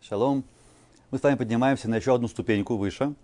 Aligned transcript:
Шалом. 0.00 0.44
Мы 1.10 1.18
с 1.18 1.22
вами 1.22 1.36
поднимаемся 1.36 1.88
на 1.88 1.96
еще 1.96 2.14
одну 2.14 2.26
ступеньку 2.26 2.76
выше, 2.76 3.14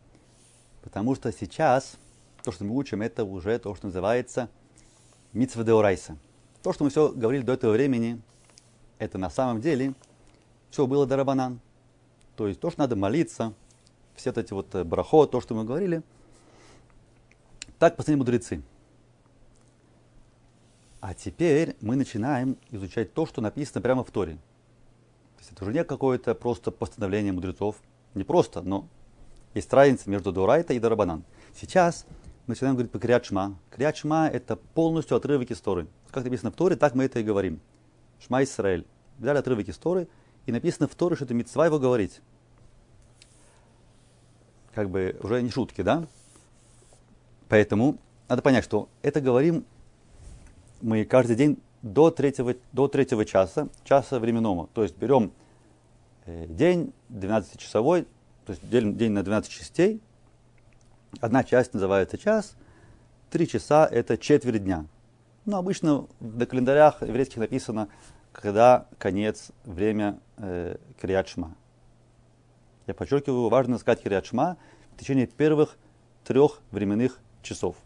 потому 0.82 1.14
что 1.14 1.32
сейчас 1.32 1.96
то, 2.44 2.52
что 2.52 2.64
мы 2.64 2.76
учим, 2.76 3.00
это 3.00 3.24
уже 3.24 3.58
то, 3.58 3.74
что 3.74 3.86
называется 3.86 4.50
митцва 5.32 5.64
деорайса. 5.64 6.18
То, 6.62 6.72
что 6.72 6.84
мы 6.84 6.90
все 6.90 7.08
говорили 7.08 7.42
до 7.42 7.54
этого 7.54 7.72
времени, 7.72 8.20
это 8.98 9.16
на 9.16 9.30
самом 9.30 9.60
деле 9.60 9.94
все 10.70 10.86
было 10.86 11.06
дарабанан. 11.06 11.60
То 12.36 12.46
есть 12.46 12.60
то, 12.60 12.70
что 12.70 12.80
надо 12.80 12.94
молиться, 12.94 13.54
все 14.14 14.30
эти 14.30 14.52
вот 14.52 14.74
э, 14.74 14.84
брахот, 14.84 15.30
то, 15.30 15.40
что 15.40 15.54
мы 15.54 15.64
говорили, 15.64 16.02
так 17.78 17.96
последние 17.96 18.18
мудрецы. 18.18 18.62
А 21.00 21.14
теперь 21.14 21.76
мы 21.80 21.96
начинаем 21.96 22.58
изучать 22.70 23.14
то, 23.14 23.24
что 23.24 23.40
написано 23.40 23.80
прямо 23.80 24.04
в 24.04 24.10
Торе. 24.10 24.38
Есть 25.46 25.52
это 25.52 25.64
уже 25.64 25.72
не 25.72 25.84
какое-то 25.84 26.34
просто 26.34 26.72
постановление 26.72 27.32
мудрецов. 27.32 27.76
Не 28.14 28.24
просто, 28.24 28.62
но 28.62 28.88
есть 29.54 29.72
разница 29.72 30.10
между 30.10 30.32
Дурайта 30.32 30.74
и 30.74 30.80
Дарабанан. 30.80 31.22
Сейчас 31.54 32.04
мы 32.46 32.52
начинаем 32.54 32.74
говорить 32.74 32.90
по 32.90 32.98
Криачма. 32.98 33.56
Криачма 33.70 34.26
это 34.26 34.56
полностью 34.56 35.16
отрывок 35.16 35.48
из 35.52 35.60
Торы. 35.60 35.86
Как 36.10 36.24
написано 36.24 36.50
в 36.50 36.56
Торе, 36.56 36.74
так 36.74 36.96
мы 36.96 37.04
это 37.04 37.20
и 37.20 37.22
говорим. 37.22 37.60
Шма 38.18 38.42
Исраэль. 38.42 38.84
Взяли 39.18 39.38
отрывок 39.38 39.68
из 39.68 39.78
Торы, 39.78 40.08
и 40.46 40.52
написано 40.52 40.88
в 40.88 40.96
Торе, 40.96 41.14
что 41.14 41.26
это 41.26 41.34
митцва 41.34 41.66
его 41.66 41.78
говорить. 41.78 42.20
Как 44.74 44.90
бы 44.90 45.16
уже 45.22 45.42
не 45.42 45.50
шутки, 45.50 45.82
да? 45.82 46.08
Поэтому 47.48 47.98
надо 48.28 48.42
понять, 48.42 48.64
что 48.64 48.88
это 49.00 49.20
говорим 49.20 49.64
мы 50.80 51.04
каждый 51.04 51.36
день 51.36 51.58
до 51.92 52.10
третьего, 52.10 52.54
до 52.72 52.88
третьего 52.88 53.24
часа, 53.24 53.68
часа 53.84 54.18
временного. 54.18 54.68
То 54.74 54.82
есть 54.82 54.96
берем 54.96 55.32
э, 56.24 56.46
день 56.48 56.92
12-часовой, 57.10 58.06
то 58.44 58.52
есть 58.52 58.68
делим 58.68 58.96
день 58.96 59.12
на 59.12 59.22
12 59.22 59.50
частей. 59.50 60.00
Одна 61.20 61.44
часть 61.44 61.74
называется 61.74 62.18
час, 62.18 62.56
три 63.30 63.48
часа 63.48 63.86
это 63.86 64.18
четверть 64.18 64.64
дня. 64.64 64.86
Но 65.44 65.58
обычно 65.58 66.06
на 66.20 66.44
календарях 66.44 67.02
еврейских 67.02 67.36
написано, 67.36 67.88
когда 68.32 68.86
конец, 68.98 69.50
время 69.64 70.18
э, 70.38 70.76
Криячма. 71.00 71.54
Я 72.86 72.94
подчеркиваю, 72.94 73.48
важно 73.48 73.78
сказать 73.78 74.02
Криячма 74.02 74.56
в 74.94 75.00
течение 75.00 75.26
первых 75.26 75.76
трех 76.24 76.60
временных 76.72 77.20
часов. 77.42 77.76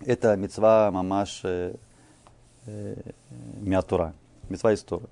Это 0.00 0.34
мецва 0.36 0.90
мамаш 0.90 1.40
э, 1.44 1.76
миатура, 3.60 4.14
мецва 4.48 4.72
из 4.72 4.82
Торы. 4.82 5.06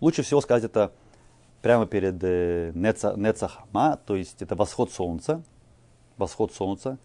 Лучше 0.00 0.22
всего 0.22 0.40
сказать 0.40 0.64
это 0.64 0.92
прямо 1.62 1.86
перед 1.86 2.22
э, 2.22 2.72
неца, 2.74 3.14
Нецахама, 3.16 3.98
то 4.06 4.16
есть 4.16 4.40
это 4.42 4.54
восход 4.56 4.92
солнца. 4.92 5.42
Восход 6.16 6.52
солнца. 6.52 6.98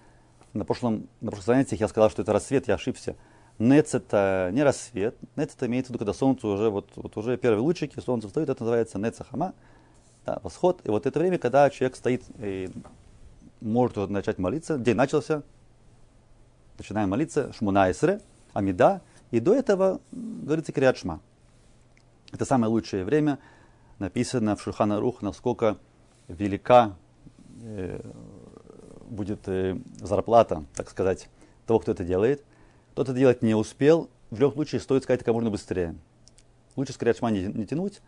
На 0.53 0.63
прошлом, 0.63 1.08
на 1.22 1.31
прошлом 1.31 1.56
занятии 1.56 1.78
я 1.80 1.88
сказал, 1.88 2.09
что 2.09 2.22
это 2.22 2.31
рассвет, 2.31 2.67
я 2.67 2.75
ошибся. 2.75 3.16
Нец 3.59 3.94
это 3.94 4.50
не 4.53 4.63
рассвет, 4.63 5.16
нец 5.36 5.53
это 5.56 5.67
имеется 5.67 5.88
в 5.88 5.89
виду, 5.91 6.00
когда 6.00 6.13
солнце 6.13 6.47
уже, 6.47 6.69
вот, 6.69 6.89
вот 6.95 7.16
уже 7.16 7.38
первые 7.38 7.61
лучики, 7.61 8.00
солнце 8.00 8.28
встает, 8.28 8.50
это 8.50 8.63
называется 8.63 9.00
Нецахама, 9.00 9.53
да, 10.25 10.39
восход. 10.44 10.81
И 10.83 10.89
вот 10.89 11.06
это 11.06 11.19
время, 11.19 11.38
когда 11.38 11.69
человек 11.69 11.95
стоит 11.95 12.23
и 12.39 12.69
может 13.61 13.95
начать 14.09 14.38
молиться, 14.39 14.78
день 14.78 14.95
начался, 14.95 15.44
начинаем 16.78 17.09
молиться, 17.09 17.53
Шмунайсре, 17.53 18.19
Амида, 18.53 19.02
и 19.31 19.40
до 19.40 19.54
этого 19.54 20.02
говорится 20.12 20.72
Криат 20.72 20.98
Шма. 20.98 21.20
Это 22.31 22.45
самое 22.45 22.72
лучшее 22.72 23.04
время, 23.04 23.40
написано 24.00 24.56
в 24.56 24.62
Шурхана 24.62 25.00
Рух, 25.00 25.22
насколько 25.22 25.78
велика 26.28 26.95
э, 27.62 28.02
будет 29.09 29.48
э, 29.48 29.78
зарплата, 29.98 30.66
так 30.75 30.90
сказать, 30.90 31.30
того, 31.66 31.80
кто 31.80 31.91
это 31.91 32.03
делает. 32.03 32.44
Кто 32.91 33.03
это 33.03 33.13
делать 33.13 33.41
не 33.41 33.56
успел, 33.56 34.09
в 34.31 34.40
любом 34.40 34.56
случае 34.56 34.81
стоит 34.81 35.03
сказать 35.03 35.24
как 35.24 35.34
можно 35.34 35.50
быстрее. 35.50 35.96
Лучше 36.75 36.94
с 36.94 36.97
Криат 36.97 37.18
Шма 37.18 37.31
не, 37.31 37.46
не 37.46 37.66
тянуть. 37.66 38.02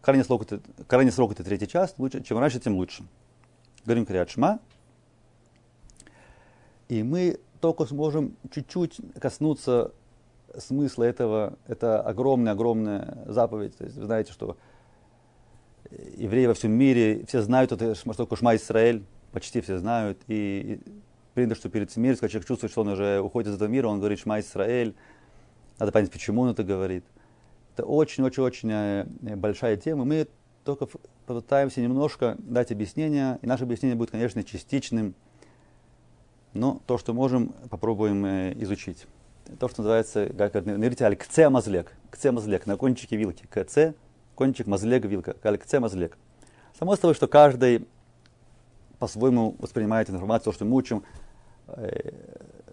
Крайний 0.00 0.24
срок, 0.24 0.42
это, 0.42 0.60
крайний 0.86 1.12
срок 1.12 1.32
это 1.32 1.44
третий 1.44 1.68
час, 1.68 1.94
лучше, 1.98 2.22
чем 2.22 2.38
раньше, 2.38 2.60
тем 2.60 2.74
лучше. 2.76 3.04
Говорим 3.84 4.06
Криат 4.06 4.30
Шма. 4.30 4.60
И 6.88 7.02
мы 7.02 7.38
только 7.60 7.86
сможем 7.86 8.36
чуть-чуть 8.52 9.00
коснуться 9.20 9.92
смысла 10.58 11.04
этого, 11.04 11.58
это 11.66 12.00
огромная-огромная 12.00 13.24
заповедь. 13.26 13.76
То 13.76 13.84
есть 13.84 13.96
вы 13.96 14.04
знаете, 14.04 14.32
что 14.32 14.56
евреи 16.16 16.46
во 16.46 16.54
всем 16.54 16.72
мире, 16.72 17.24
все 17.26 17.42
знают, 17.42 17.72
это, 17.72 17.94
что 17.94 18.12
такое 18.12 18.38
Шма 18.38 18.56
Исраэль, 18.56 19.04
почти 19.32 19.60
все 19.60 19.78
знают. 19.78 20.18
И, 20.28 20.80
принято, 21.34 21.54
что 21.54 21.68
перед 21.68 21.90
смертью, 21.90 22.20
когда 22.20 22.32
человек 22.32 22.48
чувствует, 22.48 22.72
что 22.72 22.82
он 22.82 22.88
уже 22.88 23.20
уходит 23.20 23.50
из 23.50 23.54
этого 23.56 23.68
мира, 23.68 23.88
он 23.88 23.98
говорит 23.98 24.18
Шма 24.18 24.40
Исраэль. 24.40 24.94
Надо 25.78 25.92
понять, 25.92 26.10
почему 26.10 26.42
он 26.42 26.50
это 26.50 26.62
говорит. 26.62 27.04
Это 27.74 27.84
очень-очень-очень 27.86 28.70
э, 28.70 29.06
большая 29.36 29.76
тема. 29.76 30.04
Мы 30.04 30.28
только 30.64 30.86
попытаемся 31.26 31.80
немножко 31.80 32.36
дать 32.38 32.70
объяснение, 32.70 33.38
и 33.42 33.46
наше 33.46 33.64
объяснение 33.64 33.96
будет, 33.96 34.10
конечно, 34.10 34.44
частичным, 34.44 35.14
но 36.52 36.82
то, 36.86 36.98
что 36.98 37.14
можем, 37.14 37.48
попробуем 37.70 38.24
э, 38.26 38.52
изучить. 38.62 39.06
То, 39.58 39.68
что 39.68 39.82
называется, 39.82 40.28
как 40.36 40.54
на 40.64 40.72
иврите, 40.72 41.14
кце 41.16 41.48
мазлек. 41.48 41.92
Кце 42.10 42.32
мазлек, 42.32 42.66
на 42.66 42.76
кончике 42.76 43.16
вилки. 43.16 43.46
Кце, 43.50 43.94
кончик, 44.34 44.66
мазлек, 44.66 45.04
вилка. 45.04 45.34
Кце 45.34 45.80
мазлек. 45.80 46.16
Само 46.78 46.96
собой, 46.96 47.14
что 47.14 47.28
каждый 47.28 47.86
по-своему 48.98 49.56
воспринимает 49.58 50.10
информацию, 50.10 50.52
то, 50.52 50.52
что 50.52 50.64
мы 50.64 50.76
учим. 50.76 51.02
Э, 51.66 52.10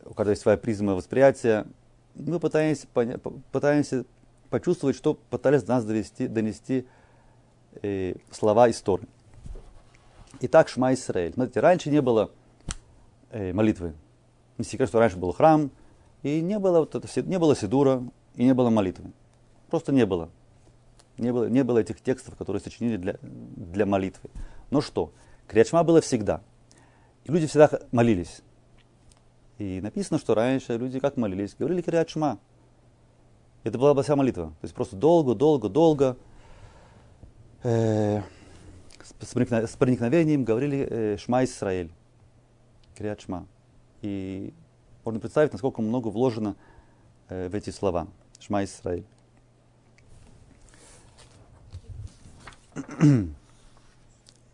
у 0.06 0.14
каждого 0.14 0.32
есть 0.32 0.42
своя 0.42 0.58
призма 0.58 0.94
восприятия. 0.94 1.66
Мы 2.16 2.40
пытаемся, 2.40 2.88
пытаемся 3.52 4.06
почувствовать, 4.50 4.96
что 4.96 5.16
пытались 5.16 5.66
нас 5.68 5.86
довести, 5.86 6.28
донести 6.28 6.88
э, 7.82 8.16
слова 8.32 8.70
истории. 8.70 9.08
Итак, 10.42 10.70
Шма 10.70 10.94
Исраэль. 10.94 11.34
Смотрите, 11.34 11.60
раньше 11.60 11.90
не 11.90 12.02
было 12.02 12.32
э, 13.32 13.52
молитвы. 13.54 13.94
Не 14.58 14.66
секрет, 14.66 14.90
что 14.90 15.00
раньше 15.00 15.18
был 15.18 15.34
храм, 15.34 15.72
и 16.24 16.42
не 16.42 16.60
было, 16.60 16.80
вот 16.80 16.96
это, 16.96 17.22
не 17.22 17.40
было 17.40 17.56
сидура, 17.56 18.04
и 18.36 18.44
не 18.44 18.54
было 18.54 18.70
молитвы. 18.70 19.12
Просто 19.70 19.92
не 19.92 20.06
было. 20.06 20.30
Не 21.18 21.32
было, 21.34 21.50
не 21.50 21.64
было 21.64 21.80
этих 21.80 22.02
текстов, 22.02 22.36
которые 22.36 22.62
сочинили 22.62 22.98
для, 22.98 23.18
для 23.22 23.86
молитвы. 23.86 24.30
Но 24.70 24.82
что? 24.82 25.12
Крячма 25.48 25.84
было 25.84 26.02
всегда. 26.02 26.42
И 27.26 27.32
люди 27.32 27.48
всегда 27.48 27.70
молились. 27.92 28.42
И 29.58 29.82
написано, 29.82 30.20
что 30.20 30.36
раньше 30.36 30.78
люди 30.78 31.00
как 31.00 31.18
молились? 31.18 31.56
Говорили 31.58 31.82
Криачма. 31.82 32.40
Это 33.64 33.78
была 33.78 34.02
вся 34.02 34.16
молитва. 34.16 34.48
То 34.62 34.66
есть 34.66 34.74
просто 34.74 34.96
долго, 34.96 35.36
долго, 35.36 35.68
долго 35.68 36.18
э, 37.64 38.22
с 39.20 39.76
проникновением 39.78 40.46
говорили 40.46 40.88
э, 40.90 41.18
Шма 41.18 41.44
Исраэль. 41.44 41.92
Криат 42.96 43.22
Шма. 43.22 43.46
И 44.02 44.54
можно 45.10 45.20
представить, 45.20 45.54
насколько 45.54 45.82
много 45.82 46.10
вложено 46.10 46.56
э, 47.30 47.50
в 47.50 47.56
эти 47.56 47.72
слова. 47.72 48.08
Шма 48.40 48.64
Исраиль. 48.64 49.08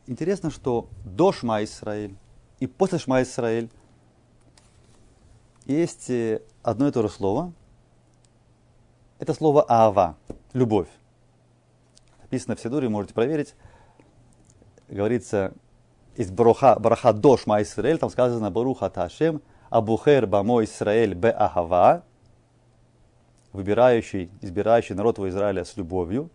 Интересно, 0.07 0.49
что 0.51 0.87
до 1.03 1.33
Шма 1.33 1.61
Исраиль 1.65 2.15
и 2.61 2.67
после 2.67 2.99
Шма 2.99 3.21
Исраиль 3.23 3.69
есть 5.65 6.09
э, 6.09 6.41
одно 6.63 6.87
и 6.87 6.91
то 6.91 7.01
же 7.01 7.09
слово. 7.09 7.51
Это 9.19 9.33
слово 9.33 9.65
Ава, 9.67 10.15
любовь. 10.53 10.87
Написано 12.21 12.55
в 12.55 12.61
Сидуре, 12.61 12.87
можете 12.87 13.13
проверить. 13.13 13.55
Говорится, 14.87 15.53
из 16.15 16.31
Браха, 16.31 16.79
Браха 16.79 17.11
до 17.11 17.35
Шма 17.35 17.61
Исраэль, 17.61 17.97
там 17.97 18.09
сказано 18.09 18.51
Баруха 18.51 18.89
Ташем, 18.89 19.41
Абухер 19.75 20.25
Бамо 20.25 20.63
Исраэль 20.63 21.15
Бе 21.15 21.31
Ахава, 21.31 22.05
выбирающий, 23.51 24.31
избирающий 24.39 24.95
народ 24.95 25.17
во 25.17 25.27
Израиля 25.27 25.65
с 25.65 25.75
любовью. 25.75 26.29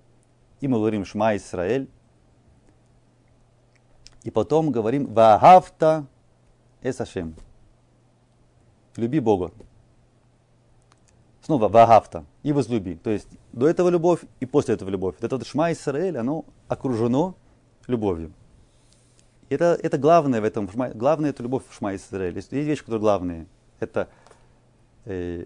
И 0.61 0.69
мы 0.69 0.77
говорим 0.77 1.07
Шма 1.07 1.35
Исраэль. 1.37 1.89
И 4.25 4.31
потом 4.31 4.71
говорим 4.71 5.07
Ваhavta 5.07 6.05
Эсашем. 6.83 7.35
Люби 8.97 9.21
Бога. 9.21 9.53
Снова 11.41 11.71
Ваhavta 11.71 12.27
и 12.43 12.53
возлюби. 12.53 12.97
То 12.97 13.09
есть 13.09 13.29
до 13.53 13.67
этого 13.67 13.89
любовь 13.89 14.21
и 14.41 14.45
после 14.45 14.75
этого 14.75 14.91
любовь. 14.91 15.15
Это 15.19 15.43
Шма 15.43 15.73
Исраэль, 15.73 16.19
оно 16.19 16.45
окружено 16.69 17.35
любовью. 17.87 18.35
Это, 19.51 19.77
это 19.83 19.99
главное 19.99 20.41
в 20.41 20.45
этом. 20.45 20.71
Главное 20.95 21.31
это 21.31 21.43
любовь 21.43 21.65
в 21.69 21.75
Шма 21.75 21.97
Исраэль. 21.97 22.37
Есть, 22.37 22.53
вещи, 22.53 22.83
которые 22.83 23.01
главные. 23.01 23.47
Это 23.81 24.09
э, 25.07 25.45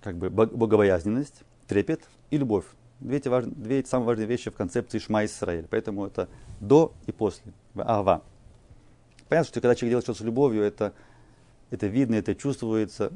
как 0.00 0.16
бы 0.16 0.30
богобоязненность, 0.30 1.42
трепет 1.66 2.02
и 2.30 2.38
любовь. 2.38 2.64
Две 3.00 3.16
эти, 3.18 3.26
важные, 3.26 3.54
две 3.56 3.80
эти 3.80 3.88
самые 3.88 4.06
важные 4.06 4.26
вещи 4.28 4.50
в 4.50 4.54
концепции 4.54 5.00
Шма 5.00 5.24
Исраэль. 5.24 5.66
Поэтому 5.68 6.06
это 6.06 6.28
до 6.60 6.92
и 7.06 7.12
после. 7.12 7.52
Ава. 7.74 8.22
Понятно, 9.28 9.48
что 9.48 9.60
когда 9.60 9.74
человек 9.74 9.90
делает 9.90 10.04
что-то 10.04 10.20
с 10.20 10.24
любовью, 10.24 10.62
это, 10.62 10.92
это 11.70 11.88
видно, 11.88 12.14
это 12.14 12.36
чувствуется. 12.36 13.12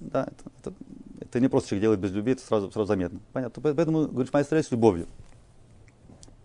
Да, 0.00 0.28
это, 0.30 0.50
это, 0.60 0.76
это 1.20 1.40
не 1.40 1.48
просто 1.48 1.68
человек 1.68 1.82
делает 1.82 2.00
без 2.00 2.12
любви, 2.12 2.32
это 2.32 2.42
сразу, 2.42 2.70
сразу 2.70 2.86
заметно. 2.86 3.20
Понятно. 3.34 3.62
Поэтому 3.62 4.08
говорит 4.08 4.30
Шма 4.30 4.40
Исраэль 4.40 4.64
с 4.64 4.70
любовью. 4.70 5.06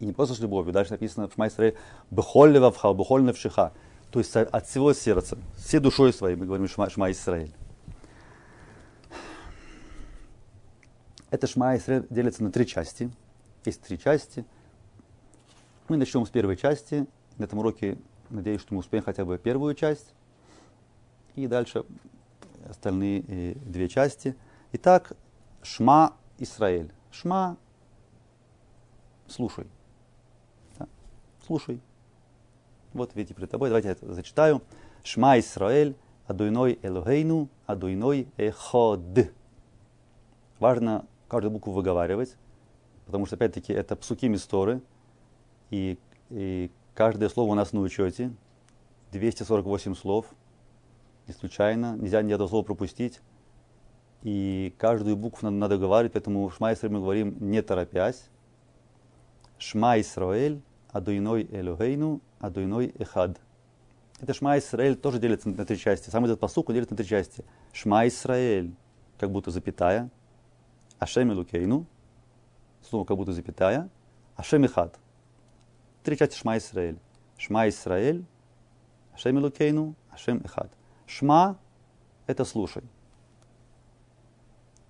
И 0.01 0.05
не 0.05 0.13
просто 0.13 0.33
с 0.33 0.39
любовью. 0.39 0.73
Дальше 0.73 0.93
написано 0.93 1.27
в 1.27 1.37
Исраэль 1.37 1.77
«Бехоль 2.09 2.51
левавха, 2.51 2.91
бехоль 2.91 3.23
невшиха». 3.23 3.71
То 4.09 4.17
есть 4.17 4.35
от 4.35 4.65
всего 4.65 4.93
сердца, 4.93 5.37
всей 5.55 5.79
душой 5.79 6.11
своей, 6.11 6.35
мы 6.35 6.47
говорим 6.47 6.67
Шма, 6.67 6.89
Шма 6.89 7.11
Исраэль. 7.11 7.53
Это 11.29 11.45
Шма 11.45 11.77
Исраэль 11.77 12.07
делится 12.09 12.43
на 12.43 12.51
три 12.51 12.65
части. 12.65 13.11
Есть 13.63 13.83
три 13.83 13.99
части. 13.99 14.43
Мы 15.87 15.97
начнем 15.97 16.25
с 16.25 16.29
первой 16.31 16.57
части. 16.57 17.05
На 17.37 17.43
этом 17.43 17.59
уроке, 17.59 17.99
надеюсь, 18.31 18.61
что 18.61 18.73
мы 18.73 18.79
успеем 18.79 19.03
хотя 19.03 19.23
бы 19.23 19.37
первую 19.37 19.75
часть. 19.75 20.15
И 21.35 21.45
дальше 21.45 21.85
остальные 22.67 23.23
э, 23.27 23.53
две 23.53 23.87
части. 23.87 24.35
Итак, 24.71 25.13
Шма 25.61 26.15
Исраэль. 26.39 26.91
Шма, 27.11 27.55
слушай. 29.27 29.67
Слушай. 31.51 31.81
Вот 32.93 33.13
видите 33.13 33.33
перед 33.33 33.51
тобой. 33.51 33.67
Давайте 33.67 33.89
я 33.89 33.91
это 33.91 34.13
зачитаю. 34.13 34.61
Шма 35.03 35.37
Исраэль, 35.37 35.97
Адуйной 36.25 36.79
Элогейну, 36.81 37.49
Адуйной 37.65 38.29
Эход. 38.37 39.01
Важно 40.59 41.05
каждую 41.27 41.51
букву 41.51 41.73
выговаривать, 41.73 42.37
потому 43.05 43.25
что, 43.25 43.35
опять-таки, 43.35 43.73
это 43.73 43.97
псуки 43.97 44.29
мисторы, 44.29 44.81
и, 45.71 45.99
и 46.29 46.71
каждое 46.93 47.27
слово 47.27 47.51
у 47.51 47.55
нас 47.55 47.73
на 47.73 47.81
учете, 47.81 48.31
248 49.11 49.93
слов, 49.93 50.27
не 51.27 51.33
случайно, 51.33 51.97
нельзя 51.97 52.21
ни 52.21 52.31
одного 52.31 52.47
слова 52.47 52.63
пропустить, 52.63 53.19
и 54.23 54.73
каждую 54.77 55.17
букву 55.17 55.47
надо, 55.47 55.57
надо 55.57 55.77
говорить, 55.77 56.13
поэтому 56.13 56.49
Шма 56.49 56.71
Исраэль 56.71 56.93
мы 56.93 57.01
говорим 57.01 57.35
не 57.41 57.61
торопясь. 57.61 58.29
Шма 59.57 59.99
Исраэль, 59.99 60.61
Адуйной 60.91 61.47
Элюгейну, 61.51 62.21
Адуйной 62.39 62.93
Эхад. 62.99 63.39
Это 64.19 64.33
Шма 64.33 64.57
Исраэль 64.57 64.95
тоже 64.95 65.19
делится 65.19 65.49
на 65.49 65.65
три 65.65 65.77
части. 65.77 66.09
Сам 66.09 66.25
этот 66.25 66.39
посук 66.39 66.71
делится 66.71 66.93
на 66.93 66.97
три 66.97 67.07
части. 67.07 67.43
Шма 67.73 68.07
Исраэль, 68.07 68.73
как 69.17 69.31
будто 69.31 69.51
запятая, 69.51 70.09
Ашем 70.99 71.31
Элукейну, 71.31 71.85
снова 72.87 73.05
как 73.05 73.17
будто 73.17 73.31
запятая, 73.33 73.89
Ашем 74.35 74.65
Ихад. 74.65 74.99
Три 76.03 76.17
части 76.17 76.37
Шма 76.37 76.57
Исраэль. 76.57 76.99
Шма 77.37 77.67
Исраэль, 77.69 78.23
Ашем 79.13 79.39
Элукейну, 79.39 79.95
Ашем 80.11 80.39
Ихад. 80.39 80.71
Шма– 81.07 81.57
это 82.27 82.45
слушай. 82.45 82.83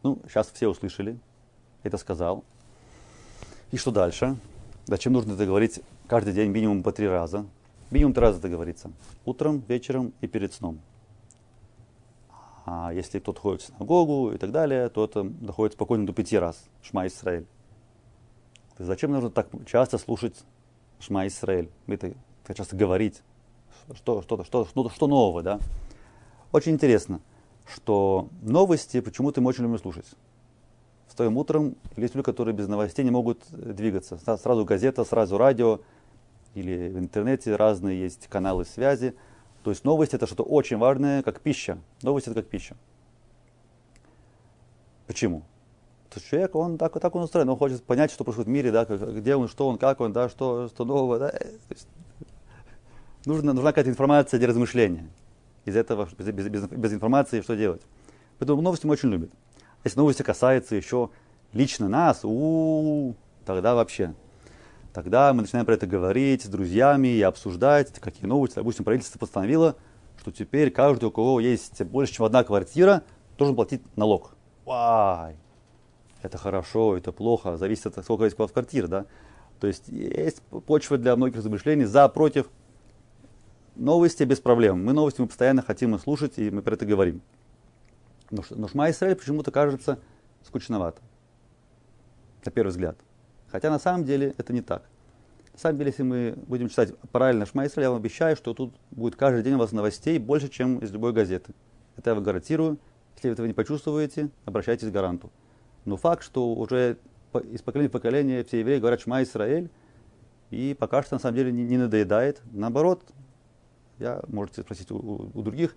Ну, 0.04 0.20
сейчас 0.28 0.52
все 0.52 0.68
услышали, 0.68 1.18
это 1.84 1.98
сказал. 1.98 2.44
И 3.72 3.78
что 3.78 3.92
дальше? 3.92 4.36
Зачем 4.86 5.14
нужно 5.14 5.34
это 5.34 5.46
говорить 5.46 5.80
каждый 6.12 6.34
день 6.34 6.52
минимум 6.52 6.84
по 6.84 6.92
три 6.92 7.08
раза? 7.08 7.46
Минимум 7.90 8.14
три 8.14 8.22
раза 8.22 8.40
это 8.40 8.50
говорится. 8.50 8.92
Утром, 9.24 9.64
вечером 9.70 10.14
и 10.20 10.28
перед 10.28 10.52
сном. 10.54 10.82
А 12.66 12.92
если 12.94 13.20
кто-то 13.20 13.40
ходит 13.40 13.62
в 13.62 13.68
синагогу 13.68 14.34
и 14.34 14.38
так 14.38 14.52
далее, 14.52 14.90
то 14.90 15.06
это 15.06 15.24
доходит 15.24 15.76
спокойно 15.76 16.06
до 16.06 16.12
пяти 16.12 16.38
раз. 16.38 16.66
Шма 16.82 17.08
Исраэль. 17.08 17.46
Зачем 18.78 19.12
нужно 19.12 19.30
так 19.30 19.48
часто 19.66 19.98
слушать 19.98 20.36
Шма 21.00 21.28
Исраэль? 21.28 21.70
Это, 21.88 22.14
так 22.46 22.58
часто 22.58 22.76
говорить. 22.76 23.22
Что, 23.94 24.22
что, 24.22 24.44
что, 24.44 24.66
что, 24.66 24.90
что 24.90 25.08
нового, 25.08 25.42
да? 25.42 25.60
Очень 26.52 26.74
интересно, 26.74 27.22
что 27.66 28.28
новости 28.42 29.00
почему-то 29.00 29.40
мы 29.40 29.48
очень 29.48 29.64
любим 29.64 29.80
слушать. 29.80 30.08
Встаем 31.08 31.38
утром, 31.38 31.78
есть 31.96 32.16
люди, 32.16 32.26
которые 32.26 32.54
без 32.54 32.68
новостей 32.68 33.06
не 33.06 33.12
могут 33.12 33.44
двигаться. 33.50 34.18
Сразу 34.18 34.66
газета, 34.66 35.06
сразу 35.06 35.38
радио, 35.38 35.80
или 36.54 36.90
в 36.90 37.00
интернете 37.00 37.56
разные 37.56 38.02
есть 38.02 38.28
каналы 38.28 38.66
связи– 38.66 39.16
то 39.64 39.70
есть 39.70 39.84
новость 39.84 40.14
это 40.14 40.26
что-то 40.26 40.44
очень 40.44 40.78
важное, 40.78 41.22
как 41.22 41.40
пища. 41.40 41.78
Новость 42.02 42.28
это 42.28 42.42
как 42.42 42.50
пища. 42.50 42.76
Почему? 45.06 45.42
То 46.10 46.20
есть 46.20 46.30
человек, 46.30 46.56
он 46.56 46.78
так, 46.78 47.00
так 47.00 47.16
он 47.16 47.24
устроен, 47.24 47.48
он 47.50 47.58
хочет 47.58 47.84
понять, 47.84 48.12
что 48.12 48.24
происходит 48.24 48.48
в 48.48 48.52
мире, 48.52 48.72
да, 48.72 48.86
где 48.86 49.36
он, 49.36 49.48
что 49.48 49.68
он, 49.68 49.78
как 49.78 50.02
он, 50.02 50.14
да, 50.14 50.30
что, 50.30 50.68
что 50.68 50.84
нового. 50.84 51.20
Да. 51.20 51.34
есть, 51.70 51.88
нужна, 53.26 53.54
нужна 53.54 53.72
какая-то 53.72 53.90
информация 53.90 54.38
для 54.38 54.48
размышления. 54.48 55.08
Из 55.66 55.76
этого, 55.76 56.10
без, 56.18 56.28
без, 56.32 56.68
без, 56.68 56.94
информации, 56.94 57.42
что 57.42 57.56
делать? 57.56 57.82
Поэтому 58.40 58.62
новости 58.62 58.88
мы 58.88 58.94
очень 58.94 59.10
любим. 59.10 59.30
Если 59.84 60.00
новости 60.00 60.24
касаются 60.24 60.76
еще 60.76 61.12
лично 61.54 61.88
нас, 61.88 62.22
у, 62.24 63.12
-у 63.12 63.16
тогда 63.46 63.76
вообще 63.76 64.16
Тогда 64.94 65.34
мы 65.34 65.44
начинаем 65.44 65.66
про 65.66 65.76
это 65.76 65.88
говорить 65.88 66.44
с 66.44 66.48
друзьями 66.48 67.08
и 67.08 67.22
обсуждать, 67.22 67.92
какие 68.00 68.26
новости. 68.26 68.56
Допустим, 68.56 68.84
правительство 68.84 69.20
постановило, 69.20 69.78
что 70.18 70.32
теперь 70.32 70.70
каждый, 70.70 71.06
у 71.06 71.12
кого 71.12 71.40
есть 71.40 71.82
больше, 71.84 72.14
чем 72.14 72.26
одна 72.26 72.44
квартира, 72.44 73.04
должен 73.38 73.56
платить 73.56 73.82
налог. 73.96 74.36
Вай! 74.66 75.38
Это 76.22 76.38
хорошо, 76.38 76.98
это 76.98 77.12
плохо, 77.12 77.58
зависит 77.58 77.88
от 77.88 77.96
того, 77.96 78.04
сколько 78.04 78.26
есть 78.26 78.36
квартир, 78.36 78.88
да? 78.88 79.06
То 79.60 79.68
есть 79.68 79.88
есть 79.88 80.42
почва 80.42 80.98
для 80.98 81.16
многих 81.16 81.38
размышлений 81.38 81.86
за, 81.86 82.10
против. 82.10 82.50
Новости 83.76 84.24
без 84.24 84.40
проблем. 84.40 84.84
Мы 84.84 84.92
новости 84.92 85.22
мы 85.22 85.28
постоянно 85.28 85.62
хотим 85.62 85.96
их 85.96 86.02
слушать, 86.02 86.38
и 86.38 86.52
мы 86.52 86.62
про 86.62 86.74
это 86.74 86.86
говорим. 86.86 87.22
Но, 88.30 88.44
но 88.50 88.68
Шма 88.68 88.90
Исраэль 88.90 89.16
почему-то 89.16 89.52
кажется 89.52 90.00
скучновато. 90.44 91.02
На 92.44 92.52
первый 92.52 92.70
взгляд. 92.70 92.98
Хотя 93.52 93.70
на 93.70 93.80
самом 93.80 94.06
деле 94.06 94.34
это 94.38 94.54
не 94.54 94.62
так. 94.62 94.84
На 95.54 95.60
самом 95.60 95.78
деле, 95.78 95.90
если 95.90 96.04
мы 96.04 96.36
будем 96.48 96.70
читать 96.70 96.98
параллельно 97.12 97.46
Шмайсра, 97.46 97.84
я 97.84 97.90
вам 97.90 98.00
обещаю, 98.00 98.36
что 98.36 98.54
тут 98.54 98.74
будет 98.92 99.16
каждый 99.16 99.44
день 99.44 99.56
у 99.56 99.58
вас 99.58 99.74
новостей 99.74 100.18
больше, 100.18 100.48
чем 100.48 100.80
из 100.80 100.92
любой 100.92 101.12
газеты. 101.12 101.54
Это 101.98 102.12
я 102.12 102.16
вам 102.16 102.24
гарантирую. 102.24 102.80
Если 103.16 103.28
вы 103.28 103.34
этого 103.34 103.46
не 103.46 103.54
почувствуете, 103.54 104.30
обращайтесь 104.46 104.88
к 104.88 104.92
гаранту. 104.92 105.30
Но 105.84 105.98
факт, 105.98 106.24
что 106.24 106.54
уже 106.54 106.98
из 107.52 107.62
поколения 107.62 107.90
в 107.90 107.92
поколение 107.92 108.44
все 108.44 108.60
евреи 108.60 108.80
говорят 108.80 109.02
Шма 109.02 109.24
Исраэль, 109.24 109.70
и 110.50 110.76
пока 110.78 111.04
что 111.04 111.16
на 111.16 111.20
самом 111.20 111.36
деле 111.36 111.52
не, 111.52 111.64
не 111.64 111.78
надоедает. 111.78 112.42
Наоборот, 112.52 113.04
я, 114.00 114.22
можете 114.28 114.62
спросить 114.62 114.90
у, 114.92 115.32
у 115.34 115.42
других, 115.42 115.76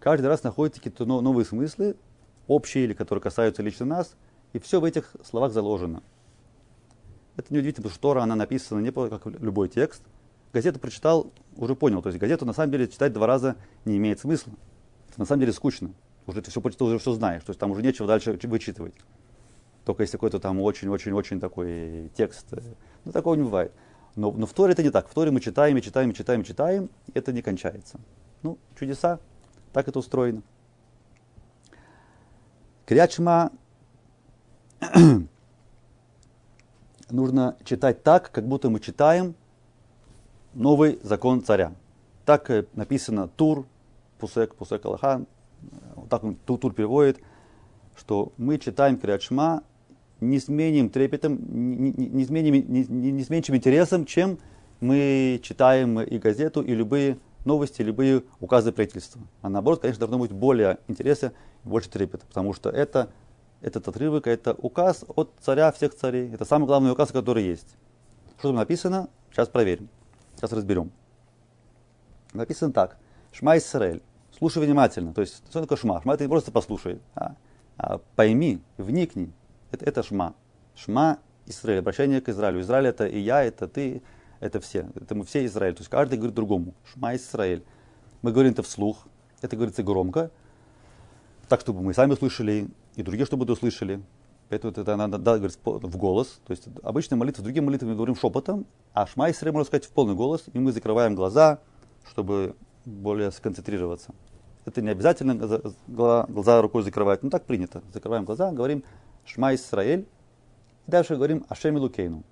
каждый 0.00 0.26
раз 0.26 0.42
находите 0.42 0.80
какие-то 0.80 1.04
новые 1.04 1.44
смыслы, 1.44 1.96
общие 2.48 2.84
или 2.84 2.92
которые 2.92 3.22
касаются 3.22 3.62
лично 3.62 3.86
нас, 3.86 4.16
и 4.52 4.58
все 4.58 4.80
в 4.80 4.84
этих 4.84 5.14
словах 5.24 5.52
заложено. 5.52 6.02
Это 7.36 7.52
неудивительно, 7.52 7.84
потому 7.84 7.94
что 7.94 8.02
Тора, 8.02 8.22
она 8.22 8.36
написана 8.36 8.80
не 8.80 8.92
как 8.92 9.26
любой 9.26 9.68
текст. 9.68 10.02
Газету 10.52 10.78
прочитал, 10.78 11.32
уже 11.56 11.74
понял. 11.74 12.02
То 12.02 12.08
есть 12.08 12.18
газету 12.18 12.44
на 12.44 12.52
самом 12.52 12.72
деле 12.72 12.88
читать 12.88 13.12
два 13.12 13.26
раза 13.26 13.56
не 13.84 13.96
имеет 13.96 14.20
смысла. 14.20 14.52
Это 15.08 15.20
на 15.20 15.26
самом 15.26 15.40
деле 15.40 15.52
скучно. 15.52 15.92
Уже 16.26 16.42
ты 16.42 16.50
все 16.50 16.60
прочитал, 16.60 16.88
уже 16.88 16.98
все 16.98 17.12
знаешь. 17.12 17.42
То 17.42 17.50
есть 17.50 17.60
там 17.60 17.70
уже 17.70 17.82
нечего 17.82 18.06
дальше 18.06 18.38
вычитывать. 18.42 18.94
Только 19.84 20.02
если 20.02 20.16
какой-то 20.16 20.38
там 20.38 20.60
очень-очень-очень 20.60 21.40
такой 21.40 22.10
текст. 22.14 22.46
Ну, 23.04 23.12
такого 23.12 23.34
не 23.34 23.42
бывает. 23.42 23.72
Но, 24.14 24.30
но 24.30 24.46
в 24.46 24.52
Торе 24.52 24.74
это 24.74 24.82
не 24.82 24.90
так. 24.90 25.08
В 25.08 25.14
Торе 25.14 25.30
мы 25.30 25.40
читаем 25.40 25.76
и 25.76 25.82
читаем 25.82 26.10
и 26.10 26.14
читаем 26.14 26.42
и 26.42 26.44
читаем, 26.44 26.90
и 27.08 27.12
это 27.14 27.32
не 27.32 27.40
кончается. 27.40 27.98
Ну, 28.42 28.58
чудеса, 28.78 29.20
так 29.72 29.88
это 29.88 29.98
устроено. 29.98 30.42
Крячма 32.84 33.50
нужно 37.12 37.56
читать 37.64 38.02
так, 38.02 38.30
как 38.30 38.46
будто 38.46 38.70
мы 38.70 38.80
читаем 38.80 39.34
новый 40.54 40.98
закон 41.02 41.42
царя. 41.42 41.74
Так 42.24 42.50
э, 42.50 42.66
написано 42.74 43.28
Тур, 43.28 43.66
Пусек, 44.18 44.54
Пусек 44.54 44.84
Аллахан, 44.84 45.26
так 46.08 46.24
он 46.24 46.34
Тур, 46.34 46.72
переводит, 46.72 47.20
что 47.96 48.32
мы 48.36 48.58
читаем 48.58 48.98
Криадшма 48.98 49.62
не 50.20 50.38
с 50.38 50.48
меньшим 50.48 50.88
трепетом, 50.88 51.38
не, 51.50 51.90
не, 51.90 52.06
не, 52.06 52.24
с 52.24 52.30
меньшим, 52.30 52.72
не, 52.72 52.84
не 53.12 53.24
с 53.24 53.28
меньшим 53.28 53.56
интересом, 53.56 54.06
чем 54.06 54.38
мы 54.80 55.40
читаем 55.42 56.00
и 56.00 56.18
газету, 56.18 56.62
и 56.62 56.74
любые 56.74 57.18
новости, 57.44 57.82
любые 57.82 58.22
указы 58.40 58.70
правительства. 58.72 59.20
А 59.40 59.48
наоборот, 59.48 59.80
конечно, 59.80 60.00
должно 60.00 60.18
быть 60.18 60.30
более 60.30 60.78
интереса 60.86 61.32
больше 61.64 61.90
трепета, 61.90 62.24
потому 62.26 62.52
что 62.52 62.70
это 62.70 63.10
этот 63.62 63.88
отрывок, 63.88 64.26
это 64.26 64.52
указ 64.54 65.04
от 65.08 65.32
царя 65.40 65.70
всех 65.72 65.94
царей. 65.94 66.30
Это 66.32 66.44
самый 66.44 66.66
главный 66.66 66.90
указ, 66.90 67.12
который 67.12 67.44
есть. 67.44 67.76
Что 68.38 68.48
там 68.48 68.56
написано? 68.56 69.08
Сейчас 69.30 69.48
проверим. 69.48 69.88
Сейчас 70.36 70.52
разберем. 70.52 70.90
Написано 72.32 72.72
так. 72.72 72.98
Шма 73.32 73.56
Исраэль. 73.56 74.02
Слушай 74.36 74.64
внимательно. 74.64 75.14
То 75.14 75.20
есть, 75.20 75.42
что 75.48 75.60
такое 75.60 75.78
шма? 75.78 76.02
Шма 76.02 76.14
это 76.14 76.24
не 76.24 76.28
просто 76.28 76.50
послушай, 76.50 77.00
а, 77.14 77.36
а 77.76 77.98
пойми, 78.16 78.60
вникни. 78.76 79.32
Это, 79.70 79.84
это 79.84 80.02
шма. 80.02 80.34
Шма 80.74 81.18
Израиль, 81.46 81.78
обращение 81.78 82.20
к 82.20 82.28
Израилю. 82.28 82.60
Израиль 82.60 82.86
это 82.86 83.06
и 83.06 83.20
я, 83.20 83.44
это 83.44 83.68
ты, 83.68 84.02
это 84.40 84.60
все. 84.60 84.88
Это 84.96 85.14
мы 85.14 85.24
все 85.24 85.44
Израиль. 85.46 85.74
То 85.74 85.80
есть 85.80 85.90
каждый 85.90 86.16
говорит 86.16 86.34
другому. 86.34 86.74
Шма 86.92 87.14
Израиль. 87.14 87.64
Мы 88.22 88.32
говорим 88.32 88.52
это 88.52 88.62
вслух. 88.62 89.06
Это 89.40 89.56
говорится 89.56 89.82
громко. 89.82 90.30
Так, 91.48 91.60
чтобы 91.60 91.82
мы 91.82 91.94
сами 91.94 92.12
услышали, 92.12 92.68
и 92.96 93.02
другие, 93.02 93.26
чтобы 93.26 93.50
услышали. 93.50 94.02
Поэтому 94.48 94.72
это 94.72 94.96
надо 94.96 95.18
да, 95.18 95.38
говорить 95.38 95.58
в 95.64 95.96
голос. 95.96 96.40
То 96.46 96.50
есть 96.50 96.68
обычно 96.82 97.16
молитвы, 97.16 97.42
другие 97.42 97.62
молитвы 97.62 97.88
мы 97.88 97.94
говорим 97.94 98.14
шепотом, 98.14 98.66
а 98.92 99.06
Шма 99.06 99.30
Исраиль 99.30 99.54
можно 99.54 99.66
сказать 99.66 99.86
в 99.86 99.90
полный 99.90 100.14
голос, 100.14 100.44
и 100.52 100.58
мы 100.58 100.72
закрываем 100.72 101.14
глаза, 101.14 101.60
чтобы 102.06 102.54
более 102.84 103.30
сконцентрироваться. 103.30 104.12
Это 104.64 104.82
не 104.82 104.90
обязательно 104.90 105.34
глаза, 105.34 106.26
глаза 106.28 106.60
рукой 106.60 106.82
закрывать, 106.82 107.22
но 107.22 107.30
так 107.30 107.46
принято. 107.46 107.82
Закрываем 107.92 108.24
глаза, 108.24 108.52
говорим 108.52 108.84
Шма 109.24 109.54
Исраэль, 109.54 110.06
и 110.86 110.90
дальше 110.90 111.16
говорим 111.16 111.44
Ашем 111.48 111.76
Лукейну. 111.76 112.22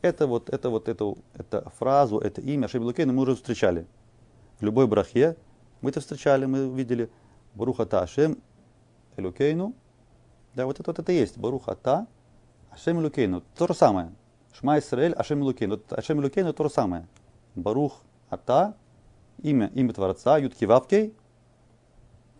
Это 0.00 0.26
вот, 0.26 0.50
это 0.50 0.70
вот 0.70 0.88
эту, 0.88 1.18
это 1.34 1.68
фразу, 1.78 2.18
это 2.18 2.40
имя 2.40 2.66
Ашем 2.66 2.84
Лукейну 2.84 3.12
мы 3.12 3.22
уже 3.22 3.34
встречали. 3.34 3.86
В 4.60 4.62
любой 4.62 4.86
брахе 4.86 5.36
мы 5.80 5.90
это 5.90 6.00
встречали, 6.00 6.46
мы 6.46 6.68
видели 6.68 7.10
Барухата 7.54 8.00
Ашем 8.00 8.38
Элукейну. 9.16 9.74
Да, 10.54 10.66
вот 10.66 10.78
это 10.78 10.90
вот 10.90 10.98
это 10.98 11.12
и 11.12 11.16
есть. 11.16 11.36
Барухата 11.36 12.06
Ашем 12.70 13.00
Элукейну. 13.00 13.42
То 13.56 13.66
же 13.66 13.74
самое. 13.74 14.12
Шма 14.52 14.78
Исраэль 14.78 15.12
Ашем 15.12 15.42
Элукейну. 15.42 15.80
Ашем 15.90 16.20
Элукейну 16.20 16.52
то 16.52 16.64
же 16.64 16.70
самое. 16.70 17.08
Барух 17.56 18.00
Ата, 18.30 18.76
имя, 19.42 19.70
имя 19.74 19.92
Творца, 19.92 20.38
Ютки 20.38 20.64
Вавкей 20.64 21.14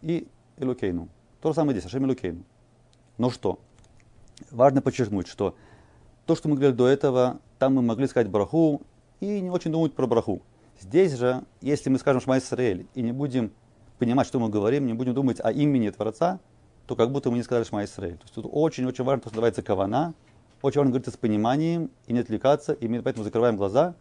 и 0.02 0.28
Элукейну. 0.59 1.09
То 1.40 1.49
же 1.49 1.54
самое 1.54 1.76
здесь, 1.76 1.87
Ашем 1.87 2.04
Элукейну. 2.04 2.44
Но 3.18 3.30
что? 3.30 3.59
Важно 4.50 4.80
подчеркнуть, 4.80 5.26
что 5.26 5.56
то, 6.26 6.37
что 6.37 6.49
мы 6.49 6.56
говорили 6.56 6.76
до 6.76 6.88
этого, 6.88 7.40
там 7.59 7.75
мы 7.75 7.83
могли 7.83 8.06
сказать 8.06 8.28
браху 8.28 8.83
и 9.21 9.40
не 9.40 9.50
очень 9.50 9.73
думать 9.73 9.94
про 9.94 10.06
браху. 10.06 10.42
Здесь 10.80 11.14
же, 11.14 11.44
если 11.61 11.90
мы 11.90 11.99
скажем 11.99 12.21
Шма 12.21 12.38
Исраэль 12.38 12.87
и 12.94 13.02
не 13.02 13.12
будем 13.12 13.52
понимать, 13.99 14.26
что 14.26 14.40
мы 14.40 14.49
говорим, 14.49 14.87
не 14.87 14.94
будем 14.94 15.14
думать 15.14 15.38
о 15.40 15.52
имени 15.52 15.90
Творца, 15.90 16.40
то 16.87 16.97
как 16.97 17.11
будто 17.11 17.31
мы 17.31 17.37
не 17.37 17.43
сказали 17.43 17.64
Шма 17.64 17.85
Исраэль. 17.85 18.17
То 18.17 18.25
есть 18.25 18.35
тут 18.35 18.47
очень-очень 18.50 19.05
важно 19.05 19.23
то, 19.23 19.29
что 19.29 19.37
называется 19.37 19.62
кавана. 19.62 20.14
Очень 20.62 20.81
важно 20.81 20.93
говорить 20.93 21.12
с 21.12 21.17
пониманием 21.17 21.91
и 22.07 22.12
не 22.12 22.21
отвлекаться. 22.21 22.73
И 22.73 22.88
мы 22.88 23.03
поэтому 23.03 23.25
закрываем 23.25 23.57
глаза. 23.57 23.95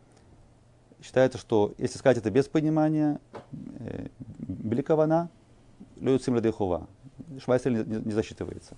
Считается, 1.02 1.38
что 1.38 1.74
если 1.78 1.98
сказать 1.98 2.18
это 2.18 2.32
без 2.32 2.48
понимания, 2.48 3.20
э, 3.52 4.08
беликавана, 4.40 5.30
люют 6.00 6.24
сим 6.24 6.40
хова. 6.52 6.88
Шма 7.40 7.58
Исраэль 7.58 7.86
не, 7.86 7.98
не 7.98 8.12
засчитывается. 8.12 8.75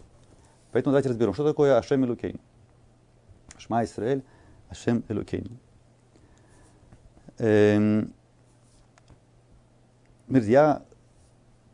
Поэтому 0.71 0.91
давайте 0.91 1.09
разберем, 1.09 1.33
что 1.33 1.45
такое 1.47 1.77
Ашем 1.77 2.03
Элукейн. 2.03 2.39
Шма 3.57 3.83
Исраэль, 3.85 4.23
Ашем 4.69 5.03
Элукейн. 5.07 5.57
Эм, 7.37 8.13
я 10.27 10.83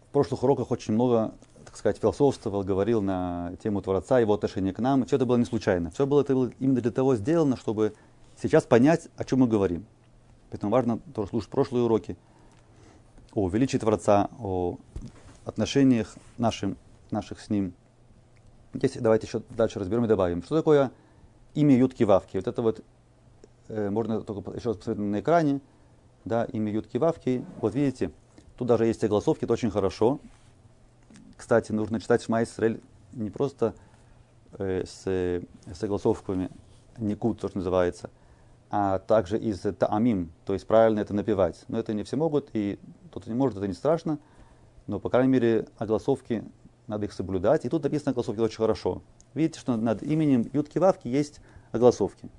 в 0.10 0.14
прошлых 0.14 0.44
уроках 0.44 0.72
очень 0.72 0.94
много, 0.94 1.34
так 1.72 1.78
сказать, 1.78 2.00
философствовал, 2.00 2.64
говорил 2.64 3.02
на 3.02 3.54
тему 3.64 3.82
Творца, 3.82 4.20
его 4.20 4.34
отношения 4.34 4.74
к 4.74 4.80
нам. 4.80 5.06
Все 5.06 5.16
это 5.16 5.26
было 5.26 5.38
не 5.38 5.46
случайно. 5.46 5.90
Все 5.92 6.06
было, 6.06 6.20
это 6.20 6.36
было 6.36 6.52
именно 6.60 6.82
для 6.82 6.92
того 6.92 7.16
сделано, 7.16 7.56
чтобы 7.56 7.94
сейчас 8.42 8.66
понять, 8.66 9.08
о 9.16 9.24
чем 9.24 9.40
мы 9.40 9.48
говорим. 9.48 9.86
Поэтому 10.50 10.70
важно 10.70 11.00
тоже 11.16 11.30
слушать 11.30 11.50
прошлые 11.50 11.86
уроки 11.86 12.18
о 13.34 13.48
величии 13.48 13.78
Творца, 13.78 14.30
о 14.38 14.80
отношениях 15.46 16.14
нашим, 16.38 16.76
наших 17.10 17.40
с 17.40 17.50
Ним. 17.50 17.74
Здесь 18.74 18.98
давайте 19.00 19.28
еще 19.28 19.42
дальше 19.52 19.80
разберем 19.80 20.04
и 20.04 20.08
добавим. 20.10 20.44
Что 20.44 20.58
такое 20.58 20.92
имя 21.54 21.78
Ютки 21.78 22.04
Вавки? 22.04 22.36
Вот 22.36 22.48
это 22.48 22.62
вот 22.62 22.84
э, 23.70 23.90
можно 23.90 24.20
только 24.22 24.52
еще 24.52 24.70
раз 24.70 24.78
посмотреть 24.78 25.06
на 25.06 25.20
экране. 25.22 25.62
Да, 26.26 26.44
имя 26.44 26.70
Ютки 26.70 26.98
Вавки. 26.98 27.46
Вот 27.62 27.76
видите, 27.76 28.12
Тут 28.62 28.68
даже 28.68 28.86
есть 28.86 29.04
огласовки, 29.04 29.46
это 29.46 29.54
очень 29.54 29.72
хорошо. 29.72 30.20
Кстати, 31.42 31.72
нужно 31.72 32.00
читать 32.00 32.22
Шма 32.22 32.44
Исраэль 32.44 32.80
не 33.14 33.32
просто 33.32 33.74
э, 34.60 34.84
с, 34.86 35.08
с 35.08 35.84
огласовками, 35.84 36.52
никут, 37.00 37.42
то, 37.42 37.48
что 37.48 37.58
называется, 37.58 38.12
а 38.70 39.00
также 39.00 39.40
из 39.40 39.62
таамим, 39.62 40.32
то 40.46 40.54
есть 40.54 40.68
правильно 40.68 41.00
это 41.00 41.16
напевать. 41.16 41.66
Но 41.68 41.80
это 41.80 41.96
не 41.96 42.04
все 42.04 42.16
могут, 42.16 42.52
и 42.54 42.78
кто-то 43.08 43.28
не 43.28 43.36
может, 43.36 43.58
это 43.58 43.68
не 43.68 43.74
страшно, 43.74 44.20
но, 44.86 45.00
по 45.00 45.10
крайней 45.10 45.32
мере, 45.32 45.68
огласовки 45.80 46.44
надо 46.86 47.08
их 47.08 47.12
соблюдать. 47.12 47.66
И 47.66 47.70
тут 47.70 47.82
написано 47.82 48.12
огласовки 48.12 48.40
очень 48.40 48.58
хорошо. 48.58 49.02
Видите, 49.34 49.60
что 49.60 49.76
над 49.78 50.04
именем 50.04 50.48
Ютки 50.54 50.78
Вавки 50.78 51.08
есть 51.08 51.42
огласовки. 51.72 52.30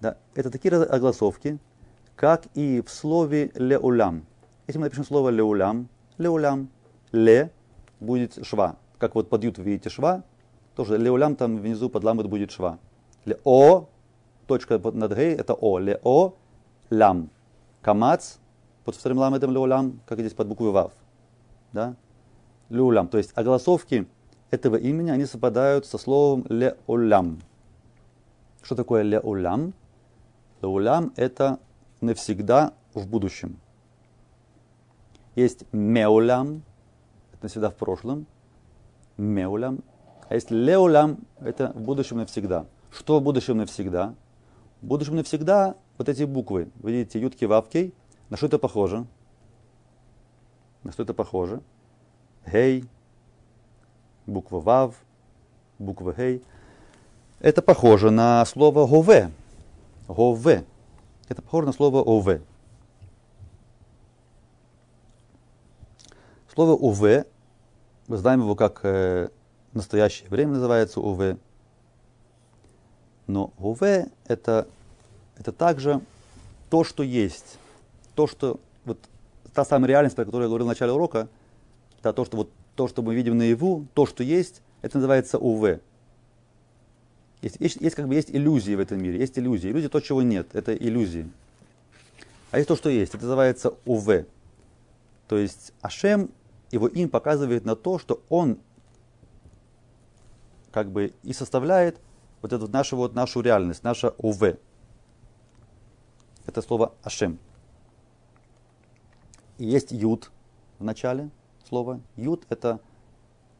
Да, 0.00 0.16
это 0.34 0.50
такие 0.50 0.74
огласовки, 0.74 1.60
как 2.16 2.46
и 2.54 2.82
в 2.84 2.90
слове 2.90 3.52
леулям. 3.54 4.26
Если 4.66 4.80
мы 4.80 4.86
напишем 4.86 5.04
слово 5.04 5.28
леулям, 5.28 5.88
леулям, 6.18 6.68
ле 7.12 7.50
будет 8.00 8.44
шва. 8.44 8.76
Как 8.98 9.14
вот 9.14 9.28
под 9.28 9.44
ют 9.44 9.58
вы 9.58 9.64
видите 9.64 9.90
шва, 9.90 10.24
тоже 10.74 10.98
леулям 10.98 11.36
там 11.36 11.58
внизу 11.58 11.88
под 11.88 12.04
ламбет 12.04 12.28
будет 12.28 12.50
шва. 12.50 12.78
Ле 13.24 13.38
о, 13.44 13.88
точка 14.46 14.78
над 14.78 15.14
гей, 15.14 15.34
это 15.34 15.54
о, 15.54 15.78
ле 15.78 16.00
о, 16.02 16.34
лям. 16.90 17.30
Камац, 17.82 18.36
под 18.84 18.96
вторым 18.96 19.18
ламедом 19.18 19.52
леулям, 19.52 20.00
как 20.06 20.18
здесь 20.18 20.34
под 20.34 20.48
буквой 20.48 20.70
вав. 20.70 20.92
Да? 21.72 21.94
Леулям. 22.68 23.08
То 23.08 23.18
есть 23.18 23.32
огласовки 23.34 24.06
этого 24.50 24.76
имени, 24.76 25.10
они 25.10 25.24
совпадают 25.24 25.86
со 25.86 25.98
словом 25.98 26.44
леулям. 26.48 27.40
Что 28.62 28.74
такое 28.74 29.02
леулям? 29.02 29.74
Леулям 30.60 31.12
это 31.16 31.58
навсегда 32.00 32.72
в 32.94 33.06
будущем. 33.08 33.58
Есть 35.34 35.64
меулям, 35.72 36.62
навсегда 37.42 37.70
в 37.70 37.74
прошлом, 37.74 38.26
меулям, 39.16 39.80
а 40.28 40.34
есть 40.34 40.50
леулям, 40.50 41.18
это 41.40 41.72
в 41.74 41.80
будущем 41.80 42.18
навсегда. 42.18 42.66
Что 42.90 43.20
в 43.20 43.22
будущем 43.22 43.58
навсегда? 43.58 44.14
В 44.80 44.86
будущем 44.86 45.16
навсегда 45.16 45.76
вот 45.98 46.08
эти 46.08 46.24
буквы, 46.24 46.70
вы 46.80 46.92
видите, 46.92 47.20
ютки, 47.20 47.44
вавки, 47.44 47.92
на 48.30 48.36
что 48.36 48.46
это 48.46 48.58
похоже? 48.58 49.06
На 50.82 50.92
что 50.92 51.02
это 51.02 51.14
похоже? 51.14 51.60
Гей, 52.46 52.84
буква 54.26 54.60
вав, 54.60 54.94
буква 55.78 56.12
гей. 56.12 56.42
Это 57.40 57.62
похоже 57.62 58.10
на 58.10 58.44
слово 58.44 58.86
гове. 58.86 59.30
Гове. 60.08 60.64
Это 61.28 61.40
похоже 61.40 61.66
на 61.66 61.72
слово 61.72 62.02
ове. 62.02 62.42
Слово 66.52 66.72
УВ, 66.72 67.24
мы 68.12 68.18
знаем 68.18 68.40
его 68.40 68.54
как 68.54 68.80
э, 68.82 69.30
настоящее 69.72 70.28
время 70.28 70.52
называется 70.52 71.00
УВ. 71.00 71.38
Но 73.26 73.54
УВ 73.56 73.82
это, 74.26 74.68
это 75.38 75.50
также 75.50 76.02
то, 76.68 76.84
что 76.84 77.02
есть. 77.02 77.56
То, 78.14 78.26
что 78.26 78.60
вот 78.84 78.98
та 79.54 79.64
самая 79.64 79.88
реальность, 79.88 80.14
про 80.14 80.26
которую 80.26 80.44
я 80.44 80.48
говорил 80.48 80.66
в 80.66 80.68
начале 80.68 80.92
урока, 80.92 81.26
да, 82.02 82.12
то, 82.12 82.26
что 82.26 82.36
вот 82.36 82.50
то, 82.76 82.86
что 82.86 83.00
мы 83.00 83.14
видим 83.14 83.38
наяву, 83.38 83.86
то, 83.94 84.04
что 84.04 84.22
есть, 84.22 84.60
это 84.82 84.98
называется 84.98 85.38
УВ. 85.38 85.80
Есть, 87.40 87.56
есть, 87.60 87.80
есть 87.80 87.96
как 87.96 88.08
бы 88.08 88.14
есть 88.14 88.30
иллюзии 88.30 88.74
в 88.74 88.80
этом 88.80 89.02
мире, 89.02 89.20
есть 89.20 89.38
иллюзии. 89.38 89.70
Иллюзии 89.70 89.88
то, 89.88 90.00
чего 90.00 90.20
нет, 90.20 90.48
это 90.52 90.74
иллюзии. 90.74 91.30
А 92.50 92.58
есть 92.58 92.68
то, 92.68 92.76
что 92.76 92.90
есть, 92.90 93.14
это 93.14 93.22
называется 93.24 93.72
УВ. 93.86 94.26
То 95.28 95.38
есть 95.38 95.72
Ашем 95.80 96.28
его 96.72 96.88
им 96.88 97.08
показывает 97.08 97.64
на 97.64 97.76
то, 97.76 97.98
что 97.98 98.22
он 98.28 98.58
как 100.72 100.90
бы 100.90 101.12
и 101.22 101.32
составляет 101.32 102.00
вот 102.40 102.52
эту 102.52 102.66
нашу, 102.66 102.96
вот 102.96 103.14
нашу 103.14 103.40
реальность, 103.40 103.84
наше 103.84 104.14
УВ. 104.18 104.58
Это 106.46 106.62
слово 106.62 106.94
Ашем. 107.02 107.38
И 109.58 109.66
есть 109.66 109.92
Юд 109.92 110.32
в 110.78 110.84
начале 110.84 111.30
слова. 111.68 112.00
Юд 112.16 112.46
это 112.48 112.80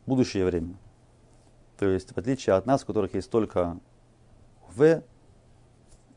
будущее 0.07 0.45
время. 0.45 0.77
То 1.79 1.87
есть, 1.87 2.13
в 2.13 2.19
отличие 2.19 2.57
от 2.57 2.67
нас, 2.67 2.83
у 2.83 2.87
которых 2.87 3.15
есть 3.15 3.31
только 3.31 3.79
В, 4.69 5.03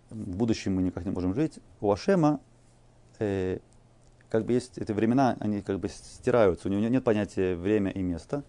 в 0.09 0.37
будущем 0.37 0.75
мы 0.75 0.81
никак 0.81 1.03
не 1.05 1.11
можем 1.11 1.33
жить, 1.33 1.59
у 1.81 1.91
Ашема 1.91 2.39
э, 3.19 3.59
как 4.35 4.45
бы 4.45 4.53
есть 4.53 4.77
эти 4.77 4.91
времена, 4.91 5.37
они 5.39 5.61
как 5.61 5.79
бы 5.79 5.87
стираются, 5.87 6.67
у 6.67 6.71
него 6.71 6.81
нет 6.87 7.03
понятия 7.03 7.55
время 7.55 7.91
и 7.91 8.01
место. 8.01 8.43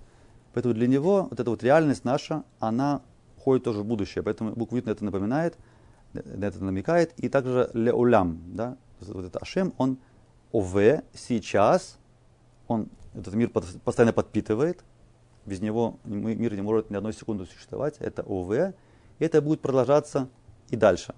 Поэтому 0.53 0.75
для 0.75 0.89
него 0.89 1.29
вот 1.31 1.39
эта 1.39 1.49
вот 1.49 1.63
реальность 1.63 2.05
наша, 2.05 2.43
она 2.59 3.03
ходит 3.39 3.65
тоже 3.65 3.81
в 3.81 3.85
будущее. 3.85 4.25
Поэтому 4.25 4.53
буква 4.53 4.81
на 4.85 4.91
это 4.91 5.05
напоминает, 5.05 5.57
на 6.13 6.45
это 6.45 6.65
намекает. 6.65 7.13
И 7.19 7.29
также 7.29 7.71
леулям, 7.73 8.41
да, 8.49 8.77
вот 9.01 9.27
это 9.27 9.39
Ашем, 9.39 9.75
он 9.79 9.99
ОВ 10.53 11.03
сейчас, 11.15 11.99
он 12.67 12.89
этот 13.15 13.35
мир 13.35 13.51
постоянно 13.51 14.13
подпитывает, 14.13 14.83
без 15.45 15.61
него 15.61 15.99
мир 16.05 16.55
не 16.55 16.63
может 16.63 16.91
ни 16.91 16.97
одной 16.97 17.13
секунды 17.13 17.47
существовать, 17.47 17.97
это 18.01 18.23
ОВ, 18.23 18.51
И 18.53 18.75
это 19.25 19.41
будет 19.41 19.61
продолжаться 19.61 20.29
и 20.71 20.77
дальше. 20.77 21.15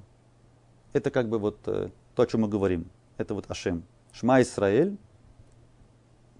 Это 0.92 1.10
как 1.10 1.28
бы 1.28 1.38
вот 1.38 1.58
э, 1.66 1.88
то, 2.14 2.22
о 2.22 2.26
чем 2.26 2.42
мы 2.42 2.48
говорим. 2.48 2.90
Это 3.16 3.34
вот 3.34 3.50
Ашем. 3.50 3.84
Шма 4.18 4.42
Исраэль, 4.42 4.96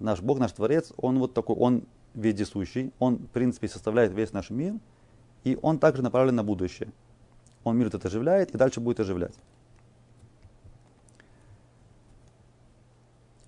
наш 0.01 0.21
Бог, 0.21 0.41
наш 0.41 0.51
Творец, 0.51 0.93
он 0.97 1.21
вот 1.21 1.33
такой, 1.33 1.55
он 1.55 1.85
вездесущий, 2.13 2.93
он, 2.99 3.19
в 3.19 3.29
принципе, 3.29 3.69
составляет 3.69 4.13
весь 4.13 4.33
наш 4.33 4.51
мир, 4.51 4.75
и 5.45 5.57
он 5.63 5.79
также 5.79 6.03
направлен 6.03 6.35
на 6.35 6.43
будущее. 6.43 6.91
Он 7.63 7.79
мир 7.79 7.87
этот 7.87 8.05
оживляет 8.05 8.53
и 8.53 8.59
дальше 8.59 8.81
будет 8.81 8.99
оживлять. 8.99 9.35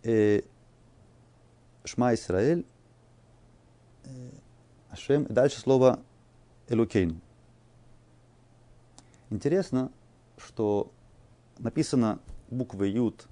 Э, 0.05 0.43
Шма 1.83 2.15
Исраэль, 2.15 2.65
э, 4.05 4.31
Ашем, 4.91 5.25
и 5.25 5.33
дальше 5.33 5.59
слово 5.59 5.99
Элукейн. 6.69 7.21
Интересно, 9.31 9.91
что 10.37 10.93
написано 11.59 12.21
буквы 12.49 12.87
Ют, 12.87 13.27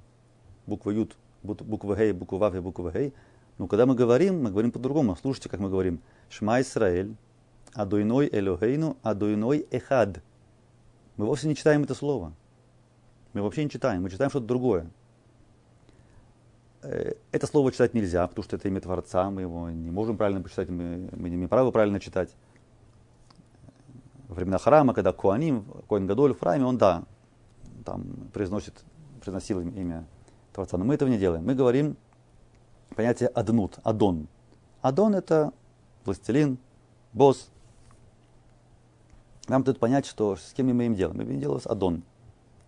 буква 0.68 0.90
Ют, 0.90 1.16
буква 1.42 1.96
Гей, 1.96 2.12
буква 2.12 2.38
Вав 2.38 2.54
и 2.54 2.60
буква 2.60 2.92
Гей. 2.92 3.14
Но 3.56 3.66
когда 3.66 3.86
мы 3.86 3.94
говорим, 3.94 4.42
мы 4.42 4.50
говорим 4.50 4.70
по-другому. 4.70 5.16
Слушайте, 5.16 5.48
как 5.48 5.58
мы 5.58 5.68
говорим. 5.68 6.00
Шма 6.28 6.60
Исраэль, 6.60 7.16
Адуйной 7.72 8.28
Элохейну, 8.30 8.96
Адуйной 9.02 9.66
Эхад. 9.70 10.22
Мы 11.16 11.26
вовсе 11.26 11.48
не 11.48 11.56
читаем 11.56 11.82
это 11.82 11.94
слово. 11.94 12.32
Мы 13.32 13.42
вообще 13.42 13.64
не 13.64 13.70
читаем, 13.70 14.02
мы 14.02 14.10
читаем 14.10 14.30
что-то 14.30 14.46
другое. 14.46 14.90
Э, 16.82 17.14
это 17.32 17.46
слово 17.46 17.72
читать 17.72 17.94
нельзя, 17.94 18.26
потому 18.26 18.44
что 18.44 18.56
это 18.56 18.68
имя 18.68 18.80
Творца, 18.80 19.30
мы 19.30 19.42
его 19.42 19.70
не 19.70 19.90
можем 19.90 20.16
правильно 20.16 20.40
почитать, 20.40 20.68
мы, 20.68 21.08
мы 21.12 21.28
не 21.28 21.34
имеем 21.34 21.48
права 21.48 21.70
правильно 21.70 21.98
читать. 21.98 22.30
Во 24.28 24.34
времена 24.34 24.58
храма, 24.58 24.94
когда 24.94 25.12
Куаним, 25.12 25.64
Коин 25.88 26.06
Гадоль 26.06 26.34
в 26.34 26.40
храме, 26.40 26.64
он, 26.64 26.78
да, 26.78 27.04
там 27.84 28.04
произносит, 28.32 28.74
произносил 29.20 29.60
имя 29.60 30.06
Творца. 30.58 30.76
Но 30.76 30.84
мы 30.84 30.94
этого 30.94 31.08
не 31.08 31.18
делаем. 31.18 31.44
Мы 31.44 31.54
говорим 31.54 31.96
понятие 32.96 33.28
аднут, 33.28 33.78
адон. 33.84 34.26
Адон 34.82 35.14
это 35.14 35.52
властелин, 36.04 36.58
босс. 37.12 37.50
Нам 39.46 39.62
тут 39.62 39.78
понять, 39.78 40.06
что 40.06 40.36
с 40.36 40.52
кем 40.52 40.66
мы 40.66 40.72
имеем 40.72 40.94
дело. 40.94 41.12
Мы 41.12 41.22
имеем 41.22 41.40
дело 41.40 41.58
с 41.58 41.66
адон. 41.66 42.02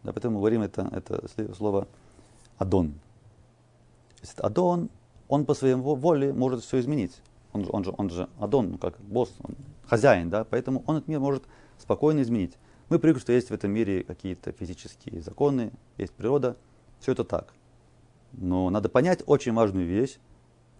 Да, 0.03 0.13
поэтому 0.13 0.35
мы 0.35 0.41
говорим 0.41 0.63
это, 0.63 0.89
это 0.93 1.55
слово 1.55 1.89
адон. 2.59 2.95
Есть 4.21 4.39
адон, 4.39 4.89
он 5.29 5.45
по 5.45 5.55
своей 5.55 5.75
воле 5.75 6.33
может 6.33 6.63
все 6.63 6.81
изменить. 6.81 7.21
Он, 7.53 7.67
он, 7.71 7.85
же, 7.85 7.93
он 7.97 8.11
же 8.11 8.29
адон, 8.39 8.73
ну, 8.73 8.79
как 8.79 8.99
босс, 9.01 9.33
он 9.43 9.57
хозяин, 9.87 10.31
да, 10.31 10.45
поэтому 10.45 10.85
он 10.87 10.99
этот 10.99 11.09
мир 11.09 11.19
может 11.19 11.45
спокойно 11.79 12.23
изменить. 12.23 12.57
Мы 12.89 12.99
привыкли, 12.99 13.21
что 13.21 13.33
есть 13.33 13.51
в 13.51 13.53
этом 13.53 13.73
мире 13.73 14.05
какие-то 14.05 14.53
физические 14.53 15.21
законы, 15.21 15.73
есть 15.99 16.13
природа, 16.13 16.57
все 17.01 17.13
это 17.13 17.25
так. 17.25 17.53
Но 18.33 18.71
надо 18.71 18.89
понять 18.89 19.23
очень 19.27 19.53
важную 19.53 19.87
вещь, 19.87 20.19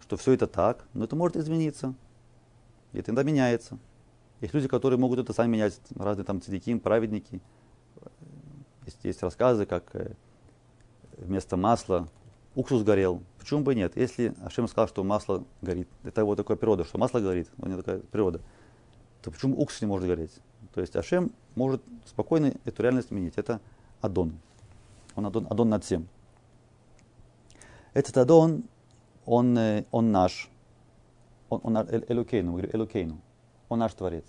что 0.01 0.17
все 0.17 0.33
это 0.33 0.47
так, 0.47 0.85
но 0.93 1.03
это 1.03 1.15
может 1.15 1.37
измениться. 1.37 1.93
И 2.93 2.99
это 2.99 3.11
иногда 3.11 3.23
меняется. 3.23 3.77
Есть 4.41 4.53
люди, 4.53 4.67
которые 4.67 4.99
могут 4.99 5.19
это 5.19 5.33
сами 5.33 5.51
менять, 5.51 5.79
разные 5.95 6.25
там 6.25 6.41
цадиким, 6.41 6.79
праведники. 6.79 7.41
Есть, 8.85 8.99
есть 9.03 9.21
рассказы, 9.21 9.65
как 9.65 9.95
э, 9.95 10.13
вместо 11.17 11.57
масла 11.57 12.07
уксус 12.55 12.83
горел. 12.83 13.21
Почему 13.37 13.61
бы 13.61 13.75
нет? 13.75 13.95
Если 13.95 14.33
Ашем 14.43 14.67
сказал, 14.67 14.87
что 14.87 15.03
масло 15.03 15.43
горит, 15.61 15.87
это 16.03 16.25
вот 16.25 16.37
такая 16.37 16.57
природа, 16.57 16.83
что 16.83 16.97
масло 16.97 17.19
горит, 17.19 17.49
у 17.57 17.67
него 17.67 17.81
такая 17.81 17.99
природа, 17.99 18.41
то 19.21 19.31
почему 19.31 19.59
уксус 19.59 19.81
не 19.81 19.87
может 19.87 20.07
гореть? 20.07 20.31
То 20.73 20.81
есть 20.81 20.95
Ашем 20.95 21.31
может 21.55 21.83
спокойно 22.05 22.53
эту 22.65 22.81
реальность 22.81 23.09
изменить. 23.09 23.33
Это 23.35 23.61
Адон. 24.01 24.33
Он 25.15 25.25
Адон, 25.25 25.47
Адон 25.49 25.69
над 25.69 25.83
всем. 25.83 26.07
Этот 27.93 28.17
Адон, 28.17 28.63
он, 29.25 29.57
э, 29.57 29.85
он 29.91 30.11
наш. 30.11 30.49
Он, 31.49 31.59
он 31.63 31.77
Элюкейну, 31.77 32.51
мы 32.51 32.59
говорим 32.59 32.71
Элюкейну. 32.73 33.21
Он 33.69 33.79
наш 33.79 33.93
Творец. 33.93 34.25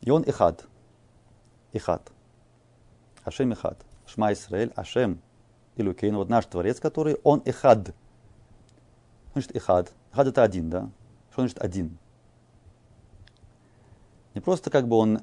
И 0.00 0.10
он 0.10 0.22
Ихад. 0.22 0.66
Ихад. 1.72 2.12
Ашем 3.24 3.52
Ихад. 3.52 3.78
Шма 4.06 4.32
Исраэль, 4.32 4.72
Ашем 4.76 5.20
Илюкейну, 5.76 6.18
вот 6.18 6.28
наш 6.28 6.46
Творец, 6.46 6.80
который, 6.80 7.18
он 7.22 7.42
Ихад. 7.44 7.94
Значит 9.32 9.56
Ихад? 9.56 9.92
Ихад 10.12 10.26
это 10.26 10.42
один, 10.42 10.68
да? 10.68 10.90
Что 11.30 11.42
значит 11.42 11.58
один? 11.60 11.96
Не 14.34 14.40
просто 14.40 14.70
как 14.70 14.88
бы 14.88 14.96
он 14.96 15.20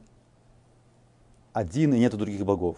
один 1.54 1.93
и 1.93 2.00
нет 2.00 2.15
других 2.15 2.46
богов. 2.46 2.78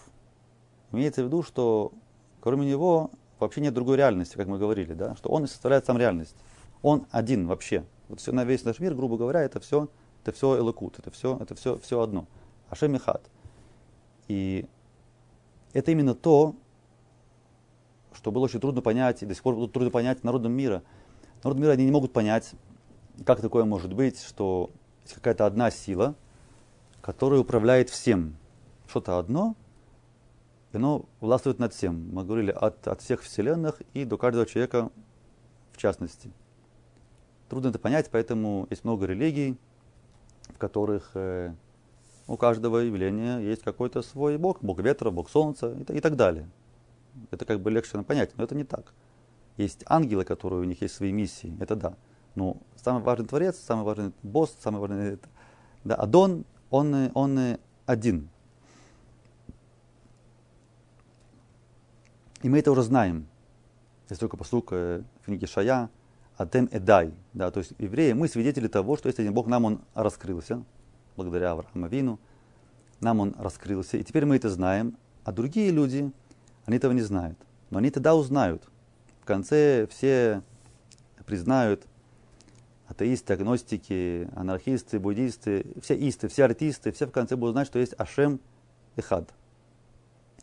Имеется 0.92 1.22
в 1.22 1.26
виду, 1.28 1.44
что 1.44 1.92
кроме 2.40 2.66
него 2.66 3.12
вообще 3.40 3.62
нет 3.62 3.74
другой 3.74 3.98
реальности, 3.98 4.36
как 4.36 4.48
мы 4.48 4.58
говорили, 4.58 4.94
да? 4.94 5.16
что 5.16 5.30
он 5.30 5.46
и 5.46 5.48
составляет 5.48 5.86
сам 5.86 5.98
реальность. 5.98 6.36
Он 6.82 7.06
один 7.12 7.48
вообще. 7.48 7.86
Вот 8.08 8.20
все 8.20 8.32
на 8.32 8.44
весь 8.44 8.64
наш 8.64 8.80
мир, 8.80 8.94
грубо 8.96 9.18
говоря, 9.18 9.42
это 9.42 9.60
все, 9.60 9.90
это 10.24 10.32
все 10.32 10.58
элокут, 10.58 11.00
это 11.00 11.12
все, 11.12 11.38
это 11.40 11.56
все, 11.56 11.78
все 11.78 12.02
одно. 12.02 12.28
Ашем 12.70 12.96
и 12.96 13.00
хат. 13.00 13.24
И 14.28 14.66
это 15.74 15.92
именно 15.92 16.16
то, 16.16 16.56
что 18.14 18.32
было 18.32 18.46
очень 18.46 18.60
трудно 18.60 18.82
понять, 18.82 19.22
и 19.24 19.26
до 19.26 19.34
сих 19.34 19.44
пор 19.44 19.56
трудно 19.70 19.92
понять 19.92 20.24
народам 20.24 20.54
мира. 20.54 20.84
Народы 21.44 21.62
мира 21.62 21.72
они 21.72 21.86
не 21.86 21.92
могут 21.92 22.14
понять, 22.14 22.52
как 23.26 23.42
такое 23.42 23.66
может 23.66 23.94
быть, 23.94 24.22
что 24.22 24.72
есть 25.04 25.16
какая-то 25.16 25.46
одна 25.46 25.72
сила, 25.72 26.16
которая 27.02 27.40
управляет 27.40 27.90
всем. 27.90 28.36
Что-то 28.88 29.20
одно, 29.20 29.56
и 30.72 30.78
оно 30.78 31.06
властвует 31.20 31.60
над 31.60 31.74
всем. 31.74 32.10
Мы 32.14 32.24
говорили 32.24 32.52
от, 32.52 32.88
от 32.88 33.02
всех 33.02 33.22
вселенных 33.22 33.82
и 33.94 34.06
до 34.06 34.18
каждого 34.18 34.46
человека 34.46 34.90
в 35.72 35.78
частности. 35.78 36.32
Трудно 37.48 37.70
это 37.70 37.80
понять, 37.80 38.10
поэтому 38.12 38.68
есть 38.70 38.84
много 38.84 39.06
религий, 39.06 39.58
в 40.50 40.58
которых 40.58 41.12
э, 41.16 41.54
у 42.28 42.38
каждого 42.38 42.78
явления 42.78 43.40
есть 43.40 43.64
какой-то 43.64 44.02
свой 44.04 44.38
бог, 44.38 44.62
бог 44.62 44.80
ветра, 44.80 45.10
бог 45.10 45.30
солнца 45.30 45.72
и, 45.72 45.98
и 45.98 46.00
так 46.02 46.16
далее. 46.16 46.48
Это 47.32 47.46
как 47.46 47.60
бы 47.60 47.72
легче 47.72 48.02
понять, 48.04 48.38
но 48.38 48.44
это 48.44 48.56
не 48.56 48.64
так. 48.64 48.94
Есть 49.58 49.84
ангелы, 49.88 50.26
которые 50.26 50.62
у 50.62 50.64
них 50.64 50.82
есть 50.82 50.96
свои 50.96 51.12
миссии, 51.12 51.58
это 51.60 51.76
да. 51.76 51.96
Но 52.36 52.58
самый 52.76 53.02
важный 53.02 53.26
творец, 53.26 53.58
самый 53.58 53.84
важный 53.84 54.14
босс, 54.22 54.56
самый 54.62 54.80
важный 54.80 55.18
да, 55.84 55.96
Адон, 55.96 56.46
он, 56.70 57.10
он 57.16 57.58
один. 57.86 58.30
И 62.42 62.50
мы 62.50 62.60
это 62.60 62.72
уже 62.72 62.84
знаем. 62.84 63.28
Есть 64.10 64.20
только 64.20 64.38
послуг 64.38 64.72
в 64.72 65.04
книге 65.26 65.46
Шая, 65.46 65.90
Атем 66.38 66.70
Эдай. 66.72 67.14
Да, 67.34 67.52
то 67.52 67.60
есть 67.60 67.74
евреи, 67.78 68.14
мы 68.14 68.28
свидетели 68.28 68.68
того, 68.68 68.96
что 68.98 69.08
есть 69.08 69.20
один 69.20 69.34
Бог, 69.34 69.48
нам 69.48 69.66
он 69.66 69.82
раскрылся, 69.94 70.64
благодаря 71.18 71.52
Аврааму 71.52 71.88
Вину, 71.88 72.20
нам 73.02 73.20
он 73.20 73.36
раскрылся. 73.38 73.98
И 73.98 74.04
теперь 74.04 74.26
мы 74.26 74.38
это 74.38 74.50
знаем, 74.50 74.98
а 75.26 75.32
другие 75.32 75.72
люди, 75.72 76.12
они 76.66 76.78
этого 76.78 76.94
не 76.94 77.02
знают. 77.02 77.38
Но 77.70 77.80
они 77.80 77.92
тогда 77.92 78.16
узнают. 78.16 78.64
В 79.22 79.26
конце 79.26 79.86
все 79.92 80.42
признают, 81.26 81.84
атеисты, 82.88 83.34
агностики, 83.34 84.28
анархисты, 84.34 85.00
буддисты, 85.00 85.66
все 85.82 85.96
исты, 86.08 86.30
все 86.30 86.46
артисты, 86.46 86.92
все 86.92 87.06
в 87.06 87.12
конце 87.12 87.36
будут 87.36 87.54
знать, 87.54 87.68
что 87.68 87.80
есть 87.80 87.94
Ашем 87.98 88.40
и 88.96 89.02
Хад. 89.02 89.30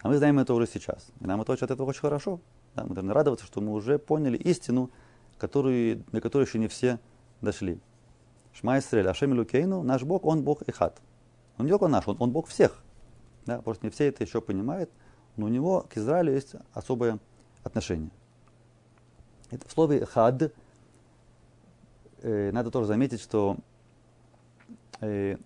А 0.02 0.08
мы 0.08 0.18
знаем 0.18 0.38
это 0.38 0.54
уже 0.54 0.66
сейчас. 0.66 1.08
И 1.20 1.26
нам 1.26 1.40
это 1.40 1.52
от 1.52 1.62
этого 1.62 1.88
очень 1.88 2.00
хорошо. 2.00 2.40
Да? 2.74 2.84
Мы 2.84 2.94
должны 2.94 3.12
радоваться, 3.12 3.46
что 3.46 3.60
мы 3.60 3.72
уже 3.72 3.98
поняли 3.98 4.36
истину, 4.36 4.90
которую, 5.38 6.04
до 6.12 6.20
которой 6.20 6.44
еще 6.44 6.58
не 6.58 6.68
все 6.68 6.98
дошли. 7.40 7.80
Шма 8.52 8.78
Исраэль, 8.78 9.08
Ашем 9.08 9.32
Лукейну, 9.32 9.82
наш 9.82 10.02
Бог, 10.02 10.24
Он 10.24 10.42
Бог 10.42 10.62
и 10.62 10.72
Хад. 10.72 11.00
Он 11.58 11.66
не 11.66 11.70
только 11.70 11.88
наш, 11.88 12.06
Он, 12.08 12.16
он 12.18 12.30
Бог 12.30 12.48
всех. 12.48 12.82
Да? 13.46 13.60
Просто 13.62 13.86
не 13.86 13.90
все 13.90 14.08
это 14.08 14.24
еще 14.24 14.40
понимают, 14.40 14.90
но 15.36 15.46
у 15.46 15.48
него 15.48 15.86
к 15.88 15.96
Израилю 15.96 16.32
есть 16.32 16.54
особое 16.72 17.18
отношение. 17.64 18.10
Это 19.50 19.68
в 19.68 19.72
слове 19.72 20.04
Хад 20.04 20.52
э, 22.22 22.50
надо 22.52 22.70
тоже 22.70 22.86
заметить, 22.86 23.20
что 23.20 23.56
э, 25.00 25.36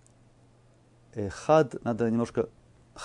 э, 1.14 1.28
хад 1.28 1.82
надо 1.84 2.10
немножко 2.10 2.48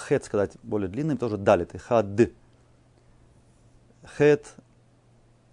хет 0.08 0.24
сказать 0.24 0.58
более 0.64 0.88
длинным, 0.88 1.18
тоже 1.18 1.38
далит, 1.38 1.80
хад. 1.82 2.06
Хет, 4.18 4.56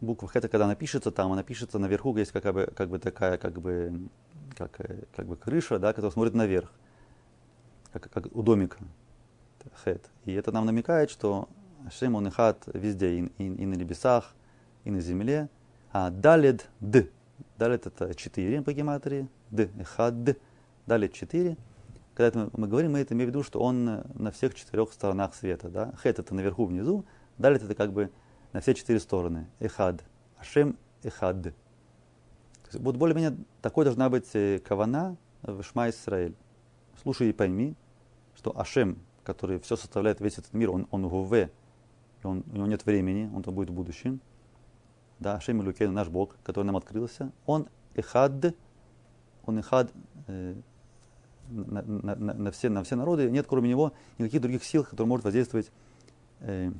буква 0.00 0.28
хет, 0.28 0.42
когда 0.42 0.64
она 0.64 0.74
пишется, 0.74 1.10
там 1.10 1.32
она 1.32 1.42
пишется 1.42 1.78
наверху, 1.78 2.16
есть 2.16 2.32
как 2.32 2.52
бы, 2.52 2.72
как 2.74 2.88
бы 2.88 2.98
такая, 2.98 3.38
как 3.38 3.60
бы, 3.60 4.08
как, 4.56 4.80
как 5.14 5.26
бы 5.26 5.36
крыша, 5.36 5.78
да, 5.78 5.92
которая 5.92 6.12
смотрит 6.12 6.34
наверх, 6.34 6.70
как, 7.92 8.10
как 8.10 8.26
у 8.34 8.42
домика. 8.42 8.78
Хет. 9.84 10.10
И 10.24 10.32
это 10.32 10.50
нам 10.50 10.66
намекает, 10.66 11.08
что 11.08 11.48
Шем 11.90 12.14
он 12.16 12.26
и 12.26 12.30
хат 12.30 12.64
везде, 12.74 13.10
и, 13.10 13.24
и, 13.38 13.46
и 13.46 13.66
на 13.66 13.74
небесах, 13.74 14.34
и 14.84 14.90
на 14.90 15.00
земле. 15.00 15.48
А 15.92 16.10
далит 16.10 16.68
д, 16.80 17.08
Далит 17.58 17.86
это 17.86 18.14
4 18.14 18.62
по 18.62 18.72
гематрии. 18.72 19.28
Д, 19.50 19.70
хад, 19.84 20.14
далит 20.86 21.12
4. 21.12 21.56
Когда 22.14 22.48
мы 22.52 22.68
говорим, 22.68 22.92
мы 22.92 23.00
это 23.00 23.14
имеем 23.14 23.30
в 23.30 23.34
виду, 23.34 23.42
что 23.42 23.60
он 23.60 23.84
на 23.84 24.30
всех 24.30 24.54
четырех 24.54 24.92
сторонах 24.92 25.34
света. 25.34 25.68
Да? 25.68 25.94
Хет 26.02 26.18
это 26.18 26.34
наверху, 26.34 26.66
внизу, 26.66 27.04
далее 27.38 27.60
это 27.62 27.74
как 27.74 27.92
бы 27.92 28.10
на 28.52 28.60
все 28.60 28.74
четыре 28.74 29.00
стороны. 29.00 29.48
Эхад. 29.60 30.04
Ашем 30.38 30.76
эхад. 31.02 31.54
Вот 32.72 32.96
более-менее 32.96 33.36
такой 33.60 33.84
должна 33.84 34.08
быть 34.08 34.28
э, 34.34 34.58
кавана 34.58 35.16
в 35.42 35.62
Шма 35.62 35.90
Исраэль. 35.90 36.34
Слушай 37.02 37.30
и 37.30 37.32
пойми, 37.32 37.74
что 38.34 38.58
Ашем, 38.58 38.98
который 39.24 39.58
все 39.60 39.76
составляет 39.76 40.20
весь 40.20 40.38
этот 40.38 40.52
мир, 40.52 40.70
он, 40.70 40.86
он 40.90 41.06
в 41.06 41.34
и 41.34 42.26
он, 42.26 42.44
у 42.52 42.56
него 42.56 42.66
нет 42.66 42.86
времени, 42.86 43.30
он 43.34 43.42
там 43.42 43.54
будет 43.54 43.70
в 43.70 43.74
будущем. 43.74 44.20
Да, 45.18 45.34
Ашем 45.34 45.62
Илюкен, 45.62 45.92
наш 45.92 46.08
Бог, 46.08 46.36
который 46.42 46.64
нам 46.64 46.76
открылся, 46.76 47.32
он 47.46 47.68
эхад, 47.94 48.54
он 49.44 49.58
эхад 49.58 49.92
э, 50.26 50.54
на, 51.48 51.82
на, 51.82 52.14
на, 52.14 52.34
на, 52.34 52.50
все, 52.50 52.68
на 52.68 52.82
все 52.84 52.96
народы, 52.96 53.30
нет 53.30 53.46
кроме 53.48 53.68
него 53.68 53.92
никаких 54.18 54.40
других 54.40 54.64
сил, 54.64 54.84
которые 54.84 55.06
могут 55.06 55.24
воздействовать 55.24 55.70
э, 56.40 56.72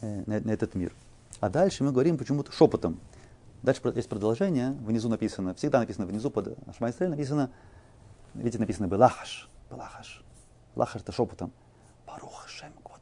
э, 0.00 0.22
на, 0.26 0.40
на 0.40 0.50
этот 0.50 0.74
мир. 0.74 0.94
А 1.40 1.48
дальше 1.48 1.84
мы 1.84 1.92
говорим 1.92 2.18
почему-то 2.18 2.52
шепотом. 2.52 3.00
Дальше 3.62 3.80
есть 3.94 4.08
продолжение, 4.08 4.72
внизу 4.72 5.08
написано, 5.08 5.54
всегда 5.54 5.80
написано 5.80 6.06
внизу 6.06 6.30
под 6.30 6.58
Ашма 6.68 6.90
написано, 7.08 7.50
видите, 8.34 8.58
написано 8.58 8.86
Белахаш, 8.86 9.48
Белахаш. 9.70 10.24
Лахаш 10.76 11.02
это 11.02 11.12
шепотом. 11.12 11.52
Барух 12.06 12.48
Шем 12.48 12.72
Квот 12.82 13.00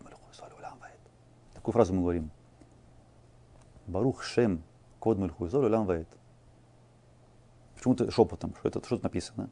Такую 1.54 1.72
фразу 1.72 1.94
мы 1.94 2.00
говорим. 2.00 2.30
Барух 3.86 4.22
Шем 4.22 4.62
Квот 5.00 5.18
Ваэт. 5.18 6.08
Почему-то 7.76 8.10
шепотом, 8.10 8.54
что 8.58 8.68
это 8.68 8.84
что-то 8.84 9.04
написано. 9.04 9.50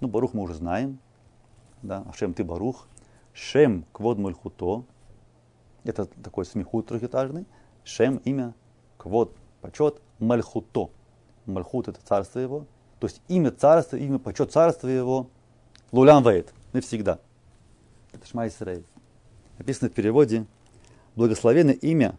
Ну, 0.00 0.08
Барух 0.08 0.34
мы 0.34 0.42
уже 0.42 0.54
знаем. 0.54 0.98
Да, 1.82 2.04
Ашем 2.08 2.34
ты 2.34 2.44
Барух. 2.44 2.86
Шем 3.32 3.84
Квод 3.92 4.18
Мельхуто. 4.18 4.84
Это 5.84 6.06
такой 6.06 6.44
смехут 6.44 6.86
трехэтажный. 6.86 7.46
Шем 7.84 8.18
имя, 8.18 8.54
Квод 8.96 9.34
почет, 9.60 10.00
Мальхуто. 10.18 10.90
Мальхут 11.46 11.88
это 11.88 12.00
царство 12.04 12.38
его. 12.38 12.66
То 13.00 13.06
есть 13.06 13.22
имя 13.28 13.50
царства, 13.50 13.96
имя 13.96 14.18
почет 14.18 14.52
царства 14.52 14.88
его. 14.88 15.28
Лулям 15.92 16.22
Вейт. 16.22 16.52
Навсегда. 16.72 17.18
Это 18.12 18.26
Шма 18.26 18.48
Исраиль. 18.48 18.84
Написано 19.58 19.90
в 19.90 19.94
переводе 19.94 20.46
«Благословено 21.16 21.72
имя 21.72 22.16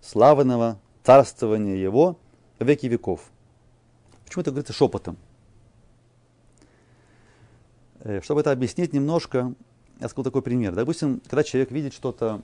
славного 0.00 0.78
царствования 1.02 1.76
его 1.76 2.16
веки 2.58 2.86
веков». 2.86 3.30
Почему 4.24 4.42
это 4.42 4.50
говорится 4.50 4.72
шепотом? 4.72 5.16
Э, 8.00 8.20
чтобы 8.22 8.40
это 8.40 8.52
объяснить 8.52 8.92
немножко, 8.92 9.54
я 10.00 10.08
скажу 10.08 10.24
такой 10.24 10.42
пример. 10.42 10.74
Допустим, 10.74 11.20
когда 11.28 11.42
человек 11.42 11.70
видит 11.70 11.92
что-то 11.94 12.42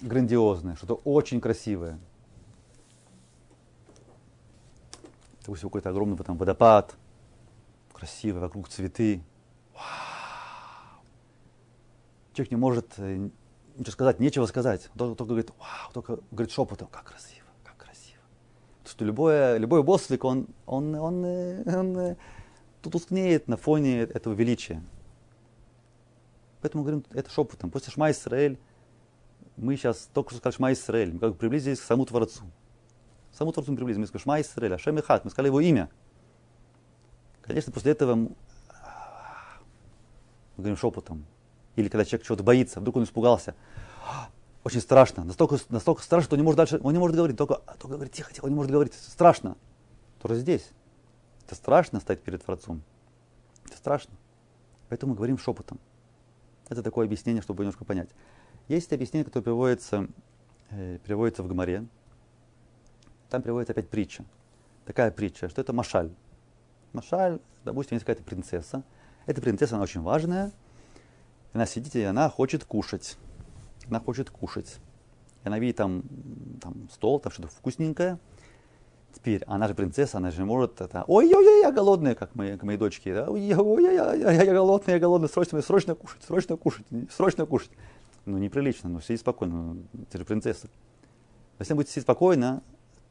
грандиозное, 0.00 0.76
что-то 0.76 0.94
очень 1.04 1.40
красивое, 1.40 1.98
допустим, 5.40 5.68
какой-то 5.68 5.90
огромный 5.90 6.16
там, 6.18 6.36
водопад, 6.36 6.96
красивый, 7.92 8.40
вокруг 8.42 8.68
цветы. 8.68 9.22
Вау! 9.74 9.82
Человек 12.32 12.50
не 12.50 12.56
может 12.56 12.94
э, 12.98 13.28
ничего 13.76 13.92
сказать, 13.92 14.18
нечего 14.18 14.46
сказать. 14.46 14.90
Только, 14.98 15.16
только 15.16 15.28
говорит, 15.28 15.50
вау, 15.58 15.92
только 15.94 16.18
говорит 16.32 16.52
шепотом, 16.52 16.88
как 16.88 17.04
красиво, 17.04 17.46
как 17.62 17.76
красиво. 17.76 18.20
Потому 18.78 18.90
что 18.90 19.04
любое, 19.04 19.56
любой 19.58 19.84
босствик, 19.84 20.24
он, 20.24 20.48
он, 20.66 20.94
он, 20.96 21.24
он, 21.24 21.96
он, 21.96 21.96
он 21.96 22.16
тускнеет 22.90 23.46
на 23.46 23.56
фоне 23.56 24.00
этого 24.00 24.34
величия. 24.34 24.82
Поэтому 26.66 26.82
говорим 26.82 27.04
это 27.12 27.30
шепотом. 27.30 27.70
После 27.70 27.92
Шма 27.92 28.10
Исраэль 28.10 28.58
мы 29.56 29.76
сейчас 29.76 30.08
только 30.12 30.30
что 30.30 30.38
сказали 30.38 30.56
Шма 30.56 30.72
Исраэль, 30.72 31.12
мы 31.12 31.20
как 31.20 31.30
бы 31.30 31.38
приблизились 31.38 31.78
к 31.78 31.84
самому 31.84 32.06
Творцу 32.06 32.42
саму 33.36 33.52
Творцу 33.52 33.70
мы 33.70 33.76
приблизились. 33.76 34.02
Мы 34.02 34.06
сказали, 34.08 34.22
Шма 34.22 34.40
Исраэль, 34.40 34.74
Ашем 34.74 34.98
Ихат, 34.98 35.24
мы 35.24 35.30
сказали 35.30 35.48
его 35.48 35.60
имя. 35.60 35.90
Конечно, 37.42 37.72
после 37.72 37.92
этого 37.92 38.14
мы 38.16 38.30
говорим 40.56 40.76
шепотом. 40.76 41.24
Или 41.76 41.88
когда 41.88 42.04
человек 42.04 42.26
чего-то 42.26 42.42
боится, 42.42 42.80
вдруг 42.80 42.96
он 42.96 43.04
испугался. 43.04 43.54
Очень 44.64 44.80
страшно, 44.80 45.22
настолько, 45.22 45.58
настолько 45.68 46.02
страшно, 46.02 46.24
что 46.24 46.34
он 46.34 46.40
не 46.40 46.44
может 46.44 46.56
дальше, 46.56 46.80
он 46.82 46.92
не 46.92 46.98
может 46.98 47.14
говорить, 47.14 47.36
только, 47.36 47.60
только 47.78 47.94
говорит 47.94 48.12
тихо, 48.12 48.32
тихо, 48.32 48.46
он 48.46 48.50
не 48.50 48.56
может 48.56 48.72
говорить, 48.72 48.94
страшно. 48.94 49.56
Тоже 50.20 50.40
здесь. 50.40 50.68
Это 51.44 51.54
страшно 51.54 52.00
стать 52.00 52.20
перед 52.20 52.44
Творцом. 52.44 52.82
Это 53.66 53.76
страшно. 53.76 54.14
Поэтому 54.88 55.12
мы 55.12 55.16
говорим 55.16 55.38
шепотом. 55.38 55.78
Это 56.68 56.82
такое 56.82 57.06
объяснение, 57.06 57.42
чтобы 57.42 57.62
немножко 57.62 57.84
понять. 57.84 58.10
Есть 58.68 58.92
объяснение, 58.92 59.24
которое 59.24 59.44
приводится, 59.44 60.08
э, 60.70 60.98
приводится 61.04 61.42
в 61.42 61.48
Гмаре, 61.48 61.86
там 63.30 63.42
приводится 63.42 63.72
опять 63.72 63.88
притча. 63.88 64.24
Такая 64.84 65.10
притча, 65.10 65.48
что 65.48 65.60
это 65.60 65.72
Машаль. 65.72 66.12
Машаль, 66.92 67.40
допустим, 67.64 67.96
есть 67.96 68.04
какая-то 68.04 68.22
принцесса. 68.22 68.82
Эта 69.26 69.40
принцесса, 69.42 69.74
она 69.74 69.84
очень 69.84 70.00
важная. 70.00 70.52
Она 71.52 71.66
сидит, 71.66 71.96
и 71.96 72.02
она 72.02 72.28
хочет 72.28 72.64
кушать. 72.64 73.16
Она 73.88 74.00
хочет 74.00 74.30
кушать. 74.30 74.76
И 75.44 75.48
она 75.48 75.58
видит 75.58 75.76
там, 75.76 76.02
там 76.60 76.88
стол, 76.90 77.18
там 77.18 77.32
что-то 77.32 77.48
вкусненькое. 77.48 78.18
Теперь, 79.12 79.42
она 79.46 79.66
же 79.66 79.74
принцесса, 79.74 80.18
она 80.18 80.30
же 80.30 80.44
может 80.44 80.80
это, 80.80 81.04
ой-ой-ой, 81.06 81.62
я 81.62 81.72
голодная, 81.72 82.14
как 82.14 82.34
мои, 82.34 82.52
как 82.52 82.62
мои 82.64 82.76
дочки, 82.76 83.12
да? 83.12 83.28
ой-ой-ой, 83.28 83.82
я, 83.82 84.14
я, 84.14 84.52
голодная, 84.52 84.96
я 84.96 85.00
голодная, 85.00 85.28
срочно, 85.28 85.60
срочно 85.62 85.94
кушать, 85.94 86.22
срочно 86.22 86.56
кушать, 86.56 86.86
срочно 87.10 87.46
кушать. 87.46 87.70
Ну, 88.26 88.38
неприлично, 88.38 88.88
ну, 88.88 89.00
сиди 89.00 89.16
спокойно, 89.16 89.74
ну, 89.74 89.82
ты 90.10 90.18
же 90.18 90.24
принцесса. 90.24 90.68
Если 91.58 91.72
она 91.72 91.76
будет 91.76 91.88
сидеть 91.88 92.02
спокойно, 92.02 92.62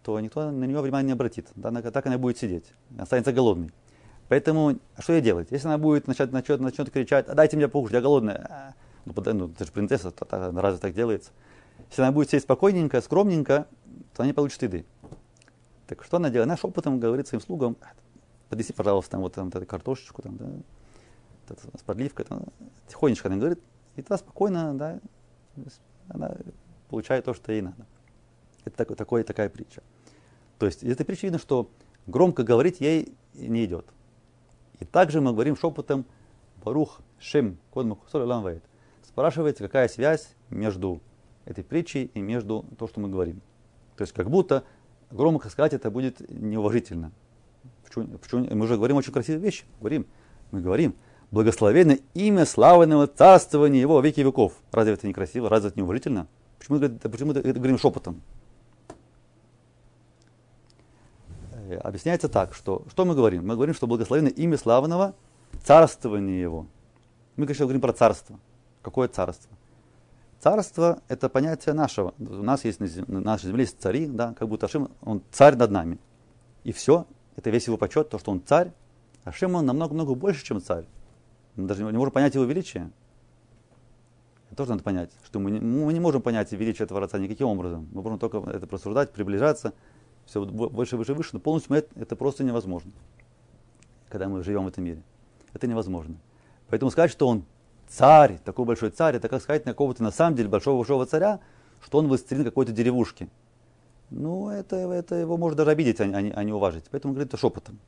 то 0.03 0.19
никто 0.19 0.51
на 0.51 0.65
нее 0.65 0.79
внимания 0.81 1.07
не 1.07 1.13
обратит. 1.13 1.47
Да, 1.55 1.71
так 1.71 2.05
она 2.05 2.17
будет 2.17 2.37
сидеть, 2.37 2.65
останется 2.97 3.33
голодной. 3.33 3.71
Поэтому 4.27 4.77
что 4.99 5.13
ей 5.13 5.21
делать? 5.21 5.47
Если 5.51 5.67
она 5.67 5.77
будет 5.77 6.07
начать, 6.07 6.31
начнет, 6.31 6.59
начнет 6.59 6.91
кричать, 6.91 7.27
дайте 7.27 7.57
мне 7.57 7.67
покушать, 7.67 7.95
я 7.95 8.01
голодная. 8.01 8.75
Ну, 9.05 9.13
ну 9.15 9.49
ты 9.49 9.65
же 9.65 9.71
принцесса, 9.71 10.11
то, 10.11 10.25
то, 10.25 10.51
разве 10.55 10.79
так 10.79 10.93
делается? 10.93 11.31
Если 11.89 12.01
она 12.01 12.11
будет 12.11 12.29
сидеть 12.29 12.43
спокойненько, 12.43 13.01
скромненько, 13.01 13.67
то 14.15 14.23
она 14.23 14.27
не 14.27 14.33
получит 14.33 14.61
еды. 14.63 14.85
Так 15.87 16.03
что 16.03 16.17
она 16.17 16.29
делает? 16.29 16.47
Она 16.47 16.57
шепотом 16.57 16.99
говорит 16.99 17.27
своим 17.27 17.41
слугам, 17.41 17.77
поднеси, 18.49 18.73
пожалуйста, 18.73 19.11
там, 19.11 19.21
вот 19.21 19.33
там, 19.33 19.49
эту 19.49 19.65
картошечку, 19.65 20.21
там, 20.21 20.37
да, 20.37 21.55
с 21.77 21.83
подливкой. 21.83 22.25
Там, 22.25 22.43
тихонечко 22.87 23.27
она 23.27 23.37
говорит, 23.37 23.59
и 23.95 24.01
тогда 24.01 24.17
спокойно, 24.17 24.73
да, 24.73 24.99
она 26.09 26.35
получает 26.89 27.25
то, 27.25 27.33
что 27.33 27.51
ей 27.51 27.61
надо. 27.61 27.85
Это 28.65 28.77
такой, 28.77 28.95
такой, 28.95 29.23
такая 29.23 29.49
притча. 29.49 29.81
То 30.57 30.65
есть 30.65 30.83
из 30.83 30.91
этой 30.91 31.05
притчи 31.05 31.25
видно, 31.25 31.39
что 31.39 31.69
громко 32.07 32.43
говорить 32.43 32.81
ей 32.81 33.13
не 33.33 33.65
идет. 33.65 33.85
И 34.79 34.85
также 34.85 35.21
мы 35.21 35.31
говорим 35.31 35.55
шепотом 35.55 36.05
Барух 36.63 36.99
Шем 37.19 37.57
Кодмахусоль 37.71 38.61
Спрашивается, 39.03 39.63
какая 39.63 39.87
связь 39.87 40.35
между 40.49 40.99
этой 41.45 41.63
притчей 41.63 42.05
и 42.13 42.21
между 42.21 42.65
то, 42.77 42.87
что 42.87 42.99
мы 42.99 43.09
говорим. 43.09 43.41
То 43.95 44.01
есть 44.01 44.13
как 44.13 44.29
будто 44.29 44.63
громко 45.15 45.49
сказать 45.49 45.73
это 45.73 45.89
будет 45.89 46.19
неуважительно. 46.29 47.11
Почему, 47.83 48.17
почему? 48.17 48.47
Мы 48.51 48.65
уже 48.65 48.75
говорим 48.75 48.97
очень 48.97 49.13
красивые 49.13 49.41
вещи. 49.41 49.65
Говорим, 49.79 50.05
мы 50.51 50.61
говорим, 50.61 50.95
благословенно 51.31 51.97
имя 52.13 52.45
славного 52.45 53.07
царствования 53.07 53.81
его 53.81 53.99
веки 54.01 54.21
веков. 54.21 54.53
Разве 54.71 54.93
это 54.93 55.07
не 55.07 55.13
красиво? 55.13 55.49
Разве 55.49 55.69
это 55.69 55.79
неуважительно? 55.79 56.27
Почему, 56.59 56.79
почему 56.79 57.31
это 57.31 57.53
говорим 57.53 57.77
шепотом? 57.77 58.21
Э, 61.53 61.77
объясняется 61.77 62.29
так, 62.29 62.53
что 62.53 62.83
что 62.89 63.05
мы 63.05 63.15
говорим? 63.15 63.47
Мы 63.47 63.55
говорим, 63.55 63.73
что 63.73 63.87
благословено 63.87 64.29
имя 64.29 64.57
славного, 64.57 65.15
царствование 65.63 66.41
его. 66.41 66.67
Мы, 67.37 67.45
конечно, 67.45 67.65
говорим 67.65 67.81
про 67.81 67.93
царство. 67.93 68.39
Какое 68.81 69.07
царство? 69.07 69.54
Царство– 70.45 71.01
это 71.07 71.27
понятие 71.27 71.73
нашего. 71.73 72.13
У 72.19 72.43
нас 72.43 72.65
есть 72.65 72.79
на, 72.79 73.19
нашей 73.19 73.47
земле 73.47 73.63
есть 73.63 73.81
цари, 73.81 74.05
да, 74.05 74.35
как 74.37 74.47
будто 74.47 74.67
Ашим, 74.67 74.91
он 75.01 75.23
царь 75.31 75.55
над 75.55 75.71
нами. 75.71 75.97
И 76.63 76.71
все, 76.71 77.07
это 77.35 77.49
весь 77.49 77.65
его 77.65 77.77
почет, 77.77 78.09
то, 78.09 78.19
что 78.19 78.31
он 78.31 78.43
царь. 78.45 78.71
Ашим, 79.23 79.55
он 79.55 79.65
намного-много 79.65 80.13
больше, 80.13 80.45
чем 80.45 80.61
царь. 80.61 80.85
Мы 81.55 81.67
даже 81.67 81.83
не 81.83 81.97
можем 81.97 82.11
понять 82.11 82.35
его 82.35 82.43
величие. 82.43 82.91
Это 84.49 84.57
тоже 84.57 84.69
надо 84.69 84.83
понять, 84.83 85.09
что 85.25 85.39
мы 85.39 85.49
не, 85.49 85.59
мы 85.59 85.91
не 85.91 85.99
можем 85.99 86.21
понять 86.21 86.51
величие 86.51 86.85
этого 86.85 86.99
Творца 86.99 87.17
никаким 87.17 87.47
образом. 87.47 87.89
Мы 87.91 88.03
можем 88.03 88.19
только 88.19 88.37
это 88.47 88.67
просуждать, 88.67 89.11
приближаться– 89.11 89.73
все 90.27 90.45
больше, 90.45 90.95
выше, 90.95 91.15
выше, 91.15 91.31
но 91.33 91.39
полностью 91.39 91.75
это, 91.75 91.99
это 91.99 92.15
просто 92.15 92.43
невозможно, 92.43 92.91
когда 94.09 94.29
мы 94.29 94.43
живем 94.43 94.65
в 94.65 94.67
этом 94.67 94.83
мире. 94.83 95.01
Это 95.53 95.65
невозможно. 95.65 96.17
Поэтому 96.69 96.91
сказать, 96.91 97.09
что 97.09 97.27
он 97.27 97.45
царь, 97.87 98.39
такой 98.43 98.65
большой 98.65 98.89
царь, 98.89 99.15
это 99.15 99.29
как 99.29 99.41
сказать 99.41 99.65
на 99.65 99.71
какого-то 99.71 100.03
на 100.03 100.11
самом 100.11 100.35
деле 100.35 100.49
большого 100.49 100.77
большого 100.77 101.05
царя, 101.05 101.39
что 101.83 101.99
он 101.99 102.07
властелин 102.07 102.43
какой-то 102.43 102.71
деревушки. 102.71 103.29
Ну, 104.09 104.49
это, 104.49 104.75
это 104.75 105.15
его 105.15 105.37
может 105.37 105.57
даже 105.57 105.71
обидеть, 105.71 105.99
а, 105.99 106.03
а, 106.03 106.21
не, 106.21 106.31
а 106.31 106.43
не 106.43 106.53
уважить. 106.53 106.85
Поэтому 106.91 107.13
говорит 107.13 107.33
это 107.33 107.37
шепотом. 107.37 107.79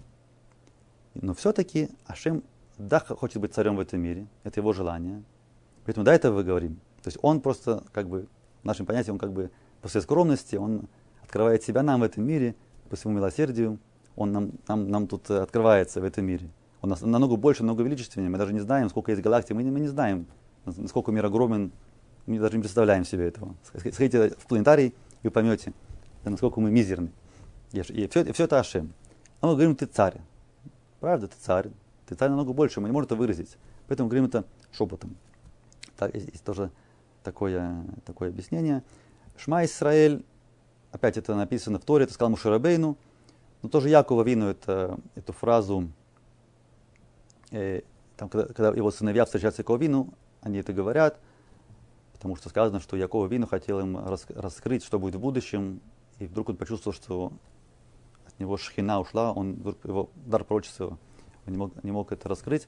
Но 1.14 1.34
все-таки 1.34 1.90
Ашем 2.06 2.44
да, 2.78 3.00
хочет 3.00 3.42
быть 3.42 3.54
царем 3.54 3.76
в 3.76 3.80
этом 3.80 4.02
мире, 4.02 4.28
это 4.44 4.60
его 4.60 4.74
желание. 4.74 5.24
Поэтому 5.86 6.06
до 6.06 6.12
этого 6.12 6.38
мы 6.38 6.44
говорим. 6.44 6.76
То 7.02 7.08
есть 7.08 7.18
он 7.22 7.42
просто, 7.42 7.84
как 7.92 8.08
бы, 8.08 8.28
нашим 8.64 8.86
понятием, 8.86 9.16
он 9.16 9.20
как 9.20 9.32
бы 9.32 9.52
по 9.82 9.88
своей 9.88 10.04
скромности, 10.04 10.56
он 10.56 10.88
открывает 11.24 11.64
себя 11.64 11.82
нам 11.84 12.02
в 12.02 12.04
этом 12.04 12.26
мире, 12.26 12.56
по 12.90 12.96
своему 12.96 13.20
милосердию, 13.20 13.80
он 14.16 14.32
нам, 14.32 14.52
нам, 14.68 14.90
нам 14.90 15.08
тут 15.08 15.30
открывается 15.30 16.02
в 16.02 16.04
этом 16.04 16.26
мире. 16.26 16.50
Он 16.82 16.96
намного 17.02 17.36
больше, 17.36 17.64
намного 17.64 17.84
величественнее. 17.84 18.30
Мы 18.30 18.38
даже 18.38 18.54
не 18.54 18.60
знаем, 18.60 18.90
сколько 18.90 19.12
есть 19.12 19.24
галактик, 19.24 19.56
мы 19.56 19.64
мы 19.64 19.80
не 19.80 19.88
знаем, 19.88 20.28
насколько 20.66 21.12
мир 21.12 21.26
огромен, 21.26 21.72
мы 22.26 22.40
даже 22.40 22.58
не 22.58 22.62
представляем 22.62 23.06
себе 23.06 23.28
этого. 23.28 23.56
Сходите 23.64 24.30
в 24.38 24.48
планетарий 24.48 24.94
и 25.24 25.28
вы 25.28 25.32
поймете, 25.32 25.74
насколько 26.24 26.60
мы 26.60 26.70
мизерны. 26.70 27.12
И 27.72 27.82
все, 27.82 28.22
и 28.22 28.32
все 28.32 28.44
это 28.44 28.60
Ашем. 28.60 28.94
А 29.42 29.48
мы 29.48 29.54
говорим, 29.54 29.76
ты 29.76 29.86
царь. 29.86 30.18
Правда, 31.00 31.28
ты 31.28 31.36
царь. 31.40 31.70
Ты 32.06 32.16
царь 32.16 32.30
намного 32.30 32.54
больше, 32.54 32.80
мы 32.80 32.88
не 32.88 32.94
можем 32.94 33.08
это 33.08 33.16
выразить. 33.16 33.58
Поэтому 33.88 34.10
говорим 34.10 34.26
это 34.26 34.46
шепотом. 34.72 35.16
Так, 35.98 36.14
есть 36.14 36.44
тоже 36.44 36.72
такое, 37.24 37.84
такое 38.06 38.30
объяснение. 38.30 38.84
Шма 39.38 39.66
Исраэль, 39.66 40.24
опять 40.92 41.18
это 41.18 41.36
написано 41.36 41.80
в 41.80 41.84
Торе, 41.84 42.06
это 42.06 42.14
сказал 42.14 42.32
Мушарабейну, 42.32 42.98
но 43.62 43.70
тоже 43.70 43.90
Якова 43.90 44.24
Вину 44.24 44.48
это, 44.48 44.98
эту 45.16 45.34
фразу, 45.34 45.90
э, 47.52 47.82
там, 48.16 48.30
когда, 48.30 48.48
когда 48.48 48.70
его 48.70 48.92
сыновья 48.92 49.26
встречаются 49.26 49.58
с 49.58 49.64
Якова 49.64 49.78
Вину, 49.78 50.14
они 50.42 50.58
это 50.60 50.74
говорят, 50.74 51.20
потому 52.14 52.36
что 52.36 52.50
сказано, 52.50 52.80
что 52.80 52.98
Якова 52.98 53.28
Вину 53.28 53.48
хотел 53.48 53.80
им 53.80 53.98
рас, 53.98 54.26
раскрыть, 54.30 54.84
что 54.84 55.00
будет 55.00 55.16
в 55.16 55.20
будущем, 55.20 55.82
и 56.20 56.26
вдруг 56.26 56.50
он 56.50 56.58
почувствовал, 56.58 56.96
что 56.96 57.34
от 58.26 58.40
него 58.40 58.58
шхина 58.58 59.00
ушла, 59.00 59.32
он, 59.32 59.54
его 59.84 60.10
дар 60.16 60.44
пророчества, 60.44 60.98
он 61.46 61.54
не 61.54 61.58
мог, 61.58 61.84
не 61.84 61.92
мог 61.92 62.12
это 62.12 62.28
раскрыть. 62.28 62.68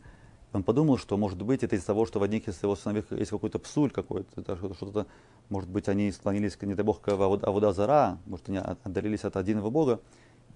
Он 0.52 0.63
подумал, 0.63 0.98
что, 0.98 1.15
может 1.15 1.42
быть, 1.42 1.63
это 1.63 1.76
из-за 1.76 1.88
того, 1.88 2.08
что 2.08 2.20
в 2.20 2.24
одних 2.24 2.48
из 2.48 2.62
его 2.63 2.76
сыновей 2.76 3.04
есть 3.12 3.30
какой-то 3.30 3.60
псуль 3.60 3.92
какой-то, 3.92 4.56
что-то, 4.74 5.06
может 5.50 5.70
быть, 5.70 5.88
они 5.88 6.12
склонились, 6.12 6.60
не 6.62 6.74
дай 6.74 6.84
бог, 6.84 7.02
к 7.02 7.10
Авуда 7.10 7.72
Зара, 7.72 8.18
может, 8.26 8.50
они 8.50 8.58
отдалились 8.58 9.24
от 9.26 9.36
единого 9.36 9.70
Бога. 9.70 10.00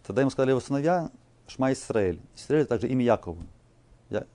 Тогда 0.05 0.21
ему 0.21 0.31
сказали 0.31 0.51
его 0.51 0.59
сыновья 0.59 1.11
Шма 1.47 1.73
Исраэль. 1.73 2.19
Исраэль 2.35 2.65
также 2.65 2.87
имя 2.87 3.05
Якова. 3.05 3.37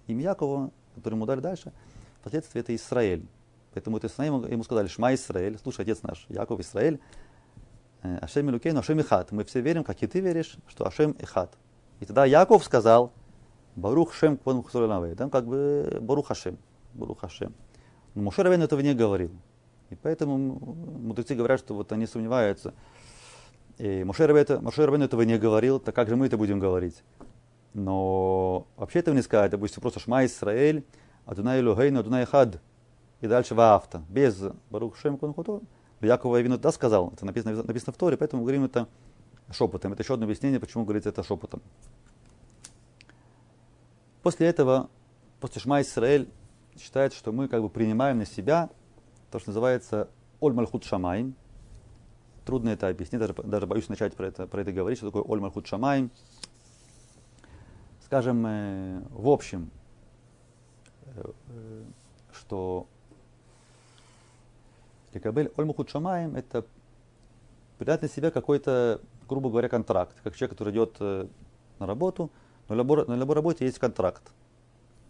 Имя 0.06 0.22
Якова, 0.22 0.70
которое 0.94 1.16
ему 1.16 1.26
дали 1.26 1.40
дальше, 1.40 1.72
впоследствии 2.20 2.60
это 2.60 2.74
Израиль. 2.74 3.26
Поэтому 3.74 3.98
это 3.98 4.08
ему, 4.24 4.44
ему 4.44 4.64
сказали 4.64 4.88
Шма 4.88 5.14
Исраэль, 5.14 5.58
слушай, 5.62 5.82
отец 5.82 6.02
наш, 6.02 6.26
Яков 6.28 6.60
Исраэль, 6.60 7.00
э, 8.02 8.16
Ашем 8.18 8.50
Илюкейну, 8.50 8.80
Ашем 8.80 9.00
Ихат. 9.00 9.30
Мы 9.30 9.44
все 9.44 9.60
верим, 9.60 9.84
как 9.84 10.02
и 10.02 10.06
ты 10.06 10.20
веришь, 10.20 10.56
что 10.66 10.86
Ашем 10.86 11.12
Ихат. 11.18 11.56
И 12.00 12.04
тогда 12.04 12.24
Яков 12.24 12.64
сказал, 12.64 13.12
Барух 13.76 14.14
Шем 14.14 14.36
Квон 14.36 14.64
Там 15.16 15.30
как 15.30 15.46
бы 15.46 15.98
Барух 16.00 16.28
Хашем. 16.28 16.58
Барух 16.94 17.20
Хашем. 17.20 17.54
Но 18.14 18.32
Равен 18.36 18.62
этого 18.62 18.80
не 18.80 18.94
говорил. 18.94 19.30
И 19.90 19.94
поэтому 19.94 20.36
мудрецы 20.36 21.34
говорят, 21.34 21.60
что 21.60 21.74
вот 21.74 21.92
они 21.92 22.06
сомневаются. 22.06 22.74
И 23.78 24.02
Моше 24.02 24.26
Равен 24.26 25.02
этого 25.02 25.22
не 25.22 25.38
говорил, 25.38 25.78
так 25.78 25.94
как 25.94 26.08
же 26.08 26.16
мы 26.16 26.26
это 26.26 26.36
будем 26.36 26.58
говорить? 26.58 27.04
Но 27.74 28.66
вообще 28.76 29.00
этого 29.00 29.14
не 29.14 29.22
сказать. 29.22 29.50
Допустим, 29.50 29.80
просто 29.80 30.00
Шма 30.00 30.24
Исраэль, 30.24 30.84
Адунай 31.26 31.62
Лухейну, 31.62 32.00
Адунай 32.00 32.24
Хад. 32.24 32.60
И 33.20 33.26
дальше 33.26 33.54
Ваавта. 33.54 34.02
Без 34.08 34.42
Барух 34.70 34.96
Шем 34.96 35.18
Квон 35.18 35.34
Якова 36.00 36.38
Авину 36.38 36.58
да 36.58 36.70
сказал. 36.72 37.10
Это 37.12 37.26
написано, 37.26 37.62
написано 37.62 37.92
в 37.92 37.96
Торе, 37.96 38.16
поэтому 38.16 38.42
говорим 38.42 38.64
это 38.64 38.88
шепотом. 39.50 39.92
Это 39.92 40.02
еще 40.02 40.14
одно 40.14 40.24
объяснение, 40.24 40.60
почему 40.60 40.84
говорится 40.84 41.10
это 41.10 41.22
шепотом. 41.22 41.60
После 44.22 44.46
этого, 44.46 44.90
после 45.40 45.60
Шма 45.60 45.80
Исраэль, 45.80 46.28
считает, 46.78 47.12
что 47.12 47.32
мы 47.32 47.48
как 47.48 47.62
бы 47.62 47.68
принимаем 47.68 48.18
на 48.18 48.26
себя 48.26 48.70
то, 49.30 49.38
что 49.38 49.50
называется 49.50 50.08
Оль 50.40 50.52
Мальхут 50.52 50.84
Шамайн. 50.84 51.34
Трудно 52.44 52.70
это 52.70 52.88
объяснить, 52.88 53.20
даже, 53.20 53.34
даже 53.34 53.66
боюсь 53.66 53.88
начать 53.88 54.14
про 54.14 54.28
это, 54.28 54.46
про 54.46 54.62
это 54.62 54.72
говорить, 54.72 54.98
что 54.98 55.08
такое 55.08 55.22
Оль 55.22 55.40
Мальхут 55.40 55.66
Шамайн. 55.66 56.10
Скажем, 58.08 58.44
э, 58.46 59.02
в 59.10 59.28
общем, 59.28 59.70
э, 61.14 61.22
э, 61.48 61.84
что 62.32 62.86
Кикабель 65.12 65.52
Оль 65.56 65.66
Мальхут 65.66 65.90
Шамайн 65.90 66.34
это 66.36 66.64
принять 67.78 68.02
на 68.02 68.08
себя 68.08 68.30
какой-то, 68.30 69.00
грубо 69.28 69.50
говоря, 69.50 69.68
контракт. 69.68 70.16
Как 70.24 70.34
человек, 70.34 70.52
который 70.52 70.72
идет 70.72 70.98
на 71.00 71.86
работу– 71.86 72.30
любой, 72.74 73.06
на 73.06 73.14
любой 73.14 73.36
работе 73.36 73.64
есть 73.64 73.78
контракт. 73.78 74.22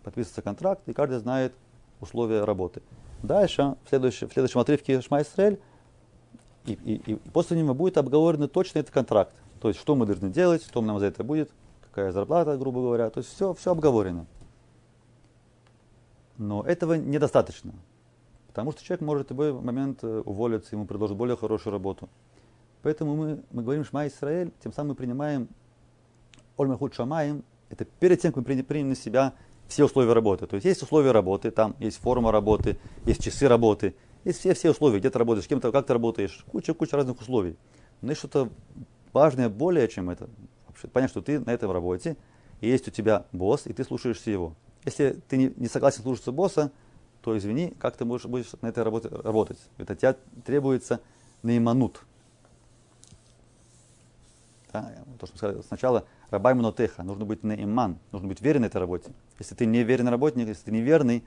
Подписывается 0.03 0.43
контракт, 0.43 0.89
и 0.89 0.93
каждый 0.93 1.19
знает 1.19 1.55
условия 2.01 2.45
работы. 2.45 2.83
Дальше, 3.23 3.77
в 3.85 3.89
следующем, 3.89 4.29
в 4.29 4.33
следующем 4.33 4.61
отрывке 4.61 5.01
Шма 5.01 5.23
Исраэль, 5.23 5.61
и, 6.67 6.73
и, 6.73 7.13
и 7.13 7.15
после 7.33 7.59
него 7.59 7.75
будет 7.75 7.99
обговорен 7.99 8.49
точно 8.49 8.81
этот 8.81 8.93
контракт. 8.93 9.35
То 9.61 9.69
есть, 9.69 9.81
что 9.81 9.97
мы 9.97 10.07
должны 10.07 10.31
делать, 10.31 10.65
что 10.65 10.81
нам 10.81 10.99
за 11.01 11.07
это 11.07 11.25
будет, 11.25 11.51
какая 11.91 12.13
зарплата, 12.13 12.57
грубо 12.57 12.81
говоря. 12.81 13.11
То 13.11 13.19
есть, 13.19 13.33
все, 13.35 13.53
все 13.55 13.73
обговорено. 13.73 14.27
Но 16.37 16.63
этого 16.63 16.95
недостаточно. 16.95 17.73
Потому 18.47 18.73
что 18.73 18.83
человек 18.83 19.03
может 19.03 19.29
в 19.29 19.31
любой 19.31 19.53
момент 19.53 20.01
э, 20.03 20.23
уволиться, 20.25 20.75
ему 20.75 20.87
предложат 20.87 21.17
более 21.17 21.37
хорошую 21.37 21.73
работу. 21.73 22.09
Поэтому 22.83 23.17
мы, 23.17 23.43
мы 23.51 23.63
говорим 23.63 23.85
Шма 23.85 24.07
Исраэль, 24.07 24.53
тем 24.63 24.73
самым 24.73 24.91
мы 24.91 24.95
принимаем 24.95 25.49
Ольмахут 26.57 26.95
Шамаем, 26.95 27.45
это 27.71 27.85
перед 27.85 28.21
тем, 28.21 28.33
как 28.33 28.47
мы 28.47 28.63
примем 28.63 28.91
на 28.91 28.97
себя 28.97 29.35
все 29.69 29.85
условия 29.85 30.13
работы. 30.13 30.47
То 30.47 30.55
есть 30.57 30.65
есть 30.65 30.83
условия 30.83 31.13
работы, 31.13 31.51
там 31.51 31.77
есть 31.79 31.99
форма 31.99 32.33
работы, 32.33 32.79
есть 33.05 33.23
часы 33.23 33.47
работы, 33.49 33.95
есть 34.25 34.41
все, 34.41 34.55
все 34.55 34.71
условия, 34.71 34.99
где 34.99 35.11
ты 35.11 35.19
работаешь, 35.19 35.47
кем-то, 35.47 35.71
как 35.71 35.87
ты 35.87 35.93
работаешь, 35.93 36.45
куча, 36.51 36.75
куча 36.75 36.97
разных 36.97 37.21
условий. 37.21 37.57
Но 38.01 38.11
есть 38.11 38.21
что-то 38.21 38.49
важное 39.13 39.49
более, 39.49 39.87
чем 39.89 40.11
это. 40.11 40.29
Понять, 40.87 41.11
что 41.11 41.23
ты 41.23 41.41
на 41.41 41.51
этом 41.51 41.71
работе, 41.71 42.17
и 42.61 42.69
есть 42.69 42.89
у 42.89 42.91
тебя 42.91 43.27
босс, 43.33 43.67
и 43.67 43.73
ты 43.73 43.85
слушаешься 43.85 44.31
его. 44.31 44.55
Если 44.85 45.21
ты 45.29 45.37
не, 45.37 45.53
не 45.57 45.69
согласен 45.69 46.03
слушаться 46.03 46.33
босса, 46.33 46.71
то 47.23 47.37
извини, 47.37 47.75
как 47.79 47.97
ты 47.97 48.05
можешь, 48.05 48.27
будешь 48.27 48.53
на 48.63 48.69
этой 48.69 48.85
работе 48.85 49.09
работать? 49.09 49.59
Это 49.77 49.97
тебя 49.97 50.17
требуется 50.45 51.01
наиманут. 51.43 52.03
Да? 54.73 54.93
То, 55.19 55.27
что 55.27 55.35
мы 55.35 55.39
сказали 55.39 55.63
сначала, 55.63 56.05
Рабай 56.31 56.55
Монотеха, 56.55 57.03
нужно 57.03 57.25
быть 57.25 57.43
неиман, 57.43 57.99
нужно 58.13 58.29
быть 58.29 58.41
верен 58.41 58.65
этой 58.65 58.79
работе. 58.79 59.13
Если 59.39 59.55
ты 59.55 59.67
не 59.67 59.83
верный 59.83 60.11
работник, 60.11 60.47
если 60.47 60.65
ты 60.65 60.71
неверный, 60.71 61.25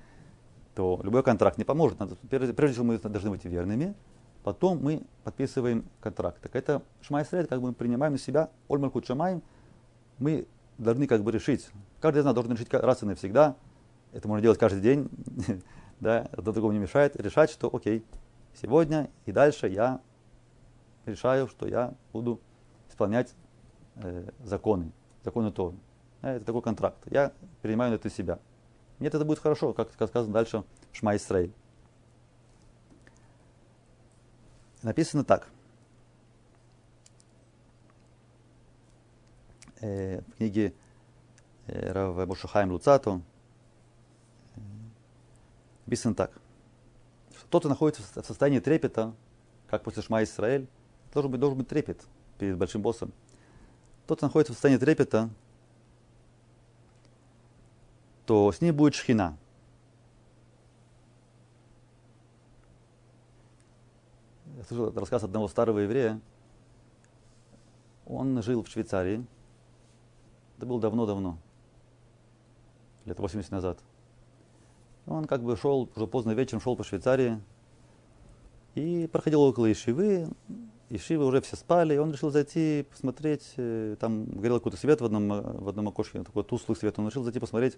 то 0.76 1.00
любой 1.04 1.24
контракт 1.24 1.58
не 1.58 1.64
поможет. 1.64 2.00
Надо, 2.00 2.16
прежде 2.30 2.54
всего 2.54 2.86
мы 2.86 2.98
должны 2.98 3.30
быть 3.32 3.44
верными, 3.44 3.96
потом 4.44 4.80
мы 4.82 5.04
подписываем 5.24 5.86
контракт. 6.00 6.42
Так 6.42 6.56
это 6.56 6.82
Шмай 7.02 7.26
как 7.26 7.62
бы 7.62 7.68
мы 7.68 7.74
принимаем 7.74 8.14
на 8.14 8.20
себя 8.20 8.50
Ольмаркут 8.68 9.06
Шамаем, 9.06 9.42
мы 10.20 10.48
должны 10.78 11.08
как 11.08 11.24
бы 11.24 11.32
решить. 11.32 11.70
Каждый 12.00 12.20
из 12.20 12.26
нас 12.26 12.34
должен 12.34 12.54
решить 12.54 12.74
раз 12.74 13.04
и 13.04 13.06
навсегда. 13.06 13.56
Это 14.14 14.28
можно 14.28 14.42
делать 14.42 14.60
каждый 14.60 14.82
день, 14.82 15.10
да, 16.00 16.28
это 16.32 16.42
другому 16.42 16.74
не 16.74 16.80
мешает. 16.80 17.16
Решать, 17.16 17.50
что 17.50 17.70
окей, 17.74 18.04
сегодня 18.54 19.10
и 19.26 19.32
дальше 19.32 19.68
я 19.68 20.02
решаю, 21.06 21.48
что 21.48 21.68
я 21.68 21.94
буду 22.12 22.40
исполнять 22.90 23.34
э, 23.96 24.30
законы, 24.44 24.92
законы 25.24 25.52
Торы. 25.52 25.76
Это 26.22 26.46
такой 26.46 26.62
контракт. 26.62 27.00
Я 27.10 27.32
принимаю 27.62 27.96
это 27.96 28.10
себя. 28.10 28.40
Нет, 29.00 29.16
это 29.16 29.26
будет 29.26 29.40
хорошо, 29.40 29.74
как 29.74 29.92
сказано 29.92 30.32
дальше 30.32 30.64
в 30.94 31.16
Исраиль. 31.16 31.52
Написано 34.84 35.24
так. 35.24 35.48
Э, 39.80 40.22
в 40.22 40.38
книге 40.38 40.74
э, 41.68 41.92
Рав 41.92 42.28
Бушахаем 42.28 42.72
Луцату 42.72 43.22
э, 44.56 44.60
написано 45.86 46.16
так. 46.16 46.32
Кто-то 47.44 47.70
находится 47.70 48.02
в 48.04 48.26
состоянии 48.26 48.60
трепета, 48.60 49.14
как 49.68 49.84
после 49.84 50.04
Шма 50.04 50.24
Исраэль, 50.24 50.68
должен 51.14 51.32
быть, 51.32 51.40
должен 51.40 51.58
быть 51.58 51.68
трепет 51.68 52.06
перед 52.38 52.58
большим 52.58 52.82
боссом 52.82 53.12
тот 54.12 54.22
находится 54.22 54.52
в 54.52 54.56
состоянии 54.56 54.78
трепета, 54.78 55.30
то 58.26 58.52
с 58.52 58.60
ней 58.60 58.72
будет 58.72 58.94
шхина. 58.94 59.38
Слышал 64.72 64.94
рассказ 64.96 65.22
одного 65.24 65.50
старого 65.50 65.80
еврея. 65.80 66.22
Он 68.06 68.42
жил 68.42 68.64
в 68.64 68.70
Швейцарии. 68.70 69.26
Это 70.56 70.66
было 70.66 70.80
давно-давно, 70.80 71.38
лет 73.04 73.20
80 73.20 73.52
назад. 73.52 73.80
Он 75.08 75.26
как 75.26 75.44
бы 75.44 75.58
шел, 75.58 75.90
уже 75.94 76.08
поздно 76.08 76.32
вечером 76.32 76.62
шел 76.62 76.78
по 76.78 76.86
Швейцарии 76.86 77.42
и 78.76 79.10
проходил 79.12 79.42
около 79.42 79.70
Ишивы, 79.70 80.30
и 80.88 80.98
Шивы 80.98 81.26
уже 81.26 81.42
все 81.42 81.58
спали, 81.58 81.96
и 81.96 81.98
он 81.98 82.14
решил 82.14 82.32
зайти 82.32 82.88
посмотреть, 82.90 83.54
э, 83.58 83.98
там 84.00 84.24
горел 84.24 84.60
какой-то 84.60 84.78
свет 84.78 85.02
в 85.02 85.06
одном, 85.06 85.28
в 85.28 85.68
одном 85.68 85.90
окошке, 85.90 86.24
такой 86.24 86.46
тусклый 86.46 86.78
свет, 86.78 86.98
он 86.98 87.08
решил 87.08 87.24
зайти 87.24 87.42
посмотреть, 87.42 87.78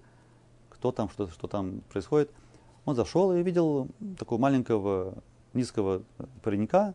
кто 0.70 0.92
там, 0.92 1.10
что, 1.10 1.28
что 1.28 1.48
там 1.48 1.82
происходит. 1.92 2.30
Он 2.86 2.96
зашел 2.96 3.34
и 3.34 3.42
видел 3.42 3.88
такого 4.20 4.40
маленького, 4.40 5.24
низкого 5.54 6.04
паренька, 6.42 6.94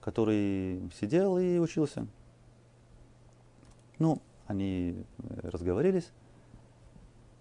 который 0.00 0.90
сидел 0.98 1.38
и 1.38 1.58
учился. 1.58 2.06
Ну, 3.98 4.22
они 4.46 5.04
разговорились. 5.42 6.10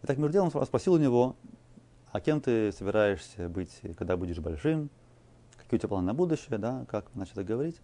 И 0.04 0.08
так 0.08 0.18
делом 0.32 0.50
спросил 0.66 0.94
у 0.94 0.98
него, 0.98 1.36
а 2.12 2.20
кем 2.20 2.42
ты 2.42 2.72
собираешься 2.72 3.50
быть, 3.50 3.82
когда 3.98 4.18
будешь 4.18 4.40
большим? 4.40 4.90
Какие 5.58 5.78
у 5.78 5.80
тебя 5.80 5.90
планы 5.90 6.08
на 6.08 6.14
будущее, 6.14 6.58
да, 6.58 6.86
как 6.90 7.14
начал 7.16 7.44
говорить? 7.44 7.80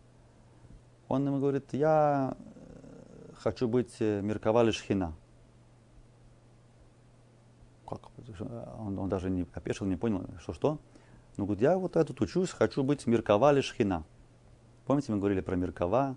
Он 1.07 1.25
ему 1.25 1.39
говорит, 1.39 1.73
я 1.73 2.35
хочу 3.35 3.67
быть 3.67 3.99
Мерковали 3.99 4.71
Шхина. 4.71 5.13
Как? 7.87 8.01
Он, 8.79 8.97
он 8.97 9.09
даже 9.09 9.29
не 9.29 9.45
опешил, 9.53 9.85
не 9.85 9.97
понял, 9.97 10.25
что-что. 10.39 10.79
Ну, 11.37 11.45
говорит, 11.45 11.61
я 11.61 11.77
вот 11.77 11.95
этот 11.95 12.21
учусь, 12.21 12.51
хочу 12.51 12.83
быть 12.83 13.07
Мерковали 13.07 13.61
Шхина. 13.61 14.03
Помните, 14.85 15.11
мы 15.11 15.17
говорили 15.17 15.41
про 15.41 15.55
Меркова? 15.55 16.15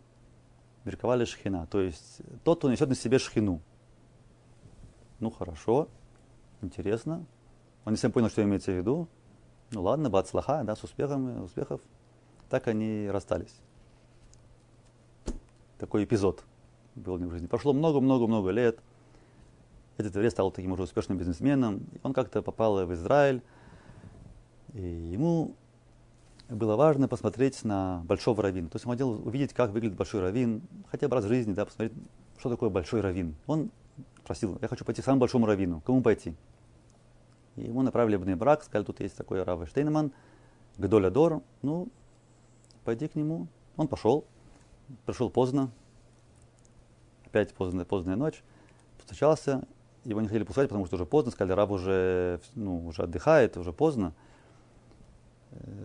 Мерковали 0.84 1.24
Шхина, 1.24 1.66
то 1.66 1.80
есть 1.80 2.20
тот, 2.44 2.58
кто 2.58 2.70
несет 2.70 2.88
на 2.88 2.94
себе 2.94 3.18
шхину. 3.18 3.60
Ну, 5.18 5.30
хорошо, 5.30 5.88
интересно. 6.60 7.24
Он 7.84 7.92
не 7.92 7.96
совсем 7.96 8.12
понял, 8.12 8.28
что 8.28 8.42
имеется 8.42 8.72
в 8.72 8.76
виду. 8.76 9.08
Ну 9.70 9.82
ладно, 9.82 10.10
бацлаха, 10.10 10.62
да, 10.64 10.76
с 10.76 10.84
успехом, 10.84 11.42
успехов. 11.42 11.80
Так 12.48 12.68
они 12.68 13.08
расстались. 13.10 13.54
Такой 15.78 16.04
эпизод 16.04 16.44
был 16.94 17.14
у 17.14 17.18
него 17.18 17.30
в 17.30 17.32
жизни. 17.32 17.46
Прошло 17.46 17.72
много-много-много 17.72 18.50
лет. 18.50 18.78
Этот 19.96 20.14
еврей 20.14 20.30
стал 20.30 20.50
таким 20.50 20.72
уже 20.72 20.82
успешным 20.82 21.18
бизнесменом. 21.18 21.86
Он 22.02 22.12
как-то 22.12 22.42
попал 22.42 22.86
в 22.86 22.92
Израиль. 22.94 23.42
И 24.74 24.82
ему 24.82 25.54
было 26.48 26.76
важно 26.76 27.08
посмотреть 27.08 27.64
на 27.64 28.02
большого 28.04 28.42
раввина. 28.42 28.68
То 28.68 28.76
есть 28.76 28.86
он 28.86 28.92
хотел 28.92 29.10
увидеть, 29.10 29.52
как 29.52 29.70
выглядит 29.70 29.96
большой 29.96 30.20
раввин, 30.20 30.62
хотя 30.90 31.08
бы 31.08 31.16
раз 31.16 31.24
в 31.24 31.28
жизни, 31.28 31.52
да, 31.52 31.64
посмотреть, 31.64 31.96
что 32.38 32.50
такое 32.50 32.70
большой 32.70 33.00
раввин. 33.00 33.34
Он 33.46 33.70
просил, 34.24 34.58
я 34.60 34.68
хочу 34.68 34.84
пойти 34.84 35.02
к 35.02 35.04
самому 35.04 35.20
большому 35.20 35.46
раввину. 35.46 35.80
Кому 35.84 36.02
пойти? 36.02 36.34
И 37.56 37.62
ему 37.62 37.82
направили 37.82 38.16
в 38.16 38.36
брак, 38.36 38.62
сказали, 38.62 38.84
тут 38.84 39.00
есть 39.00 39.16
такой 39.16 39.42
Рав 39.42 39.66
Штейнман, 39.68 40.12
Гдоля 40.76 41.10
Дор, 41.10 41.42
ну, 41.62 41.88
пойди 42.84 43.08
к 43.08 43.14
нему. 43.14 43.48
Он 43.76 43.88
пошел, 43.88 44.24
пришел 45.06 45.30
поздно, 45.30 45.70
опять 47.24 47.54
поздно, 47.54 47.84
поздняя 47.84 48.16
ночь, 48.16 48.42
постучался, 48.98 49.66
его 50.04 50.20
не 50.20 50.28
хотели 50.28 50.44
пускать, 50.44 50.68
потому 50.68 50.86
что 50.86 50.96
уже 50.96 51.06
поздно, 51.06 51.32
сказали, 51.32 51.56
раб 51.56 51.70
уже, 51.70 52.40
ну, 52.54 52.86
уже 52.86 53.02
отдыхает, 53.02 53.56
уже 53.56 53.72
поздно, 53.72 54.12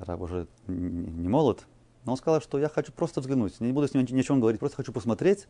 раб 0.02 0.22
уже 0.22 0.48
не 0.68 1.28
молод. 1.28 1.66
Но 2.06 2.14
он 2.14 2.18
сказал, 2.18 2.42
что 2.42 2.58
я 2.58 2.70
хочу 2.70 2.92
просто 2.92 3.22
взглянуть, 3.22 3.60
не 3.60 3.72
буду 3.72 3.88
с 3.88 3.94
ним 3.94 4.06
ни 4.10 4.20
о 4.20 4.24
чем 4.24 4.40
говорить, 4.40 4.60
просто 4.60 4.78
хочу 4.78 4.92
посмотреть 4.92 5.48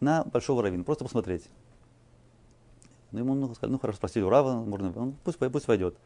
на 0.00 0.24
большого 0.24 0.62
равина, 0.62 0.82
просто 0.84 1.04
посмотреть. 1.04 1.48
Ну, 3.12 3.20
ему 3.20 3.34
ну, 3.34 3.54
сказали, 3.54 3.72
ну 3.72 3.78
хорошо, 3.78 3.98
спросили 3.98 4.24
у 4.24 4.28
Рава, 4.28 4.64
можно, 4.64 4.92
он, 4.96 5.14
пусть, 5.22 5.38
пусть 5.38 5.68
войдет. 5.68 5.96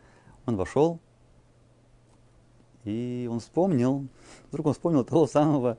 Он 0.45 0.57
вошел, 0.57 1.01
и 2.85 3.29
он 3.31 3.41
вспомнил, 3.41 4.07
вдруг 4.49 4.67
он 4.67 4.73
вспомнил 4.75 5.05
того 5.05 5.27
самого 5.27 5.79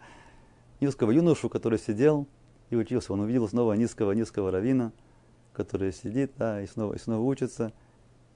низкого 0.79 1.11
юношу, 1.11 1.49
который 1.49 1.79
сидел 1.79 2.27
и 2.69 2.75
учился. 2.75 3.13
Он 3.13 3.21
увидел 3.21 3.47
снова 3.47 3.73
низкого-низкого 3.73 4.51
равина, 4.51 4.91
который 5.53 5.91
сидит, 5.91 6.33
да, 6.37 6.61
и 6.61 6.67
снова, 6.67 6.93
и 6.93 6.99
снова 6.99 7.21
учится. 7.21 7.73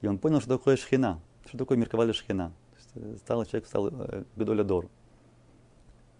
И 0.00 0.06
он 0.06 0.18
понял, 0.18 0.40
что 0.40 0.58
такое 0.58 0.76
шхина, 0.76 1.20
что 1.46 1.58
такое 1.58 1.78
мерковали 1.78 2.12
шхина. 2.12 2.52
Э, 2.94 3.16
стал 3.18 3.44
человек, 3.44 3.66
стал 3.66 3.88
э, 3.88 4.24
Гадоля 4.36 4.64
Дор. 4.64 4.88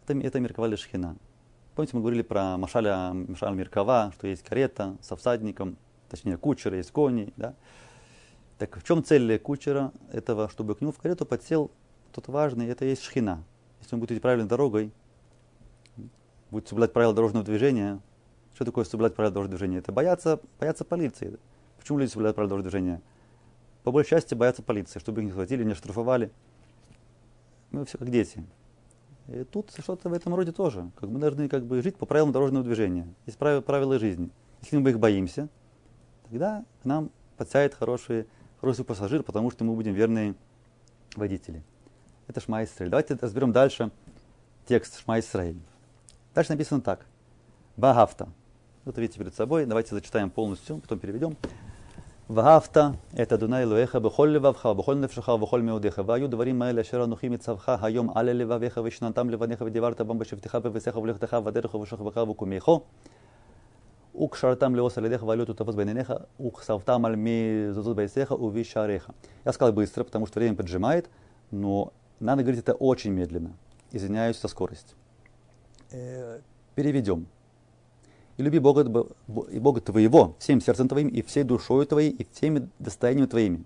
Это, 0.06 0.18
это 0.18 0.40
мерковали 0.40 0.76
шхина. 0.76 1.16
Помните, 1.74 1.96
мы 1.96 2.02
говорили 2.02 2.22
про 2.22 2.56
Машаля, 2.56 3.12
Машаля 3.12 3.54
Меркова, 3.54 4.12
что 4.16 4.26
есть 4.26 4.42
карета 4.42 4.96
со 5.00 5.16
всадником, 5.16 5.76
точнее 6.08 6.36
кучера, 6.36 6.76
есть 6.76 6.92
кони. 6.92 7.32
Да? 7.36 7.54
Так 8.58 8.76
в 8.76 8.84
чем 8.84 9.02
цель 9.02 9.38
кучера 9.38 9.92
этого, 10.12 10.48
чтобы 10.48 10.74
к 10.74 10.80
нему 10.80 10.92
в 10.92 10.98
карету 10.98 11.26
подсел 11.26 11.70
тот 12.12 12.28
важный, 12.28 12.68
это 12.68 12.84
есть 12.84 13.02
шхина. 13.02 13.42
Если 13.80 13.94
он 13.94 14.00
будет 14.00 14.12
идти 14.12 14.20
правильной 14.20 14.48
дорогой, 14.48 14.92
будет 16.50 16.68
соблюдать 16.68 16.92
правила 16.92 17.12
дорожного 17.12 17.44
движения. 17.44 18.00
Что 18.54 18.64
такое 18.64 18.84
соблюдать 18.84 19.16
правила 19.16 19.34
дорожного 19.34 19.58
движения? 19.58 19.78
Это 19.78 19.90
бояться, 19.90 20.40
бояться 20.60 20.84
полиции. 20.84 21.38
Почему 21.78 21.98
люди 21.98 22.10
соблюдают 22.10 22.36
правила 22.36 22.50
дорожного 22.50 22.70
движения? 22.70 23.02
По 23.82 23.90
большей 23.90 24.10
части 24.10 24.34
боятся 24.34 24.62
полиции, 24.62 25.00
чтобы 25.00 25.20
их 25.20 25.26
не 25.26 25.32
схватили, 25.32 25.64
не 25.64 25.72
оштрафовали. 25.72 26.30
Мы 27.74 27.84
все 27.86 27.98
как 27.98 28.08
дети. 28.08 28.44
И 29.26 29.42
тут 29.42 29.72
что-то 29.76 30.08
в 30.08 30.12
этом 30.12 30.32
роде 30.34 30.52
тоже. 30.52 30.90
Как 30.94 31.10
мы 31.10 31.18
должны 31.18 31.48
как 31.48 31.64
бы 31.64 31.82
жить 31.82 31.96
по 31.96 32.06
правилам 32.06 32.30
дорожного 32.30 32.64
движения. 32.64 33.12
Есть 33.26 33.36
правила, 33.36 33.60
правила 33.62 33.98
жизни. 33.98 34.30
Если 34.62 34.76
мы 34.76 34.90
их 34.90 35.00
боимся, 35.00 35.48
тогда 36.30 36.64
к 36.82 36.84
нам 36.84 37.10
подсядет 37.36 37.74
хороший, 37.74 38.28
хороший 38.60 38.84
пассажир, 38.84 39.24
потому 39.24 39.50
что 39.50 39.64
мы 39.64 39.74
будем 39.74 39.92
верные 39.92 40.36
водители. 41.16 41.64
Это 42.28 42.40
Шма 42.40 42.62
Исраиль. 42.62 42.90
Давайте 42.90 43.14
разберем 43.14 43.50
дальше 43.50 43.90
текст 44.66 45.00
Шма 45.00 45.18
Исраиль. 45.18 45.58
Дальше 46.32 46.52
написано 46.52 46.80
так. 46.80 47.06
Багафта. 47.76 48.28
Вот 48.84 48.96
видите 48.98 49.18
перед 49.18 49.34
собой. 49.34 49.66
Давайте 49.66 49.96
зачитаем 49.96 50.30
полностью, 50.30 50.78
потом 50.78 51.00
переведем. 51.00 51.36
ואהבת 52.29 52.77
את 53.21 53.33
אדוני 53.33 53.61
אלוהיך 53.61 53.95
בכל 53.95 54.31
לבבך 54.35 54.65
ובכל 54.65 54.95
נפשך 54.95 55.27
ובכל 55.27 55.61
מאודיך 55.61 56.01
והיו 56.05 56.29
דברים 56.29 56.61
האלה 56.61 56.81
אשר 56.81 57.03
אנוכי 57.03 57.29
מצווך 57.29 57.69
היום 57.81 58.09
על 58.15 58.31
לבביך 58.31 58.79
ושננתם 58.83 59.29
לבניך 59.29 59.61
ודיברת 59.65 60.01
בם 60.01 60.19
בשבתך 60.19 60.57
ובבשך 60.63 60.95
ובלכתך 60.95 61.37
ובדרך 61.39 61.75
ובשוכבך 61.75 62.17
וקומייך 62.29 62.69
укшартам 64.19 64.75
леос 64.75 64.97
алидеха 64.97 65.25
валюту 65.25 65.53
тавоз 65.55 65.75
бененеха 65.75 66.27
ухсавтам 66.37 67.05
аль 67.05 67.15
мезузут 67.15 67.95
байсеха 67.95 68.33
увишареха. 68.33 69.13
Я 69.45 69.53
сказал 69.53 69.73
быстро, 69.73 70.03
потому 70.03 70.25
что 70.25 70.39
время 70.39 70.55
поджимает, 70.55 71.09
но 71.51 71.93
надо 72.19 72.43
говорить 72.43 72.59
это 72.59 72.73
очень 72.73 73.11
медленно. 73.11 73.55
Извиняюсь 73.91 74.39
за 74.41 74.49
скорость. 74.49 74.95
Э, 75.91 76.41
переведем. 76.75 77.27
И 78.36 78.42
люби 78.42 78.58
Бога, 78.58 78.82
и 79.50 79.58
Бога 79.58 79.80
твоего 79.80 80.34
всем 80.38 80.60
сердцем 80.60 80.88
твоим, 80.88 81.08
и 81.08 81.22
всей 81.22 81.44
душой 81.44 81.86
твоей, 81.86 82.10
и 82.10 82.26
всеми 82.32 82.68
достояниями 82.78 83.26
твоими. 83.26 83.64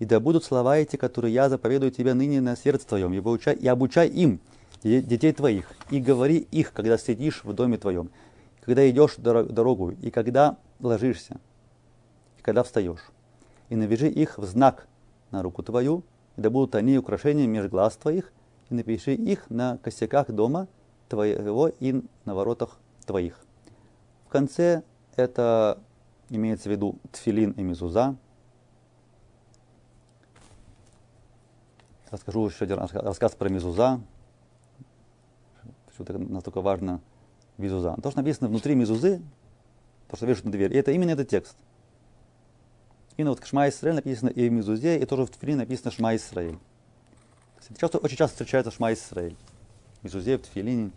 И 0.00 0.04
да 0.04 0.18
будут 0.18 0.44
слова 0.44 0.76
эти, 0.76 0.96
которые 0.96 1.32
я 1.32 1.48
заповедую 1.48 1.92
тебе 1.92 2.14
ныне 2.14 2.40
на 2.40 2.56
сердце 2.56 2.88
твоем, 2.88 3.12
и 3.14 3.18
обучай, 3.18 3.54
и 3.54 3.68
обучай 3.68 4.08
им 4.08 4.40
детей 4.82 5.32
твоих, 5.32 5.70
и 5.90 6.00
говори 6.00 6.38
их, 6.50 6.72
когда 6.72 6.98
сидишь 6.98 7.44
в 7.44 7.52
доме 7.52 7.78
твоем, 7.78 8.10
когда 8.62 8.88
идешь 8.90 9.14
дорогу, 9.16 9.90
и 9.90 10.10
когда 10.10 10.56
ложишься, 10.80 11.38
и 12.38 12.42
когда 12.42 12.64
встаешь. 12.64 13.12
И 13.68 13.76
навяжи 13.76 14.08
их 14.08 14.38
в 14.38 14.44
знак 14.44 14.88
на 15.30 15.42
руку 15.42 15.62
твою, 15.62 16.02
и 16.36 16.40
да 16.40 16.50
будут 16.50 16.74
они 16.74 16.98
украшением 16.98 17.52
меж 17.52 17.66
глаз 17.70 17.96
твоих, 17.96 18.32
и 18.70 18.74
напиши 18.74 19.14
их 19.14 19.48
на 19.48 19.78
косяках 19.78 20.30
дома 20.32 20.66
твоего 21.08 21.68
и 21.68 22.02
на 22.24 22.34
воротах 22.34 22.78
твоих. 23.06 23.38
Конце 24.34 24.82
это 25.14 25.78
имеется 26.28 26.68
в 26.68 26.72
виду 26.72 26.98
тфилин 27.12 27.52
и 27.52 27.62
мезуза. 27.62 28.16
Расскажу 32.10 32.48
еще 32.48 32.64
один 32.64 32.80
рассказ 32.80 33.36
про 33.36 33.48
мезуза. 33.48 34.00
Почему 35.86 36.18
настолько 36.32 36.60
важно 36.62 37.00
Мизуза. 37.58 37.94
То, 38.02 38.10
что 38.10 38.18
написано 38.18 38.48
внутри 38.48 38.74
Мизузы, 38.74 39.22
то, 40.08 40.16
что 40.16 40.26
вешают 40.26 40.46
на 40.46 40.50
дверь, 40.50 40.76
это 40.76 40.90
именно 40.90 41.10
этот 41.10 41.28
текст. 41.28 41.56
Именно 43.16 43.30
вот 43.30 43.46
Шма 43.46 43.68
Исраиль 43.68 43.94
написано 43.94 44.30
и 44.30 44.48
в 44.48 44.52
Мизузе, 44.52 44.98
и 44.98 45.06
тоже 45.06 45.26
в 45.26 45.30
Тфилине 45.30 45.58
написано 45.58 45.92
Шма 45.92 46.16
Исраиль. 46.16 46.58
Часто, 47.78 47.98
очень 47.98 48.16
часто 48.16 48.34
встречается 48.34 48.72
Шма 48.72 48.94
Исраиль. 48.94 49.36
Мизузе, 50.02 50.38
в 50.38 50.42
Тфилине. 50.42 50.90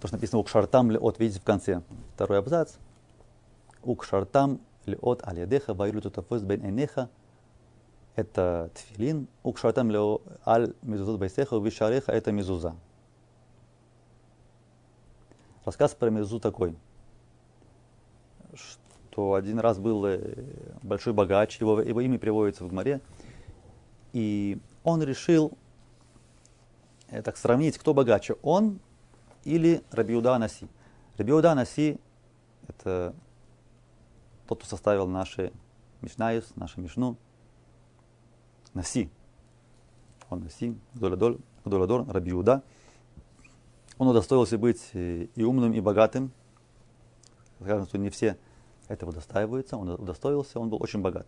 То, 0.00 0.08
что 0.08 0.16
написано 0.16 0.40
Укшартам 0.40 0.90
ли 0.90 0.98
от, 0.98 1.18
видите 1.18 1.40
в 1.40 1.44
конце, 1.44 1.82
второй 2.14 2.38
абзац. 2.38 2.74
Укшартам 3.82 4.60
ли 4.84 4.98
от 5.00 5.26
алядеха 5.26 5.74
вайлю 5.74 6.00
тутафос 6.00 6.42
бен 6.42 6.64
энеха. 6.64 7.08
Это 8.14 8.70
тфилин. 8.74 9.28
Укшартам 9.42 9.90
ли 9.90 9.98
аль 10.46 10.74
мизузот 10.82 11.18
байсеха 11.18 11.56
вишареха 11.58 12.12
это 12.12 12.32
мизуза. 12.32 12.76
Рассказ 15.66 15.96
про 15.96 16.10
Мезу 16.10 16.38
такой, 16.38 16.76
что 18.54 19.34
один 19.34 19.58
раз 19.58 19.80
был 19.80 20.06
э, 20.06 20.20
большой 20.84 21.12
богач, 21.12 21.58
его, 21.58 21.80
его 21.80 22.00
имя 22.00 22.20
приводится 22.20 22.64
в 22.64 22.72
море, 22.72 23.00
и 24.12 24.60
он 24.84 25.02
решил 25.02 25.50
э, 27.08 27.20
так 27.20 27.36
сравнить, 27.36 27.78
кто 27.78 27.94
богаче, 27.94 28.36
он 28.42 28.78
или 29.46 29.82
Рабиуда 29.92 30.36
Наси. 30.38 30.68
Рабиуда 31.16 31.54
Наси– 31.54 31.98
это 32.68 33.14
тот, 34.46 34.58
кто 34.58 34.68
составил 34.68 35.06
наши 35.06 35.52
Мишнаис, 36.00 36.54
нашу 36.56 36.80
Мишну, 36.80 37.16
Наси. 38.74 39.08
Он 40.28 40.40
Наси, 40.40 40.76
Гдоладор, 40.94 41.38
Рабиуда. 42.08 42.62
Он 43.98 44.08
удостоился 44.08 44.58
быть 44.58 44.90
и 44.92 45.42
умным, 45.42 45.72
и 45.72 45.80
богатым. 45.80 46.32
Скажем, 47.60 47.86
что 47.86 47.98
не 47.98 48.10
все 48.10 48.36
этого 48.88 49.10
удостаиваются. 49.10 49.76
Он 49.76 49.90
удостоился, 49.90 50.58
он 50.58 50.68
был 50.68 50.82
очень 50.82 51.00
богат. 51.00 51.26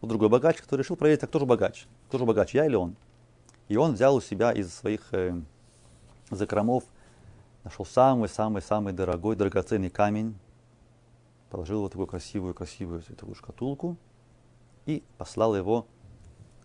Был 0.00 0.08
другой 0.08 0.28
богач, 0.28 0.56
который 0.56 0.80
решил 0.80 0.96
проверить, 0.96 1.22
а 1.22 1.26
кто 1.26 1.38
же 1.38 1.46
богач? 1.46 1.86
Кто 2.08 2.18
же 2.18 2.24
богач, 2.24 2.54
я 2.54 2.66
или 2.66 2.74
он? 2.74 2.96
И 3.68 3.76
он 3.76 3.94
взял 3.94 4.14
у 4.16 4.20
себя 4.20 4.52
из 4.52 4.72
своих 4.72 5.12
э, 5.12 5.40
закромов, 6.30 6.84
нашел 7.68 7.84
самый-самый-самый 7.84 8.94
дорогой, 8.94 9.36
драгоценный 9.36 9.90
камень, 9.90 10.34
положил 11.50 11.80
его 11.80 11.88
в 11.88 11.90
такую 11.90 12.06
красивую-красивую 12.06 13.02
такую 13.02 13.34
шкатулку 13.34 13.98
и 14.86 15.02
послал 15.18 15.54
его 15.54 15.86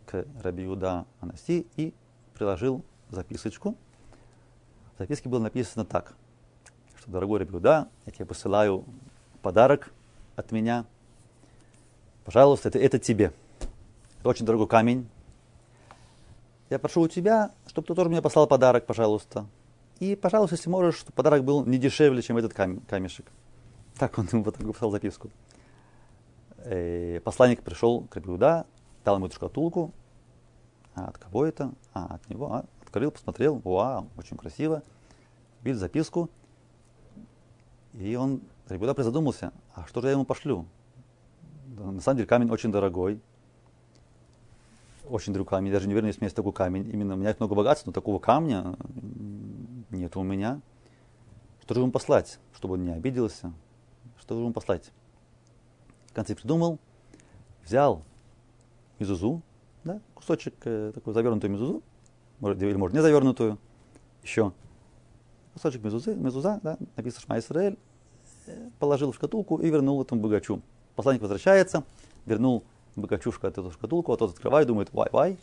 к 0.05 0.25
Рабиуда 0.41 1.05
Анаси 1.19 1.67
и 1.75 1.93
приложил 2.33 2.85
записочку. 3.09 3.75
В 4.95 4.99
записке 4.99 5.27
было 5.27 5.41
написано 5.41 5.83
так, 5.83 6.15
что, 6.97 7.11
дорогой 7.11 7.39
Рабиуда, 7.39 7.89
я 8.05 8.11
тебе 8.13 8.25
посылаю 8.25 8.85
подарок 9.41 9.91
от 10.37 10.53
меня. 10.53 10.85
Пожалуйста, 12.23 12.69
это, 12.69 12.79
это 12.79 12.97
тебе. 12.97 13.33
Это 14.19 14.29
очень 14.29 14.45
дорогой 14.45 14.67
камень. 14.67 15.09
Я 16.69 16.79
прошу 16.79 17.01
у 17.01 17.07
тебя, 17.09 17.51
чтобы 17.67 17.87
ты 17.87 17.93
тоже 17.93 18.09
мне 18.09 18.21
послал 18.21 18.47
подарок, 18.47 18.85
пожалуйста. 18.85 19.45
И, 19.99 20.15
пожалуйста, 20.15 20.55
если 20.55 20.69
можешь, 20.69 20.95
чтобы 20.95 21.13
подарок 21.13 21.43
был 21.43 21.65
не 21.65 21.77
дешевле, 21.77 22.21
чем 22.21 22.37
этот 22.37 22.53
камешек. 22.53 23.31
Так 23.97 24.17
он 24.17 24.27
ему 24.31 24.43
вот 24.43 24.59
написал 24.59 24.91
записку. 24.91 25.29
И 26.65 27.17
э, 27.17 27.21
посланник 27.23 27.61
пришел 27.61 28.05
к 28.05 28.15
Рабиуда, 28.15 28.65
дал 29.03 29.17
ему 29.17 29.27
эту 29.27 29.35
шкатулку. 29.35 29.91
А 30.95 31.05
от 31.05 31.17
кого 31.17 31.45
это? 31.45 31.73
А, 31.93 32.15
от 32.15 32.29
него. 32.29 32.53
А, 32.53 32.65
открыл, 32.81 33.11
посмотрел. 33.11 33.61
Вау, 33.63 34.07
очень 34.17 34.37
красиво. 34.37 34.83
Видит 35.61 35.79
записку. 35.79 36.29
И 37.93 38.15
он, 38.15 38.41
Рабиуда 38.67 38.93
призадумался, 38.93 39.51
а 39.75 39.85
что 39.87 40.01
же 40.01 40.07
я 40.07 40.13
ему 40.13 40.25
пошлю? 40.25 40.65
На 41.77 42.01
самом 42.01 42.17
деле 42.17 42.27
камень 42.27 42.49
очень 42.49 42.71
дорогой. 42.71 43.19
Очень 45.09 45.33
дорогой 45.33 45.49
камень. 45.49 45.71
Даже 45.71 45.87
не 45.87 45.93
уверен, 45.93 46.07
если 46.07 46.19
у 46.19 46.21
меня 46.21 46.27
есть 46.27 46.35
такой 46.35 46.53
камень. 46.53 46.89
Именно 46.91 47.15
у 47.15 47.17
меня 47.17 47.29
есть 47.29 47.39
много 47.39 47.55
богатств, 47.55 47.85
но 47.85 47.91
такого 47.91 48.19
камня 48.19 48.75
нет 49.93 50.15
у 50.17 50.23
меня. 50.23 50.61
Что 51.61 51.73
же 51.75 51.81
ему 51.81 51.91
послать, 51.91 52.39
чтобы 52.53 52.75
он 52.75 52.83
не 52.83 52.91
обиделся? 52.91 53.53
что 54.23 54.39
ему 54.39 54.53
послать. 54.53 54.91
В 56.07 56.13
конце 56.13 56.33
придумал, 56.33 56.79
взял 57.65 58.03
мизузу, 58.99 59.41
да, 59.83 59.99
кусочек 60.15 60.53
э, 60.63 60.91
такой 60.93 61.13
завернутую 61.13 61.51
мизузу, 61.51 61.83
может, 62.39 62.61
или 62.61 62.75
может 62.75 62.95
не 62.95 63.01
завернутую, 63.01 63.57
еще 64.23 64.53
кусочек 65.53 65.83
мизузы, 65.83 66.15
мизуза, 66.15 66.61
да, 66.63 66.77
написано 66.95 67.21
Шма 67.21 67.39
Исраэль, 67.39 67.77
э, 68.47 68.69
положил 68.79 69.11
в 69.11 69.15
шкатулку 69.15 69.57
и 69.57 69.69
вернул 69.69 70.01
этому 70.01 70.21
богачу. 70.21 70.61
Посланник 70.95 71.21
возвращается, 71.21 71.83
вернул 72.25 72.63
богачу 72.95 73.33
эту 73.41 73.71
шкатулку, 73.71 74.13
а 74.13 74.17
тот 74.17 74.31
открывает, 74.31 74.67
думает, 74.67 74.93
вай-вай, 74.93 75.37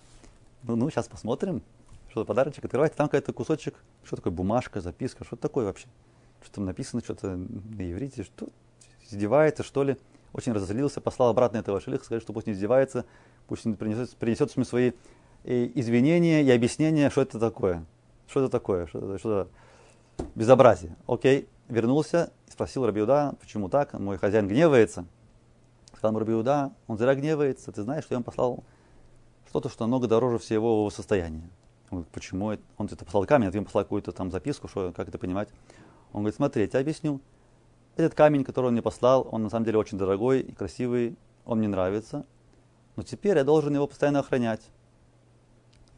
ну, 0.63 0.77
ну, 0.77 0.89
сейчас 0.89 1.07
посмотрим, 1.09 1.63
что 2.11 2.21
за 2.21 2.27
подарочек, 2.27 2.65
открывает, 2.65 2.95
там 2.95 3.09
какой-то 3.09 3.33
кусочек, 3.33 3.75
что 4.05 4.17
такое 4.17 4.33
бумажка, 4.33 4.81
записка, 4.81 5.25
что 5.25 5.37
такое 5.37 5.67
вообще? 5.67 5.87
Что 6.43 6.55
там 6.55 6.65
написано, 6.65 7.03
что-то 7.03 7.37
на 7.37 7.91
иврите, 7.91 8.25
что 8.25 8.49
издевается, 9.09 9.63
что 9.63 9.85
ли. 9.85 9.97
Очень 10.33 10.53
разозлился, 10.53 11.01
послал 11.01 11.31
обратно 11.31 11.59
этого 11.59 11.81
шелиха, 11.81 12.05
сказал, 12.05 12.21
что 12.21 12.33
пусть 12.33 12.47
не 12.47 12.53
издевается, 12.53 13.05
пусть 13.49 13.67
он 13.67 13.75
принесет, 13.75 14.15
принесет 14.17 14.57
мне 14.57 14.65
свои 14.65 14.93
э, 15.45 15.71
извинения 15.75 16.43
и 16.43 16.51
объяснения, 16.51 17.11
что 17.11 17.23
это 17.23 17.39
такое. 17.41 17.85
Что 18.29 18.41
это 18.41 18.49
такое, 18.49 18.87
что 18.87 18.99
это, 18.99 19.19
что 19.19 19.41
это 19.41 19.51
безобразие. 20.37 20.97
Окей, 21.09 21.49
вернулся 21.69 22.31
спросил 22.61 22.85
Рабиуда, 22.85 23.37
почему 23.41 23.71
так, 23.71 23.95
мой 23.95 24.19
хозяин 24.19 24.47
гневается. 24.47 25.07
Сказал 25.97 26.19
Рабиуда, 26.19 26.73
он 26.89 26.99
зря 26.99 27.15
гневается, 27.15 27.73
ты 27.73 27.83
знаешь, 27.83 28.05
что 28.05 28.13
я 28.13 28.17
ему 28.17 28.25
послал 28.25 28.65
что-то, 29.49 29.71
что 29.71 29.85
намного 29.85 30.07
дороже 30.07 30.39
всего 30.39 30.81
его 30.81 30.91
состояния. 30.91 31.49
Он 31.91 31.99
говорит, 31.99 32.13
почему? 32.13 32.57
Он 32.77 32.87
это 32.87 33.05
послал 33.05 33.27
камень, 33.27 33.49
а 33.49 33.51
ты 33.51 33.59
ему 33.59 33.67
послал 33.67 33.85
какую-то 33.85 34.13
там 34.13 34.31
записку, 34.31 34.69
что, 34.69 34.93
как 34.93 35.09
это 35.09 35.19
понимать. 35.19 35.49
Он 36.13 36.23
говорит, 36.23 36.37
смотри, 36.37 36.63
я 36.63 36.69
тебе 36.69 36.81
объясню. 36.81 37.21
Этот 37.97 38.15
камень, 38.15 38.45
который 38.45 38.67
он 38.67 38.73
мне 38.73 38.83
послал, 38.83 39.29
он 39.31 39.43
на 39.43 39.51
самом 39.51 39.65
деле 39.65 39.79
очень 39.79 39.99
дорогой 39.99 40.41
и 40.41 40.53
красивый, 40.53 41.17
он 41.45 41.59
мне 41.59 41.69
нравится. 41.69 42.25
Но 42.97 43.03
теперь 43.03 43.37
я 43.37 43.45
должен 43.45 43.75
его 43.75 43.87
постоянно 43.87 44.21
охранять. 44.21 44.63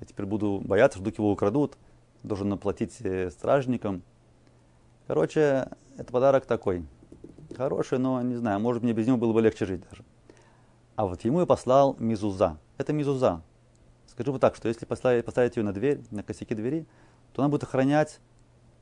Я 0.00 0.06
теперь 0.06 0.26
буду 0.26 0.62
бояться, 0.64 0.96
что 0.96 1.02
вдруг 1.02 1.18
его 1.18 1.30
украдут, 1.30 1.76
должен 2.22 2.48
наплатить 2.48 2.96
э, 3.00 3.30
стражникам. 3.30 4.02
Короче, 5.06 5.68
это 5.96 6.10
подарок 6.10 6.46
такой. 6.46 6.86
Хороший, 7.56 7.98
но 7.98 8.20
не 8.22 8.36
знаю, 8.36 8.60
может 8.60 8.82
мне 8.82 8.94
без 8.94 9.06
него 9.06 9.18
было 9.18 9.32
бы 9.32 9.42
легче 9.42 9.66
жить 9.66 9.82
даже. 9.90 10.04
А 10.96 11.06
вот 11.06 11.22
ему 11.24 11.40
я 11.40 11.46
послал 11.46 11.96
мизуза. 11.98 12.58
Это 12.78 12.92
мизуза. 12.92 13.42
Скажу 14.12 14.30
вот 14.32 14.42
так, 14.42 14.54
что 14.56 14.68
если 14.68 14.84
поставить, 14.84 15.24
поставить 15.24 15.56
ее 15.56 15.62
на 15.62 15.72
дверь, 15.72 16.02
на 16.10 16.22
косяки 16.22 16.54
двери, 16.54 16.86
то 17.32 17.40
она 17.40 17.48
будет 17.48 17.62
охранять 17.62 18.20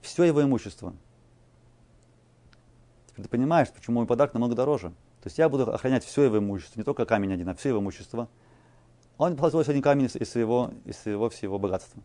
все 0.01 0.25
его 0.25 0.43
имущество. 0.43 0.93
Теперь 3.07 3.27
ты 3.27 3.29
понимаешь, 3.31 3.69
почему 3.71 4.01
мой 4.01 4.09
подарок 4.09 4.35
намного 4.35 4.57
дороже. 4.57 4.89
То 4.89 5.27
есть 5.27 5.39
я 5.39 5.49
буду 5.49 5.73
охранять 5.73 6.05
все 6.05 6.25
его 6.25 6.39
имущество, 6.39 6.81
не 6.81 6.85
только 6.85 7.07
камень 7.07 7.33
один, 7.33 7.49
а 7.49 7.55
все 7.55 7.69
его 7.69 7.79
имущество. 7.79 8.29
Он 9.19 9.37
платил 9.37 9.61
один 9.61 9.81
камень 9.81 10.07
из 10.13 10.29
своего, 10.29 10.73
из 10.85 10.99
своего 10.99 11.29
всего 11.29 11.61
богатства. 11.61 12.03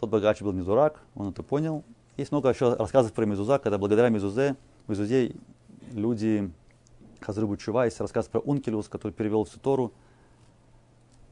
Тот 0.00 0.10
богач 0.10 0.42
был 0.42 0.52
не 0.52 0.62
дурак, 0.62 1.00
он 1.14 1.28
это 1.28 1.44
понял. 1.44 1.84
Есть 2.16 2.32
много 2.32 2.48
еще 2.48 2.74
рассказов 2.74 3.12
про 3.12 3.24
Мезуза, 3.24 3.60
когда 3.60 3.78
благодаря 3.78 4.08
Мезузе, 4.08 4.56
Мезузе 4.88 5.36
люди 5.92 6.50
Хазрубу 7.20 7.56
Чува, 7.56 7.84
есть 7.84 8.00
рассказ 8.00 8.26
про 8.26 8.40
Ункелиус, 8.40 8.88
который 8.88 9.12
перевел 9.12 9.44
всю 9.44 9.60
Тору. 9.60 9.92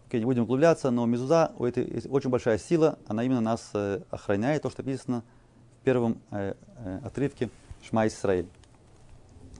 Окей, 0.06 0.20
не 0.20 0.26
будем 0.26 0.44
углубляться, 0.44 0.90
но 0.90 1.04
Мезуза, 1.06 1.52
у 1.58 1.64
этой 1.64 1.84
есть 1.84 2.06
очень 2.08 2.30
большая 2.30 2.58
сила, 2.58 2.98
она 3.06 3.24
именно 3.24 3.40
нас 3.40 3.70
э, 3.74 4.02
охраняет, 4.10 4.62
то, 4.62 4.70
что 4.70 4.82
написано– 4.82 5.24
первом 5.86 6.20
э, 6.32 6.54
э, 6.78 7.00
отрывке 7.04 7.48
Шма 7.80 8.08
Исраиль. 8.08 8.48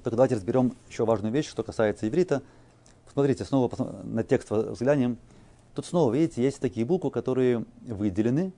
Только 0.02 0.16
давайте 0.16 0.34
разберем 0.34 0.74
еще 0.88 1.04
важную 1.04 1.32
вещь, 1.32 1.48
что 1.48 1.62
касается 1.62 2.08
иврита. 2.08 2.42
Посмотрите, 3.04 3.44
снова 3.44 3.70
на 4.02 4.24
текст 4.24 4.50
взглянем. 4.50 5.18
Тут 5.76 5.86
снова, 5.86 6.12
видите, 6.12 6.42
есть 6.42 6.58
такие 6.60 6.84
буквы, 6.84 7.12
которые 7.12 7.64
выделены, 7.82 8.52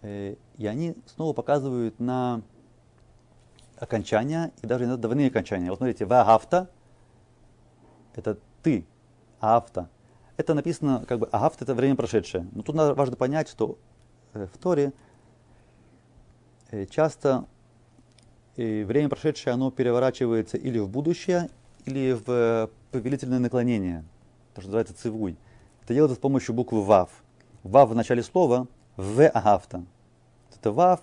э, 0.00 0.36
и 0.56 0.66
они 0.66 0.96
снова 1.04 1.34
показывают 1.34 2.00
на 2.00 2.40
окончания 3.76 4.50
и 4.62 4.66
даже 4.66 4.84
иногда 4.84 5.02
двойные 5.02 5.28
окончания. 5.28 5.68
Вот 5.68 5.76
смотрите, 5.76 6.06
вагафта– 6.06 6.70
это 8.14 8.38
ты, 8.62 8.86
авто. 9.40 9.88
Это 10.36 10.54
написано 10.54 11.04
как 11.06 11.20
бы 11.20 11.26
агафта– 11.26 11.64
это 11.64 11.74
время 11.74 11.96
прошедшее. 11.96 12.46
Но 12.52 12.62
тут 12.62 12.74
надо, 12.74 12.94
важно 12.94 13.16
понять, 13.16 13.48
что 13.48 13.78
э, 14.32 14.46
в 14.52 14.58
Торе– 14.58 14.92
Э, 16.74 16.86
часто 16.86 17.46
э, 18.56 18.84
время 18.84 19.08
прошедшее, 19.08 19.54
оно 19.54 19.70
переворачивается 19.70 20.56
или 20.56 20.80
в 20.80 20.88
будущее, 20.88 21.48
или 21.84 22.12
в 22.12 22.68
повелительное 22.90 23.38
наклонение, 23.38 24.04
то, 24.54 24.60
что 24.60 24.70
называется 24.70 24.94
цивуй. 24.94 25.36
Это 25.84 25.94
делается 25.94 26.16
с 26.16 26.18
помощью 26.18 26.52
буквы 26.54 26.82
ВАВ. 26.82 27.10
ВАВ 27.62 27.90
в 27.90 27.94
начале 27.94 28.24
слова 28.24 28.66
В 28.96 29.28
агафта. 29.28 29.84
Это 30.52 30.72
ВАВ, 30.72 31.00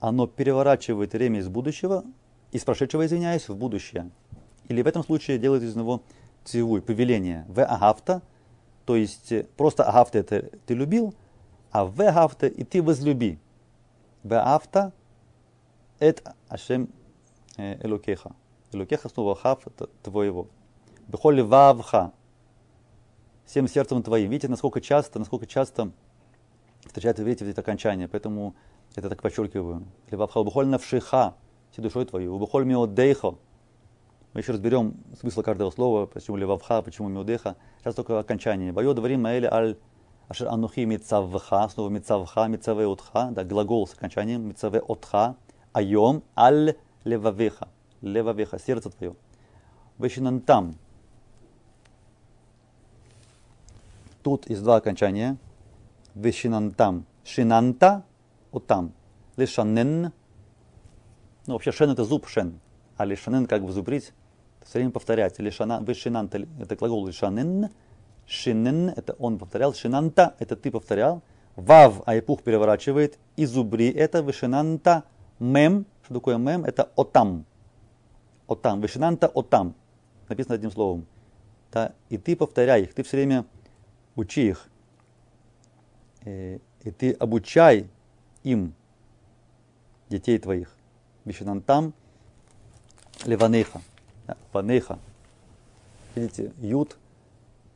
оно 0.00 0.26
переворачивает 0.26 1.12
время 1.12 1.40
из 1.40 1.48
будущего, 1.48 2.04
из 2.50 2.64
прошедшего, 2.64 3.04
извиняюсь, 3.04 3.50
в 3.50 3.56
будущее. 3.56 4.10
Или 4.68 4.80
в 4.80 4.86
этом 4.86 5.04
случае 5.04 5.38
делает 5.38 5.64
из 5.64 5.76
него 5.76 6.02
цивуй, 6.44 6.82
повеление, 6.82 7.44
в 7.48 7.62
агафта, 7.64 8.22
то 8.84 8.96
есть 8.96 9.32
просто 9.56 9.84
агафта 9.84 10.18
это 10.18 10.50
ты 10.66 10.74
любил, 10.74 11.14
а 11.70 11.84
в 11.84 12.00
агафта 12.00 12.46
и 12.46 12.64
ты 12.64 12.82
возлюби. 12.82 13.38
В 14.22 14.38
агафта 14.38 14.92
это 15.98 16.34
ашем 16.48 16.88
элокеха. 17.56 18.32
Элокеха 18.72 19.08
слово 19.08 19.34
хав 19.36 19.66
это 19.66 19.88
твоего. 20.02 20.48
Бехоли 21.08 21.42
вавха. 21.42 22.12
Всем 23.44 23.68
сердцем 23.68 24.02
твоим. 24.02 24.30
Видите, 24.30 24.48
насколько 24.48 24.80
часто, 24.80 25.18
насколько 25.18 25.46
часто 25.46 25.92
встречаются, 26.86 27.22
видите, 27.22 27.50
это 27.50 27.60
окончание. 27.60 28.08
Поэтому 28.08 28.54
это 28.94 29.08
так 29.08 29.20
подчеркиваю. 29.20 29.86
Левавха 30.10 30.38
убухоль 30.38 30.66
навшиха, 30.66 31.34
всей 31.70 31.82
душой 31.82 32.06
твою. 32.06 32.34
Убухоль 32.34 32.64
миодейхо, 32.64 33.36
мы 34.32 34.40
еще 34.40 34.52
разберем 34.52 34.94
смысл 35.20 35.42
каждого 35.42 35.70
слова, 35.70 36.06
почему 36.06 36.36
левавха, 36.36 36.80
почему 36.82 37.08
миодеха. 37.08 37.56
Сейчас 37.80 37.94
только 37.94 38.18
окончание. 38.18 38.72
Байо 38.72 38.94
дворим 38.94 39.22
маэли 39.22 39.46
аль 39.46 39.76
Ашер 40.28 40.48
анухи 40.48 40.80
мицавха, 40.86 41.68
снова 41.68 41.90
мицавха, 41.90 42.46
мицаве 42.48 42.86
отха, 42.86 43.28
да, 43.32 43.44
глагол 43.44 43.86
с 43.86 43.92
окончанием 43.92 44.48
мицаве 44.48 44.80
отха, 44.80 45.36
айом 45.74 46.22
аль 46.34 46.76
левавеха. 47.04 47.68
левавеха, 48.00 48.58
сердце 48.58 48.88
твое. 48.88 49.14
Вешинантам. 49.98 50.78
Тут 54.22 54.48
есть 54.48 54.62
два 54.62 54.76
окончания. 54.76 55.36
Вешинантам. 56.14 57.04
Шинанта, 57.24 58.04
отам. 58.52 58.94
Лишанен. 59.36 60.12
Ну, 61.46 61.52
вообще 61.52 61.72
шен 61.72 61.90
это 61.90 62.04
зуб 62.04 62.26
шен. 62.26 62.58
А 62.96 63.04
лишанен 63.04 63.46
как 63.46 63.64
бы 63.64 63.72
зубрить, 63.72 64.14
все 64.64 64.78
время 64.78 64.90
повторять. 64.90 65.38
Лишана, 65.38 65.82
вешинанта, 65.86 66.46
это 66.60 66.76
глагол 66.76 67.06
лишанен. 67.06 67.70
Шинен, 68.26 68.88
это 68.90 69.14
он 69.18 69.38
повторял. 69.38 69.74
Шинанта, 69.74 70.34
это 70.38 70.56
ты 70.56 70.70
повторял. 70.70 71.22
Вав, 71.56 72.02
айпух 72.06 72.42
переворачивает. 72.42 73.18
И 73.36 73.46
зубри, 73.46 73.90
это 73.90 74.20
вешинанта. 74.20 75.04
Мем, 75.38 75.86
что 76.04 76.14
такое 76.14 76.38
мем? 76.38 76.64
Это 76.64 76.90
отам. 76.96 77.44
Отам. 78.46 78.80
Вешинанта 78.80 79.26
отам. 79.28 79.74
Написано 80.28 80.54
одним 80.54 80.70
словом. 80.70 81.06
Да? 81.72 81.92
И 82.08 82.18
ты 82.18 82.36
повторяй 82.36 82.82
их, 82.82 82.94
ты 82.94 83.02
все 83.02 83.16
время 83.16 83.44
учи 84.14 84.48
их. 84.48 84.68
И, 86.24 86.60
и 86.84 86.90
ты 86.90 87.12
обучай 87.12 87.88
им, 88.44 88.74
детей 90.08 90.38
твоих. 90.38 90.74
Вишинантам 91.24 91.94
леванеха. 93.24 93.80
Банеха. 94.52 94.98
Видите, 96.14 96.52
ют 96.58 96.96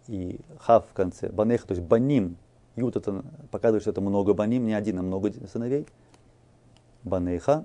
и 0.09 0.41
хав 0.59 0.87
в 0.91 0.93
конце. 0.93 1.29
Банеха, 1.29 1.67
то 1.67 1.75
есть 1.75 1.87
баним. 1.87 2.37
Ют 2.77 2.97
это 2.97 3.25
показывает, 3.51 3.83
что 3.83 3.91
это 3.91 4.01
много 4.01 4.35
баним, 4.35 4.67
не 4.67 4.75
один, 4.75 4.99
а 4.99 5.03
много 5.03 5.33
сыновей. 5.51 5.87
Банеха. 7.03 7.65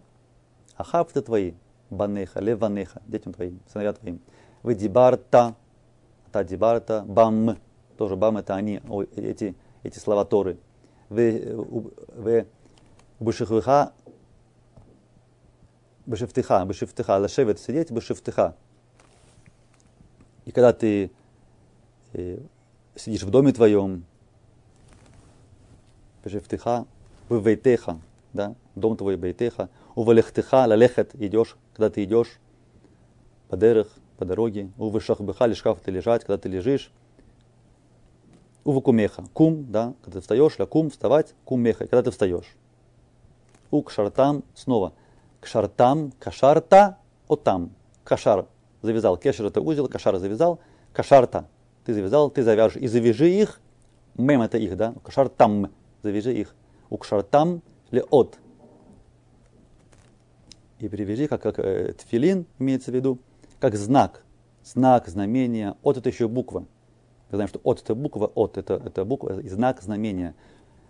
А 0.75 0.83
хав 0.83 1.09
это 1.11 1.21
твои. 1.21 1.53
Банеха, 1.89 2.39
леванеха, 2.39 3.01
детям 3.05 3.33
твоим, 3.33 3.59
сыновья 3.71 3.91
твоим. 3.91 4.21
Вы 4.63 4.75
дибарта, 4.75 5.55
та 6.31 6.43
дибарта, 6.45 7.03
бам, 7.05 7.57
тоже 7.97 8.15
бам 8.15 8.37
это 8.37 8.55
они, 8.55 8.81
эти, 9.17 9.55
эти 9.83 9.99
слова 9.99 10.23
Торы. 10.23 10.57
Вы, 11.09 11.53
вы 12.15 12.47
бешихвиха, 13.19 13.91
бешифтиха, 16.05 16.63
бешифтиха, 16.65 17.17
лашевет 17.17 17.59
сидеть, 17.59 17.91
бешифтиха. 17.91 18.55
И 20.45 20.51
когда 20.51 20.73
ты 20.73 21.11
э, 22.13 22.39
сидишь 22.95 23.23
в 23.23 23.29
доме 23.29 23.51
твоем, 23.53 24.05
бешифтиха, 26.23 26.85
в 27.29 27.39
вейтеха, 27.39 27.99
да, 28.33 28.55
дом 28.75 28.97
твой 28.97 29.17
бейтеха, 29.17 29.69
у 29.95 30.03
валехтеха, 30.03 30.65
лалехет, 30.67 31.13
идешь, 31.15 31.57
когда 31.73 31.89
ты 31.89 32.03
идешь 32.03 32.39
по 33.49 33.57
дерах, 33.57 33.87
по 34.17 34.25
дороге, 34.25 34.71
у 34.77 34.89
вышахбеха, 34.89 35.45
лишкаф 35.45 35.79
ты 35.79 35.91
лежать, 35.91 36.23
когда 36.23 36.37
ты 36.37 36.49
лежишь, 36.49 36.91
у 38.63 38.71
вакумеха, 38.71 39.25
кум, 39.33 39.71
да, 39.71 39.93
когда 40.01 40.19
ты 40.19 40.21
встаешь, 40.21 40.59
ля 40.59 40.65
кум, 40.65 40.89
вставать, 40.89 41.33
кум 41.45 41.61
меха, 41.61 41.87
когда 41.87 42.03
ты 42.03 42.11
встаешь. 42.11 42.55
У 43.71 43.81
кшартам, 43.81 44.43
снова, 44.53 44.93
кшартам, 45.39 46.11
кашарта, 46.19 46.97
отам, 47.27 47.71
кашар, 48.03 48.45
завязал, 48.81 49.17
кешер 49.17 49.45
это 49.45 49.61
узел, 49.61 49.87
кашар 49.87 50.17
завязал, 50.17 50.59
кашарта, 50.93 51.47
ты 51.85 51.93
завязал, 51.93 52.29
ты 52.29 52.43
завяжешь, 52.43 52.77
и 52.77 52.87
завяжи 52.87 53.29
их, 53.29 53.61
мем 54.15 54.41
это 54.41 54.57
их, 54.57 54.75
да, 54.77 54.93
кашартам, 55.03 55.71
завяжи 56.03 56.33
их, 56.33 56.55
у 56.89 56.97
кшартам, 56.97 57.61
ле 57.91 58.03
от, 58.03 58.37
и 60.81 60.89
привяжи, 60.89 61.27
как, 61.27 61.41
как 61.41 61.59
э, 61.59 61.93
тфилин 61.93 62.45
имеется 62.59 62.91
в 62.91 62.95
виду, 62.95 63.19
как 63.59 63.75
знак, 63.75 64.23
знак, 64.63 65.07
знамение, 65.07 65.75
от 65.83 65.97
это 65.97 66.09
еще 66.09 66.27
буква. 66.27 66.61
Мы 67.29 67.37
знаем, 67.37 67.47
что 67.47 67.61
от 67.63 67.81
это 67.81 67.93
буква, 67.93 68.31
от 68.33 68.57
это, 68.57 68.81
это 68.83 69.05
буква, 69.05 69.41
знак, 69.43 69.81
знамение. 69.81 70.33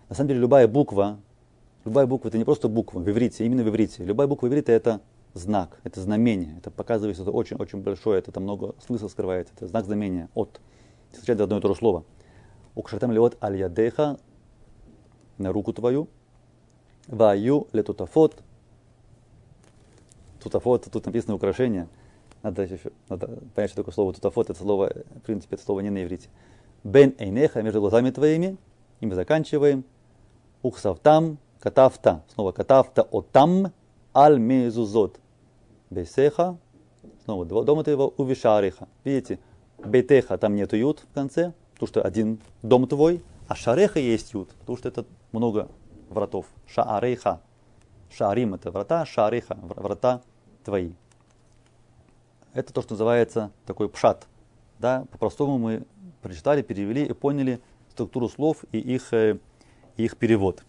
На 0.08 0.14
самом 0.14 0.28
деле 0.28 0.40
любая 0.40 0.66
буква, 0.66 1.20
любая 1.84 2.06
буква 2.06 2.28
это 2.28 2.38
не 2.38 2.44
просто 2.44 2.68
буква 2.68 3.00
в 3.00 3.10
иврите, 3.10 3.44
именно 3.44 3.62
в 3.62 3.68
иврите. 3.68 4.02
Любая 4.04 4.26
буква 4.26 4.46
в 4.46 4.48
иврите 4.50 4.72
это 4.72 5.00
знак, 5.34 5.78
это 5.84 6.00
знамение, 6.00 6.56
это 6.58 6.70
показывает 6.70 7.16
что-то 7.16 7.30
очень-очень 7.30 7.80
большое, 7.80 8.18
это 8.18 8.32
там 8.32 8.42
много 8.42 8.74
смысла 8.84 9.08
скрывается, 9.08 9.54
это 9.56 9.66
знак 9.66 9.84
знамения, 9.84 10.28
от. 10.34 10.60
Встречает 11.10 11.40
одно 11.40 11.58
и 11.58 11.60
то 11.60 11.68
же 11.68 11.74
слово. 11.74 12.04
Укшартам 12.74 13.12
леот 13.12 13.36
аль 13.42 13.56
ядеха 13.56 14.18
на 15.38 15.52
руку 15.52 15.72
твою, 15.72 16.08
ваю 17.06 17.68
летутафот, 17.72 18.42
тутафот, 20.42 20.88
тут 20.90 21.06
написано 21.06 21.34
украшение. 21.34 21.88
Надо, 22.42 22.62
еще, 22.62 22.90
надо 23.08 23.28
понять, 23.54 23.70
что 23.70 23.82
такое 23.82 23.94
слово 23.94 24.12
тутафот. 24.12 24.50
Это 24.50 24.58
слово, 24.58 24.92
в 25.16 25.20
принципе, 25.20 25.54
это 25.54 25.64
слово 25.64 25.80
не 25.80 25.90
на 25.90 26.02
иврите. 26.02 26.28
Бен 26.82 27.14
эйнеха, 27.18 27.62
между 27.62 27.80
глазами 27.80 28.10
твоими. 28.10 28.56
И 29.00 29.06
мы 29.06 29.14
заканчиваем. 29.14 29.84
Ухсавтам, 30.62 31.38
катафта. 31.60 32.22
Снова 32.34 32.52
катафта 32.52 33.02
отам, 33.02 33.72
аль 34.14 34.38
мезузот. 34.38 35.20
Бесеха. 35.92 36.56
Снова 37.24 37.44
дома 37.44 37.84
твоего 37.84 38.12
увишариха. 38.16 38.88
Видите, 39.04 39.38
бетеха, 39.84 40.38
там 40.38 40.54
нету 40.54 40.76
ют 40.76 41.00
в 41.00 41.14
конце, 41.14 41.52
потому 41.74 41.88
что 41.88 42.02
один 42.02 42.40
дом 42.62 42.86
твой, 42.86 43.22
а 43.48 43.54
шареха 43.54 44.00
есть 44.00 44.32
ют, 44.34 44.50
потому 44.60 44.78
что 44.78 44.88
это 44.88 45.04
много 45.32 45.68
вратов. 46.08 46.46
Шаарейха. 46.66 47.40
Шарим 48.10 48.54
это 48.54 48.70
врата, 48.70 49.06
шариха, 49.06 49.56
врата 49.62 50.22
твои. 50.64 50.92
Это 52.52 52.72
то, 52.72 52.82
что 52.82 52.94
называется 52.94 53.50
такой 53.66 53.88
пшат. 53.88 54.26
Да, 54.78 55.06
по-простому 55.10 55.58
мы 55.58 55.84
прочитали, 56.20 56.62
перевели 56.62 57.04
и 57.04 57.12
поняли 57.12 57.60
структуру 57.90 58.28
слов 58.28 58.64
и 58.72 58.78
их, 58.78 59.12
э, 59.12 59.38
их 59.96 60.16
перевод. 60.16 60.62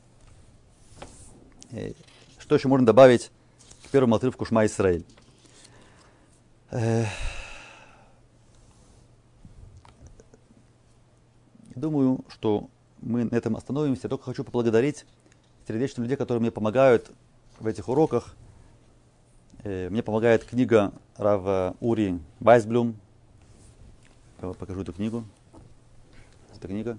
Э, 1.72 1.92
что 2.38 2.56
еще 2.56 2.68
можно 2.68 2.86
добавить 2.86 3.32
первому 3.94 4.16
отрывку 4.16 4.44
Шма 4.44 4.66
Исраиль? 4.66 5.06
Думаю, 11.76 12.26
что 12.28 12.70
мы 13.02 13.26
на 13.26 13.36
этом 13.36 13.56
остановимся. 13.56 14.10
Только 14.10 14.26
хочу 14.26 14.44
поблагодарить 14.44 15.06
сердечно 15.68 16.02
людей, 16.02 16.18
которые 16.18 16.42
мне 16.42 16.50
помогают 16.50 17.12
в 17.60 17.68
этих 17.68 17.88
уроках. 17.88 18.36
Э, 19.64 19.90
мне 19.90 20.02
помогает 20.02 20.44
книга 20.44 20.92
Рава 21.16 21.76
Ури 21.80 22.20
Вайсблюм. 22.40 22.96
Я 24.42 24.54
покажу 24.54 24.82
эту 24.82 24.94
книгу. 24.94 25.24
Эта 26.56 26.68
книга. 26.68 26.98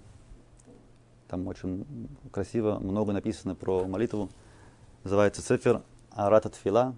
Там 1.26 1.48
очень 1.48 1.86
красиво, 2.30 2.78
много 2.78 3.12
написано 3.12 3.56
про 3.56 3.84
молитву. 3.84 4.30
Называется 5.02 5.42
Цифер 5.42 5.82
Арата 6.14 6.48
Тфила. 6.48 6.94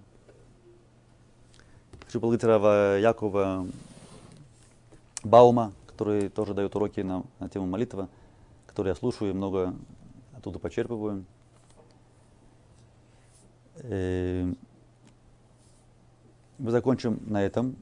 Хочу 2.05 2.21
поблагодарить 2.21 3.01
Якова 3.01 3.65
Баума, 5.23 5.73
который 5.87 6.29
тоже 6.29 6.53
дает 6.53 6.75
уроки 6.75 6.99
на, 6.99 7.23
на 7.39 7.49
тему 7.49 7.65
молитвы, 7.65 8.07
которые 8.67 8.91
я 8.91 8.95
слушаю 8.95 9.31
и 9.31 9.33
много 9.33 9.73
оттуда 10.35 10.59
почерпываю. 10.59 11.25
Э, 13.77 14.53
мы 16.59 16.71
закончим 16.71 17.19
на 17.25 17.43
этом. 17.43 17.75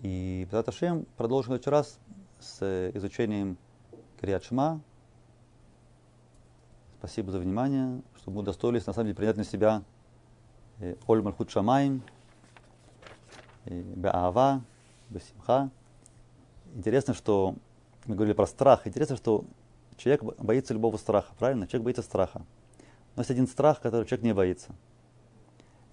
И 0.00 0.46
Петаташем 0.50 1.06
продолжим 1.16 1.54
в 1.54 1.66
раз 1.66 1.98
с 2.40 2.90
изучением 2.94 3.56
Крият 4.20 4.44
Шма. 4.44 4.82
Спасибо 6.98 7.32
за 7.32 7.38
внимание, 7.38 8.02
что 8.16 8.30
мы 8.30 8.40
удостоились 8.40 8.86
на 8.86 8.92
самом 8.92 9.06
деле 9.06 9.16
принять 9.16 9.38
на 9.38 9.44
себя 9.44 9.82
Мальхут 11.06 11.50
Шамаем, 11.50 12.02
э, 13.66 13.80
Беава, 13.80 14.62
Бесимха. 15.10 15.70
Интересно, 16.74 17.14
что 17.14 17.54
мы 18.06 18.14
говорили 18.14 18.34
про 18.34 18.46
страх. 18.46 18.86
Интересно, 18.86 19.16
что 19.16 19.44
человек 19.96 20.22
боится 20.38 20.74
любого 20.74 20.96
страха, 20.96 21.32
правильно? 21.38 21.66
Человек 21.66 21.84
боится 21.84 22.02
страха. 22.02 22.42
Но 23.16 23.22
есть 23.22 23.30
один 23.30 23.46
страх, 23.46 23.80
который 23.80 24.06
человек 24.06 24.24
не 24.24 24.34
боится– 24.34 24.74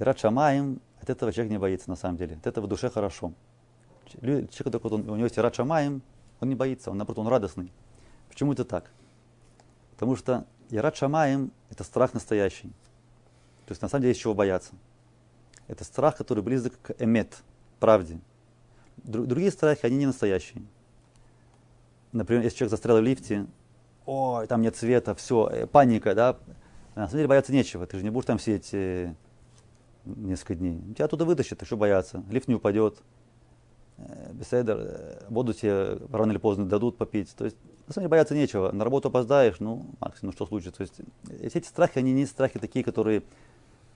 Ират 0.01 0.17
Шамаем, 0.17 0.81
от 0.99 1.11
этого 1.11 1.31
человек 1.31 1.51
не 1.51 1.59
боится 1.59 1.87
на 1.87 1.95
самом 1.95 2.17
деле. 2.17 2.35
От 2.35 2.47
этого 2.47 2.65
в 2.65 2.67
душе 2.67 2.89
хорошо. 2.89 3.33
Человек, 4.07 4.49
только 4.51 4.87
он, 4.87 5.07
у 5.07 5.15
него 5.15 5.25
есть 5.25 5.37
Ират 5.37 5.53
Шамаем, 5.53 6.01
он 6.39 6.49
не 6.49 6.55
боится, 6.55 6.89
он 6.89 6.97
наоборот, 6.97 7.19
он 7.19 7.27
радостный. 7.27 7.71
Почему 8.27 8.53
это 8.53 8.65
так? 8.65 8.89
Потому 9.91 10.15
что 10.15 10.47
Шамаем– 10.95 11.51
это 11.69 11.83
страх 11.83 12.15
настоящий. 12.15 12.71
То 13.65 13.71
есть 13.71 13.81
на 13.81 13.89
самом 13.89 14.01
деле 14.01 14.11
есть 14.11 14.21
чего 14.21 14.33
бояться. 14.33 14.73
Это 15.67 15.83
страх, 15.83 16.17
который 16.17 16.43
близок 16.43 16.73
к 16.81 16.95
эмет, 16.99 17.43
правде. 17.79 18.19
Другие 18.97 19.51
страхи, 19.51 19.85
они 19.85 19.97
не 19.97 20.05
настоящие. 20.05 20.63
Например, 22.11 22.43
если 22.43 22.57
человек 22.57 22.71
застрял 22.71 22.97
в 22.97 23.01
лифте, 23.01 23.47
ой, 24.05 24.47
там 24.47 24.61
нет 24.61 24.75
света, 24.75 25.15
все, 25.15 25.47
э, 25.47 25.67
паника, 25.67 26.13
да. 26.13 26.37
На 26.95 27.07
самом 27.07 27.19
деле 27.19 27.27
бояться 27.27 27.53
нечего. 27.53 27.85
Ты 27.85 27.97
же 27.97 28.03
не 28.03 28.09
будешь 28.09 28.25
там 28.25 28.37
сидеть 28.37 28.69
э, 28.73 29.13
несколько 30.03 30.55
дней. 30.55 30.81
Тебя 30.93 31.05
оттуда 31.05 31.23
вытащат, 31.23 31.65
что 31.65 31.77
бояться. 31.77 32.23
Лифт 32.29 32.49
не 32.49 32.55
упадет, 32.55 33.01
э, 33.97 34.33
беседер, 34.33 35.23
воду 35.29 35.53
тебе 35.53 35.99
рано 36.11 36.31
или 36.31 36.39
поздно 36.39 36.65
дадут 36.65 36.97
попить. 36.97 37.33
То 37.35 37.45
есть, 37.45 37.55
на 37.87 37.93
самом 37.93 38.03
деле, 38.03 38.09
бояться 38.09 38.35
нечего. 38.35 38.71
На 38.71 38.83
работу 38.83 39.07
опоздаешь, 39.07 39.59
ну, 39.59 39.85
максимум, 40.01 40.33
что 40.33 40.45
случится. 40.45 40.77
То 40.77 40.81
есть, 40.81 40.99
э, 41.29 41.47
эти 41.47 41.65
страхи, 41.65 41.99
они 41.99 42.11
не 42.11 42.25
страхи 42.25 42.59
такие, 42.59 42.83
которые 42.83 43.23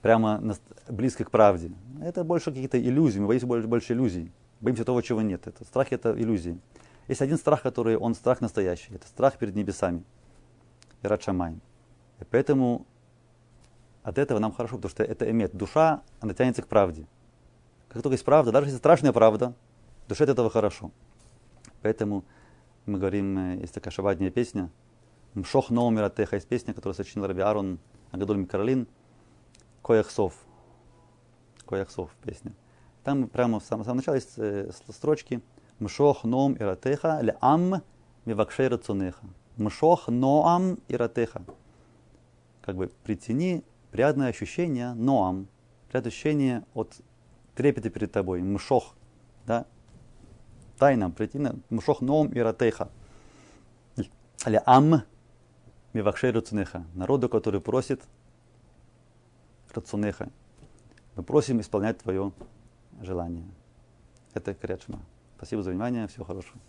прямо 0.06 0.40
близко 0.88 1.26
к 1.26 1.32
правде. 1.32 1.72
Это 2.00 2.24
больше 2.24 2.52
какие-то 2.52 2.80
иллюзии, 2.80 3.18
мы 3.18 3.26
боимся 3.26 3.48
больше, 3.48 3.68
больше 3.68 3.94
иллюзий. 3.94 4.32
Боимся 4.62 4.86
того, 4.86 5.02
чего 5.02 5.24
нет. 5.24 5.48
Это, 5.48 5.66
страх 5.66 5.92
это 5.92 6.14
иллюзии. 6.16 6.60
Есть 7.08 7.24
один 7.24 7.38
страх, 7.38 7.64
который, 7.64 7.98
он 7.98 8.14
страх 8.14 8.40
настоящий. 8.40 8.94
Это 8.94 9.08
страх 9.08 9.40
перед 9.40 9.56
небесами. 9.56 10.04
Ират. 11.02 11.28
И 11.28 12.24
поэтому 12.30 12.86
от 14.04 14.20
этого 14.20 14.38
нам 14.38 14.52
хорошо, 14.52 14.76
потому 14.76 14.92
что 14.92 15.04
это 15.04 15.28
имеет. 15.32 15.56
Душа, 15.56 16.04
она 16.20 16.36
тянется 16.36 16.62
к 16.62 16.68
правде. 16.68 17.08
Как 17.88 18.04
только 18.04 18.14
есть 18.14 18.26
правда, 18.26 18.52
даже 18.52 18.68
если 18.68 18.78
страшная 18.78 19.12
правда, 19.12 19.56
душе 20.08 20.26
от 20.26 20.30
этого 20.30 20.52
хорошо. 20.52 20.92
Поэтому 21.82 22.26
мы 22.86 23.00
говорим, 23.00 23.40
э, 23.40 23.56
есть 23.62 23.74
такая 23.74 23.92
шабатная 23.92 24.30
песня, 24.30 24.70
Мшох 25.34 25.72
Номер 25.72 26.12
Теха, 26.12 26.36
есть 26.36 26.48
песня, 26.48 26.76
которую 26.76 26.94
сочинил 26.94 27.26
Раби 27.26 27.42
Арон 27.42 27.80
Агадоль 28.12 28.38
Каролин, 29.86 30.04
Кояхсов. 30.04 30.34
Кояхсов 31.68 32.10
песня. 32.24 32.54
Там 33.04 33.28
прямо 33.28 33.60
в 33.60 33.64
самом 33.64 33.96
начале 33.96 34.18
есть 34.18 34.34
э, 34.38 34.72
строчки 34.90 35.42
Мшох 35.80 36.24
ном 36.24 36.56
иратеха 36.58 37.20
ле 37.22 37.38
ам 37.42 37.84
мивакшей 38.26 38.68
рацунеха. 38.68 39.26
Мшох 39.58 40.08
ноам 40.08 40.80
иратеха. 40.88 41.44
Как 42.62 42.76
бы 42.76 42.90
притяни 43.04 43.64
приятное 43.92 44.30
ощущение 44.30 44.94
ноам. 44.94 45.48
Приятное 45.90 46.12
ощущение 46.12 46.64
от 46.74 46.96
трепета 47.56 47.90
перед 47.90 48.12
тобой. 48.12 48.42
Мшох. 48.42 48.96
Да? 49.46 49.66
Тайна, 50.80 51.12
притяни. 51.12 51.62
Мшох 51.70 52.02
ноам 52.02 52.32
иратеха. 52.34 52.90
Ле 54.46 54.62
ам 54.66 55.04
мивакшей 55.94 56.32
рацунеха. 56.32 56.86
Народу, 56.96 57.30
который 57.30 57.62
просит 57.62 58.02
рацунеха. 59.76 60.30
Мы 61.16 61.24
просим 61.24 61.62
исполнять 61.62 62.00
твое 62.00 62.32
желание. 63.02 63.46
Это 64.34 64.54
Крячма. 64.54 65.00
Спасибо 65.38 65.64
за 65.64 65.72
внимание. 65.72 66.08
Всего 66.08 66.26
хорошего. 66.26 66.60